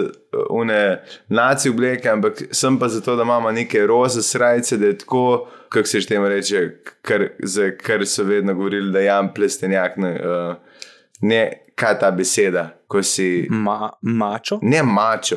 une 0.50 1.02
nacije 1.28 1.72
obleke, 1.72 2.08
ampak 2.10 2.42
sem 2.50 2.78
pa 2.78 2.88
zato, 2.88 3.16
da 3.16 3.22
imamo 3.22 3.50
neke 3.52 3.86
roze 3.86 4.22
srajce, 4.22 4.76
da 4.76 4.86
je 4.86 4.98
tako, 4.98 5.48
kako 5.68 5.88
se 5.88 6.00
že 6.00 6.06
temu 6.08 6.28
reče, 6.28 6.70
kar, 7.02 7.28
za 7.38 7.70
kar 7.82 8.06
so 8.06 8.24
vedno 8.24 8.54
govorili, 8.54 8.92
da 8.92 8.98
je 8.98 9.04
jam 9.04 9.34
plestenjak. 9.34 9.96
Ne, 9.96 10.10
uh, 10.12 10.54
ne, 11.20 11.52
kaj 11.74 11.98
ta 11.98 12.10
beseda, 12.10 12.68
ko 12.86 13.02
si. 13.02 13.46
Ma, 13.50 13.90
mačo, 14.02 14.58
Ne 14.62 14.82
mačo, 14.82 15.36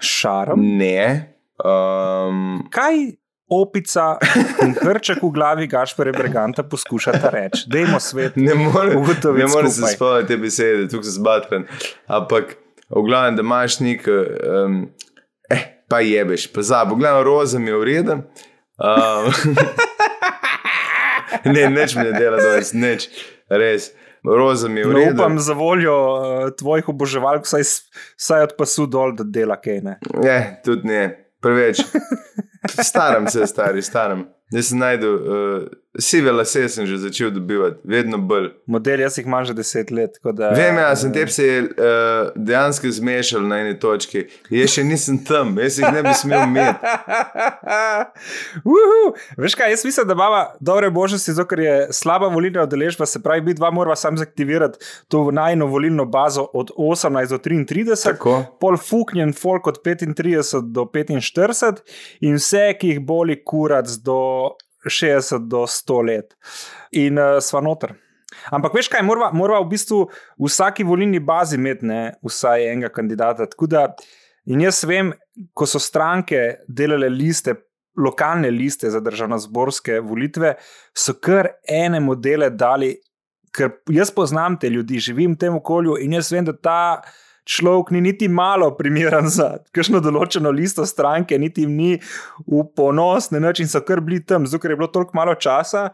šarom. 0.00 0.60
ne. 0.76 1.32
Um, 1.64 2.68
Kaj 2.70 2.94
opica 3.48 4.16
in 4.62 4.74
hrček 4.74 5.22
v 5.22 5.30
glavi 5.30 5.66
Gašpore 5.70 6.12
Breganta 6.12 6.62
poskušata 6.62 7.30
reči? 7.30 7.66
Dajmo 7.70 8.00
svet. 8.00 8.36
ne 8.36 8.54
morem 8.54 8.98
morem 9.52 9.70
se 9.70 9.86
spomniti 9.94 10.28
te 10.28 10.36
besede, 10.36 10.88
tukaj 10.88 11.04
sem 11.04 11.12
zbatran. 11.20 11.66
Ampak, 12.06 12.56
v 12.90 13.02
glavnem, 13.06 13.36
da 13.38 13.42
imaš 13.46 13.78
nek, 13.80 14.06
um, 14.08 14.80
eh, 15.50 15.62
pa 15.88 16.00
jebeš, 16.00 16.48
pa 16.52 16.62
za, 16.62 16.82
v 16.84 16.98
glavnem, 16.98 17.24
roza 17.26 17.58
mi 17.58 17.70
je 17.70 17.76
ureden. 17.78 18.24
Um, 18.76 19.30
ne, 21.54 21.68
neč 21.70 21.94
mi 21.96 22.04
ne 22.04 22.12
dela, 22.18 22.36
da 22.36 22.56
je 22.58 22.66
neč, 22.74 23.08
res. 23.48 23.92
Roza 24.26 24.68
mi 24.68 24.80
je 24.80 24.86
No, 24.86 24.90
ureden. 24.90 25.14
upam 25.14 25.38
za 25.38 25.54
voljo 25.54 25.94
uh, 25.94 26.50
tvojih 26.58 26.88
oboževalk, 26.88 27.44
vsaj, 27.46 27.62
vsaj 28.18 28.42
od 28.42 28.56
pasu 28.58 28.86
dol, 28.90 29.14
da 29.14 29.22
dela 29.22 29.54
kaj. 29.54 29.78
Ne? 29.86 29.98
Ne, 30.18 30.38
tudi 30.66 30.88
ne, 30.90 31.25
preveč. 31.40 31.82
Staram 32.88 33.28
se, 33.28 33.46
stari, 33.46 33.82
staram. 33.82 34.26
Jaz 34.52 34.70
sem 34.70 34.78
najdel, 34.78 35.14
uh, 35.14 35.66
sive 35.98 36.32
lase 36.32 36.68
sem 36.68 36.86
že 36.86 36.98
začel 36.98 37.30
dobivati, 37.30 37.80
vedno 37.84 38.18
bolj. 38.18 38.50
Model 38.66 39.00
jaz 39.00 39.18
jih 39.18 39.26
imam 39.26 39.44
že 39.44 39.54
deset 39.54 39.90
let. 39.90 40.18
Da, 40.22 40.50
Vem, 40.50 40.76
ja, 40.76 40.96
sem 40.96 41.12
te 41.12 41.26
se 41.26 41.46
uh, 41.62 42.30
dejansko 42.36 42.90
zmešal 42.90 43.46
na 43.48 43.60
eni 43.64 43.78
točki. 43.78 44.26
Jaz 44.50 44.76
še 44.76 44.84
nisem 44.84 45.18
tam, 45.24 45.54
jaz 45.60 45.78
jih 45.80 45.88
ne 45.92 46.02
bi 46.06 46.14
smel 46.14 46.46
imeti. 46.48 46.94
Uhu. 48.76 49.14
Veš 49.40 49.56
kaj, 49.58 49.72
jaz 49.74 49.84
mislim, 49.84 50.08
da 50.08 50.16
imamo 50.18 50.42
dobre 50.60 50.90
možnosti, 50.90 51.32
zato 51.32 51.48
ker 51.48 51.64
je 51.64 51.76
slaba 51.92 52.28
volilna 52.32 52.66
udeležba, 52.66 53.06
se 53.06 53.22
pravi, 53.22 53.44
mi 53.46 53.54
dva 53.54 53.70
morava 53.70 53.96
sam 53.96 54.16
zaktivirati 54.18 54.78
to 55.08 55.30
najno 55.30 55.66
volilno 55.66 56.04
bazo 56.04 56.46
od 56.52 56.70
18 56.76 57.30
do 57.30 57.38
33. 57.38 58.04
Tako. 58.04 58.44
Pol 58.60 58.76
fuknjen 58.76 59.32
folk 59.32 59.66
od 59.66 59.82
35 59.84 60.62
do 60.72 60.84
45 60.84 61.82
in 62.20 62.38
vse, 62.40 62.68
ki 62.80 62.94
jih 62.94 63.00
boli 63.00 63.40
kurac 63.44 63.90
do 64.04 64.18
60 64.90 65.48
do 65.50 65.64
100 65.66 66.02
let. 66.06 66.36
In 66.92 67.18
uh, 67.18 67.38
sva 67.44 67.62
noter. 67.64 67.94
Ampak 68.52 68.74
veš 68.76 68.90
kaj, 68.92 69.02
morava, 69.06 69.30
morava 69.34 69.64
v 69.64 69.72
bistvu 69.72 70.00
v 70.08 70.48
vsaki 70.48 70.84
volilni 70.86 71.20
bazi 71.22 71.58
imeti 71.58 71.86
ne, 71.88 72.00
vsaj 72.26 72.66
enega 72.72 72.90
kandidata. 72.94 73.46
Tako 73.50 73.68
da, 73.70 73.86
in 74.50 74.62
jaz 74.64 74.82
vem, 74.86 75.12
ko 75.54 75.66
so 75.68 75.80
stranke 75.82 76.62
delale 76.68 77.10
liste, 77.12 77.56
lokalne 77.96 78.50
liste 78.52 78.90
za 78.92 79.00
državno-zborske 79.00 80.00
volitve, 80.04 80.54
so 80.94 81.16
kar 81.16 81.54
ene 81.68 82.00
modele 82.04 82.50
dali, 82.52 82.92
ker 83.56 83.78
jaz 83.88 84.12
poznam 84.12 84.58
te 84.60 84.68
ljudi, 84.68 85.00
živim 85.00 85.32
v 85.34 85.40
tem 85.40 85.56
okolju 85.56 85.96
in 86.04 86.18
jaz 86.18 86.28
vem, 86.32 86.44
da 86.44 86.52
ta 86.52 86.80
človek 87.46 87.90
ni 87.94 88.00
niti 88.00 88.28
malo 88.28 88.72
primeren 88.76 89.30
za 89.30 89.56
kakšno 89.72 90.02
določeno 90.04 90.50
listo 90.50 90.86
stranke, 90.86 91.38
niti 91.38 91.64
jim 91.64 91.76
ni 91.78 91.92
v 92.46 92.64
ponos, 92.76 93.30
na 93.30 93.42
način 93.42 93.70
so 93.70 93.82
kar 93.86 94.02
bili 94.02 94.24
tam, 94.26 94.46
zato 94.46 94.68
je 94.68 94.76
bilo 94.76 94.90
toliko 94.90 95.14
malo 95.14 95.34
časa 95.34 95.90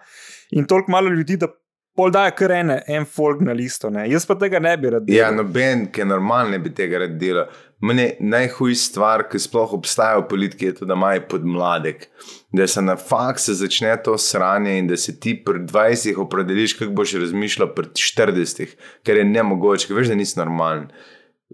in 0.50 0.64
toliko 0.68 0.92
malo 0.92 1.12
ljudi, 1.12 1.36
da 1.36 1.53
pol 1.96 2.11
daje 2.12 2.32
kar 2.36 2.53
ene, 2.57 2.78
en 2.88 3.05
folk 3.05 3.42
na 3.44 3.53
listo. 3.53 3.90
Ne. 3.92 4.07
Jaz 4.11 4.24
pa 4.28 4.36
tega 4.40 4.61
ne 4.62 4.72
bi 4.80 4.90
rad. 4.94 5.09
Ja, 5.12 5.28
delal. 5.28 5.42
noben, 5.42 5.84
ki 5.92 6.03
je 6.03 6.09
normalen, 6.09 6.55
ne 6.57 6.61
bi 6.62 6.72
tega 6.74 7.03
rad 7.05 7.18
delal. 7.20 7.53
Mene 7.84 8.12
najhujša 8.22 8.80
stvar, 8.80 9.24
ki 9.28 9.40
sploh 9.42 9.74
obstaja 9.76 10.20
v 10.20 10.28
politiki, 10.30 10.70
je 10.70 10.78
to, 10.80 10.88
da 10.88 10.96
imajo 10.96 11.24
podmladek. 11.28 12.07
Da 12.55 12.66
se 12.70 12.82
na 12.82 12.96
faksu 12.96 13.57
začne 13.59 13.96
to 14.07 14.14
sranje 14.18 14.76
in 14.78 14.88
da 14.88 14.96
se 14.96 15.18
ti 15.20 15.34
pri 15.44 15.64
20 15.66 16.20
opredeliš, 16.22 16.78
kako 16.78 16.94
boš 17.03 17.16
razmišljal 17.26 17.74
pri 17.76 17.90
40, 17.98 18.76
ker 19.05 19.20
je 19.20 19.26
ne 19.28 19.44
mogoče, 19.50 19.90
ker 19.90 19.98
veš, 19.98 20.14
da 20.14 20.20
nisi 20.20 20.38
normalen. 20.40 20.88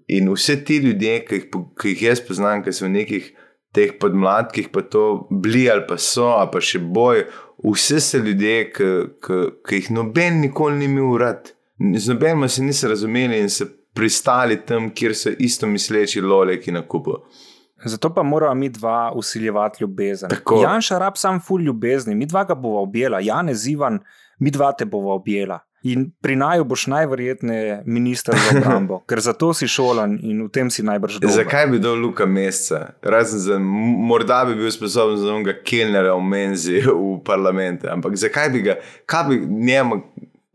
In 0.07 0.31
vse 0.33 0.59
ti 0.65 0.79
ljudje, 0.85 1.19
ki 1.27 1.35
jih, 1.35 1.47
ki 1.81 1.95
jih 1.95 2.03
jaz 2.11 2.23
poznam, 2.25 2.63
ki 2.65 2.73
so 2.73 2.87
v 2.87 2.95
nekih 2.95 3.29
teh 3.75 3.93
podmladkih, 4.01 4.71
pa 4.73 4.83
to 4.83 5.29
bili 5.31 5.67
ali 5.71 5.85
pa 5.89 5.99
so, 6.01 6.31
ali 6.39 6.51
pa 6.53 6.63
še 6.65 6.81
boj, 6.81 7.25
vse 7.65 8.01
so 8.05 8.23
ljudje, 8.23 8.57
ki, 8.75 8.89
ki, 9.25 9.41
ki 9.67 9.83
jih 9.83 9.91
noben 9.97 10.41
nikoli 10.45 10.81
ni 10.81 10.89
imel 10.91 11.19
rad. 11.21 11.53
Z 11.79 12.11
nobenim 12.11 12.49
se 12.49 12.63
niso 12.63 12.89
razumeli 12.91 13.39
in 13.39 13.51
se 13.53 13.67
pristali 13.95 14.59
tam, 14.67 14.91
kjer 14.95 15.15
so 15.15 15.31
isto 15.39 15.67
misleči 15.67 16.21
loleki 16.21 16.73
na 16.75 16.83
kupu. 16.87 17.19
Zato 17.85 18.11
pa 18.15 18.23
moramo 18.23 18.55
mi 18.55 18.69
dva 18.69 19.13
usiljevati 19.15 19.85
ljubezen. 19.85 20.31
Tako. 20.31 20.63
Janša 20.63 20.99
rab 20.99 21.17
sam 21.17 21.41
ful 21.41 21.63
ljubezni, 21.63 22.15
mi 22.15 22.27
dva 22.27 22.45
ga 22.45 22.55
bova 22.55 22.81
objela, 22.81 23.21
Janez 23.21 23.67
Ivan, 23.69 24.01
mi 24.39 24.51
dva 24.51 24.73
te 24.73 24.85
bova 24.85 25.15
objela. 25.15 25.61
In 25.83 26.11
pri 26.21 26.37
naju 26.37 26.65
boš 26.65 26.87
najverjetneje 26.91 27.83
minister 27.87 28.35
za 28.35 28.59
obrambo, 28.59 28.99
ker 29.09 29.21
za 29.21 29.33
to 29.33 29.53
si 29.55 29.69
šolan 29.69 30.19
in 30.23 30.43
v 30.47 30.49
tem 30.51 30.71
si 30.71 30.83
najbrž 30.83 31.21
dober. 31.21 31.35
Zakaj 31.37 31.67
bi 31.71 31.79
dal 31.79 31.95
Luka 31.95 32.27
meseca? 32.27 32.99
Razen 33.03 33.39
za, 33.39 33.59
morda 33.59 34.45
bi 34.49 34.57
bil 34.59 34.71
sposoben 34.75 35.17
za 35.17 35.35
onega 35.35 35.55
Kelnera 35.63 36.17
v 36.19 36.25
menzi 36.27 36.81
v 36.83 37.21
parlamentu, 37.25 37.87
ampak 37.93 38.19
zakaj 38.19 38.51
bi 38.51 38.65
ga, 38.67 38.79
kaj 39.07 39.29
bi 39.29 39.39
njemu, 39.47 40.03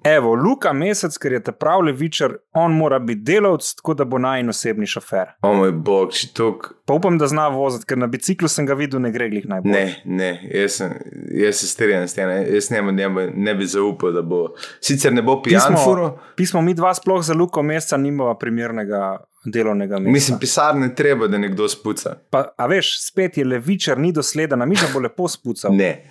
Evo, 0.06 0.34
Luka 0.36 0.74
Mesec, 0.74 1.16
ker 1.18 1.32
je 1.32 1.40
ta 1.40 1.52
prav 1.52 1.80
levičar, 1.82 2.34
on 2.54 2.74
mora 2.74 2.98
biti 3.00 3.22
delavc, 3.24 3.70
tako 3.76 3.94
da 3.94 4.04
bo 4.04 4.18
naj 4.18 4.44
osebni 4.50 4.86
šofer. 4.86 5.30
o 5.42 5.54
moj 5.54 5.72
bog, 5.72 6.12
če 6.12 6.28
tok. 6.34 6.66
Pa 6.86 6.94
upam, 6.94 7.16
da 7.18 7.28
zna 7.28 7.48
voziti, 7.48 7.86
ker 7.86 7.98
na 7.98 8.08
biciklu 8.08 8.48
sem 8.48 8.66
ga 8.66 8.74
videl, 8.74 9.00
ne 9.00 9.12
gre 9.12 9.30
glih 9.30 9.46
najbolj. 9.46 9.72
Ne, 9.72 9.84
ne, 10.06 10.28
jaz, 10.52 10.72
sem, 10.74 10.92
jaz 11.34 11.56
se 11.56 11.68
strinjam 11.68 12.04
s 12.04 12.14
tem, 12.14 12.30
jaz 12.50 12.68
njemu 12.72 12.92
ne, 12.92 13.10
bi- 13.10 13.30
ne 13.38 13.56
bi 13.56 13.66
zaupal, 13.66 14.12
da 14.12 14.22
bo. 14.24 14.42
Sicer 14.82 15.14
ne 15.14 15.22
bo 15.22 15.38
pijan, 15.42 15.78
furo, 15.78 16.10
pismo, 16.10 16.36
pismo 16.36 16.62
mi 16.62 16.74
dva 16.74 16.92
sploh 16.94 17.24
za 17.24 17.34
Luko 17.34 17.64
Meseca 17.64 17.98
nimava 17.98 18.36
primernega 18.36 19.18
delovnega 19.46 19.96
mesta. 19.96 20.12
mislim, 20.12 20.40
pisarne 20.40 20.92
treba, 20.96 21.28
da 21.28 21.38
nekdo 21.38 21.68
spuca. 21.70 22.18
Pa, 22.30 22.50
a 22.58 22.68
veš, 22.68 22.98
spet 23.02 23.38
je 23.38 23.46
levičar, 23.46 23.98
ni 23.98 24.12
dosleden, 24.12 24.62
a 24.62 24.66
mi 24.66 24.76
ga 24.76 24.92
bo 24.94 25.00
lepo 25.00 25.28
spucal. 25.30 25.72
Ne, 25.72 26.10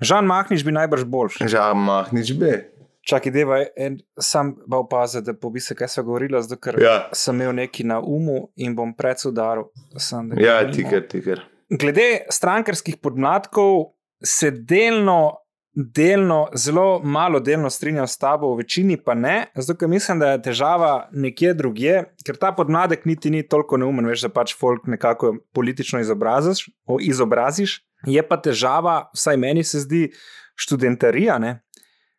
Žan 0.00 0.24
Mahniš 0.24 0.62
bi 0.64 0.72
najbrž 0.72 1.04
boljši. 1.04 1.48
žal 1.48 1.74
mah, 1.74 2.12
nič 2.12 2.32
be. 2.32 2.52
Čakaj, 3.08 3.32
deva, 3.32 3.62
en, 3.76 3.96
sam 4.20 4.50
pa 4.70 4.76
opazil, 4.82 5.22
da 5.24 5.32
pobi 5.32 5.60
se, 5.64 5.74
kaj 5.74 6.02
govorila, 6.04 6.42
zato 6.44 6.58
ker 6.60 6.76
Ja. 6.82 7.08
sem 7.12 7.40
imel 7.40 7.54
neki 7.54 7.84
na 7.84 8.00
umu 8.00 8.50
in 8.56 8.74
bom 8.76 8.92
predsudaril. 8.94 9.70
Sem, 9.96 10.32
Ja, 10.36 10.60
nimam. 10.60 10.74
tikar, 10.74 11.06
tikar. 11.08 11.40
Glede 11.70 12.26
strankarskih 12.30 12.96
podmladkov 12.96 13.94
se 14.24 14.50
delno, 14.50 15.36
delno, 15.72 16.48
zelo 16.54 17.00
malo 17.04 17.40
delno 17.40 17.70
strinjam 17.70 18.06
s 18.06 18.18
tabo, 18.18 18.52
v 18.54 18.58
večini 18.58 18.96
pa 18.96 19.14
ne, 19.14 19.46
zato 19.54 19.78
ker 19.78 19.88
mislim, 19.88 20.18
da 20.18 20.32
je 20.32 20.42
težava 20.42 21.08
nekje 21.12 21.54
drugje, 21.54 22.04
ker 22.26 22.36
ta 22.36 22.52
podmladek 22.52 23.04
niti 23.04 23.30
ni 23.30 23.42
toliko 23.48 23.76
neumen, 23.76 24.06
veš, 24.06 24.26
da 24.26 24.28
pač 24.28 24.56
folk 24.58 24.84
nekako 24.86 25.36
politično 25.54 26.00
izobraziš, 26.00 26.68
izobraziš. 27.00 27.80
Je 28.06 28.22
pa 28.28 28.36
težava, 28.36 29.08
vsaj 29.14 29.36
meni 29.36 29.64
se 29.64 29.80
zdi, 29.80 30.10
študentarija. 30.58 31.38
Ne? 31.38 31.60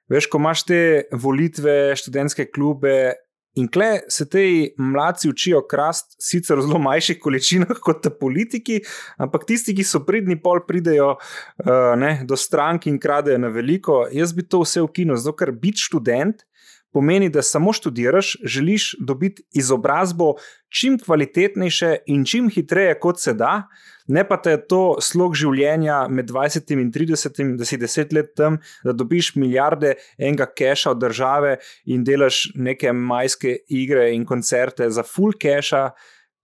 Veš, 0.10 0.28
ko 0.30 0.42
imaš 0.42 0.66
te 0.66 0.80
volitve, 1.14 1.96
študentske 2.00 2.50
klube. 2.54 3.14
In 3.58 3.68
kle 3.68 4.04
se 4.14 4.28
ti 4.30 4.70
mladci 4.78 5.30
učijo 5.30 5.64
krast, 5.68 6.14
sicer 6.22 6.60
v 6.60 6.68
zelo 6.68 6.80
majhnih 6.82 7.18
količinah 7.22 7.80
kot 7.86 8.04
ta 8.06 8.12
politiki, 8.14 8.80
ampak 9.18 9.48
tisti, 9.50 9.74
ki 9.76 9.86
so 9.86 10.04
pridni, 10.06 10.38
pol 10.40 10.62
pridejo 10.68 11.16
uh, 11.18 11.72
ne, 12.00 12.12
do 12.30 12.38
strank 12.38 12.88
in 12.88 13.00
kradejo 13.02 13.42
na 13.42 13.50
veliko. 13.54 14.04
Jaz 14.14 14.36
bi 14.38 14.46
to 14.46 14.62
vse 14.64 14.86
zato 15.16 15.36
ker 15.36 15.52
biti 15.52 15.86
študent 15.90 16.46
pomeni, 16.94 17.30
da 17.30 17.42
samo 17.42 17.74
študiraš, 17.74 18.38
želiš 18.44 18.96
dobiti 19.00 19.44
izobrazbo 19.54 20.34
čim 20.70 21.00
kvalitetnejše 21.00 21.96
in 22.06 22.26
čim 22.26 22.50
hitreje, 22.50 23.00
kot 23.00 23.20
se 23.20 23.34
da, 23.34 23.68
ne 24.08 24.24
pa 24.28 24.38
te 24.42 24.56
to 24.68 24.98
slog 25.02 25.36
življenja 25.38 26.02
med 26.10 26.30
20 26.32 26.74
in 26.74 26.92
30, 26.92 27.42
da 27.58 27.66
si 27.66 27.78
10 27.78 28.14
let 28.16 28.32
tam, 28.38 28.58
da 28.84 28.94
dobiš 28.94 29.36
milijarde 29.36 29.94
enega 30.18 30.50
keša 30.50 30.96
od 30.96 31.02
države 31.02 31.58
in 31.86 32.04
delaš 32.04 32.48
neke 32.56 32.94
majske 32.94 33.58
igre 33.68 34.10
in 34.16 34.26
koncerte 34.26 34.90
za 34.90 35.06
full 35.06 35.38
keša. 35.40 35.90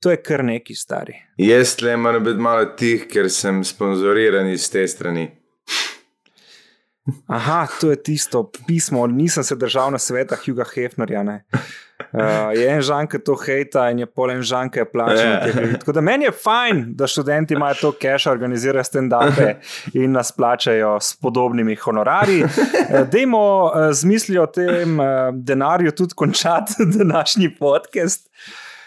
To 0.04 0.12
je 0.12 0.20
kar 0.22 0.44
neki 0.46 0.76
stari. 0.78 1.16
Jaz 1.42 1.80
le 1.82 1.96
moram 1.98 2.24
biti 2.24 2.42
malo 2.44 2.68
tih, 2.78 3.08
ker 3.10 3.32
sem 3.34 3.64
sponzoriran 3.66 4.52
iz 4.52 4.68
te 4.70 4.84
strani. 4.88 5.26
Aha, 7.28 7.68
to 7.82 7.90
je 7.90 8.04
tisto 8.04 8.52
pismo, 8.68 9.08
nisem 9.08 9.44
se 9.44 9.56
držal 9.56 9.92
na 9.92 9.98
svetah 9.98 10.48
Juga 10.48 10.64
Hefnerja. 10.76 11.24
ne. 11.24 11.46
Uh, 12.14 12.52
je 12.52 12.68
en 12.68 12.82
žan, 12.82 13.08
ki 13.08 13.20
to 13.24 13.38
hejta, 13.40 13.86
in 13.92 14.02
je 14.04 14.08
pol 14.10 14.32
en 14.34 14.42
žan, 14.44 14.70
ki 14.70 14.82
je 14.82 14.86
plačen. 14.90 15.30
Ja. 15.30 15.46
Yeah. 15.48 15.78
Tako 15.80 15.94
da 15.96 16.02
meni 16.02 16.26
je 16.26 16.32
fajn, 16.32 16.82
da 16.98 17.08
študenti 17.08 17.56
imajo 17.56 17.76
to 17.82 17.92
cache, 18.02 18.30
organizirajo 18.32 18.84
stand-upe 18.84 19.54
in 19.94 20.12
nas 20.12 20.32
plačajo 20.36 20.98
s 21.00 21.16
podobnimi 21.22 21.76
honorarji. 21.76 22.44
Uh, 22.44 23.08
Dajmo 23.12 23.46
uh, 23.64 23.88
z 23.94 24.12
mislijo 24.12 24.44
o 24.44 24.52
tem 24.52 25.00
uh, 25.00 25.06
denarju 25.34 25.92
tudi 25.92 26.14
končati 26.14 26.74
današnji 26.98 27.56
podcast. 27.60 28.30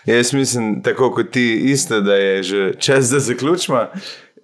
Jaz 0.07 0.33
mislim, 0.33 0.83
tako 0.83 1.11
kot 1.15 1.31
ti, 1.31 1.55
isto, 1.73 2.01
da 2.01 2.15
je 2.15 2.43
že 2.43 2.73
čas, 2.79 3.11
da 3.11 3.19
zaključimo. 3.19 3.87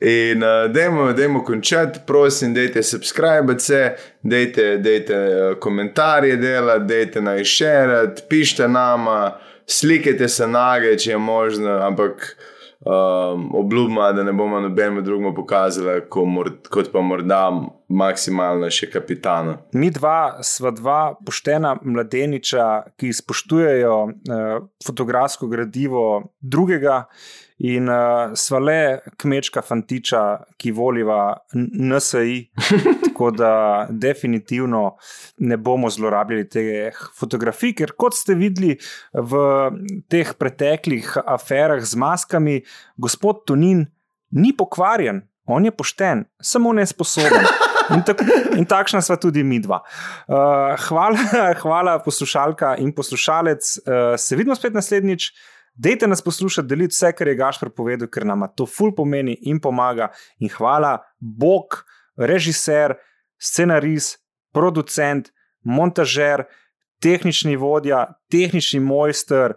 In 0.04 0.42
uh, 0.42 0.72
dajmo, 0.72 1.12
dajmo 1.12 1.40
končati, 1.44 2.00
prosim, 2.06 2.54
dajte 2.54 2.82
subscribe, 2.82 3.58
se, 3.58 3.96
dajte, 4.22 4.78
dajte 4.78 5.16
uh, 5.16 5.58
komentarje 5.60 6.36
delati, 6.36 6.84
dajte 6.84 7.20
naj 7.24 7.44
šerati, 7.44 8.22
pišite 8.28 8.68
nama, 8.68 9.38
slikajte 9.66 10.28
se 10.28 10.48
nage, 10.48 10.98
če 11.00 11.14
je 11.14 11.18
možno, 11.18 11.78
ampak 11.86 12.36
um, 12.84 13.48
obljubima, 13.56 14.10
da 14.12 14.22
ne 14.22 14.32
bomo 14.32 14.60
nobenemu 14.60 15.02
drugemu 15.02 15.34
pokazali, 15.34 16.02
ko 16.08 16.26
kot 16.70 16.92
pa 16.92 17.00
morda 17.00 17.46
maksimalno 17.88 18.68
še 18.70 18.90
kapitana. 18.92 19.56
Mi 19.72 19.88
dva 19.90 20.42
sva 20.44 20.74
dva 20.74 21.14
poštena 21.26 21.78
mladeniča, 21.80 22.66
ki 23.00 23.12
spoštujejo 23.12 23.96
uh, 24.04 24.68
fotografsko 24.84 25.48
gradivo 25.48 26.04
drugega, 26.40 27.06
in 27.62 27.88
uh, 27.88 28.34
sva 28.34 28.58
le 28.58 28.78
kmečka 29.20 29.62
fantiča, 29.62 30.22
ki 30.58 30.72
voliva 30.74 31.36
N- 31.54 31.70
NSI. 31.90 32.40
Tako 33.04 33.30
da 33.30 33.86
definitivno 33.90 34.96
ne 35.46 35.56
bomo 35.56 35.90
zlorabljali 35.90 36.48
teh 36.50 36.98
fotografij, 37.18 37.76
ker 37.78 37.94
kot 37.98 38.16
ste 38.18 38.34
videli 38.34 38.74
v 39.14 39.44
teh 40.10 40.34
preteklih 40.38 41.12
aferah 41.22 41.82
z 41.84 42.00
maskami, 42.00 42.58
gospod 42.98 43.44
Tunin 43.46 43.86
ni 44.34 44.50
pokvarjen, 44.56 45.22
on 45.46 45.64
je 45.64 45.70
pošten, 45.70 46.24
samo 46.42 46.72
nesposoben. 46.72 47.46
In, 47.92 48.00
tak, 48.00 48.22
in 48.56 48.64
takšna 48.64 49.02
sva 49.04 49.18
tudi 49.20 49.42
mi 49.44 49.58
dva. 49.60 49.82
Uh, 50.24 50.72
hvala, 50.88 51.20
hvala, 51.62 51.98
poslušalka 52.04 52.78
in 52.80 52.94
poslušalec. 52.96 53.74
Uh, 53.84 54.14
se 54.16 54.36
vidimo 54.40 54.56
spet 54.56 54.74
naslednjič. 54.74 55.28
Dajte 55.74 56.06
nas 56.06 56.22
poslušati, 56.22 56.68
deliti 56.68 56.94
vse, 56.94 57.12
kar 57.12 57.28
je 57.28 57.34
Gašpor 57.34 57.70
povedal, 57.74 58.08
ker 58.08 58.26
nam 58.26 58.46
to 58.56 58.66
ful 58.66 58.94
pomeni 58.94 59.34
in 59.50 59.60
pomaga. 59.60 60.08
In 60.38 60.48
hvala, 60.48 60.98
Bog, 61.18 61.82
režiser, 62.16 62.94
scenarist, 63.38 64.20
producent, 64.54 65.32
montažer, 65.64 66.44
tehnični 67.02 67.56
vodja, 67.56 68.06
tehnični 68.30 68.80
mojster, 68.80 69.54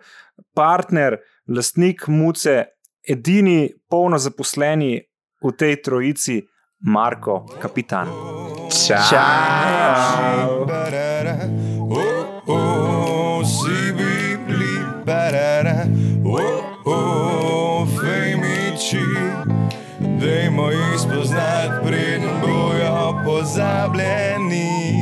partner, 0.55 1.19
lastnik 1.47 2.07
muce, 2.07 2.65
edini 3.07 3.69
polno 3.89 4.17
zaposleni 4.17 4.97
v 5.43 5.53
tej 5.53 5.81
trojici, 5.85 6.41
Marko, 6.79 7.45
kapitan. 7.61 8.07
Ciao. 8.69 10.65
Ba-da-da. 10.65 11.66
moramo 20.57 20.71
jih 20.71 20.99
spoznati, 20.99 21.85
preden 21.85 22.29
bojo 22.41 23.23
pozabljeni. 23.25 24.96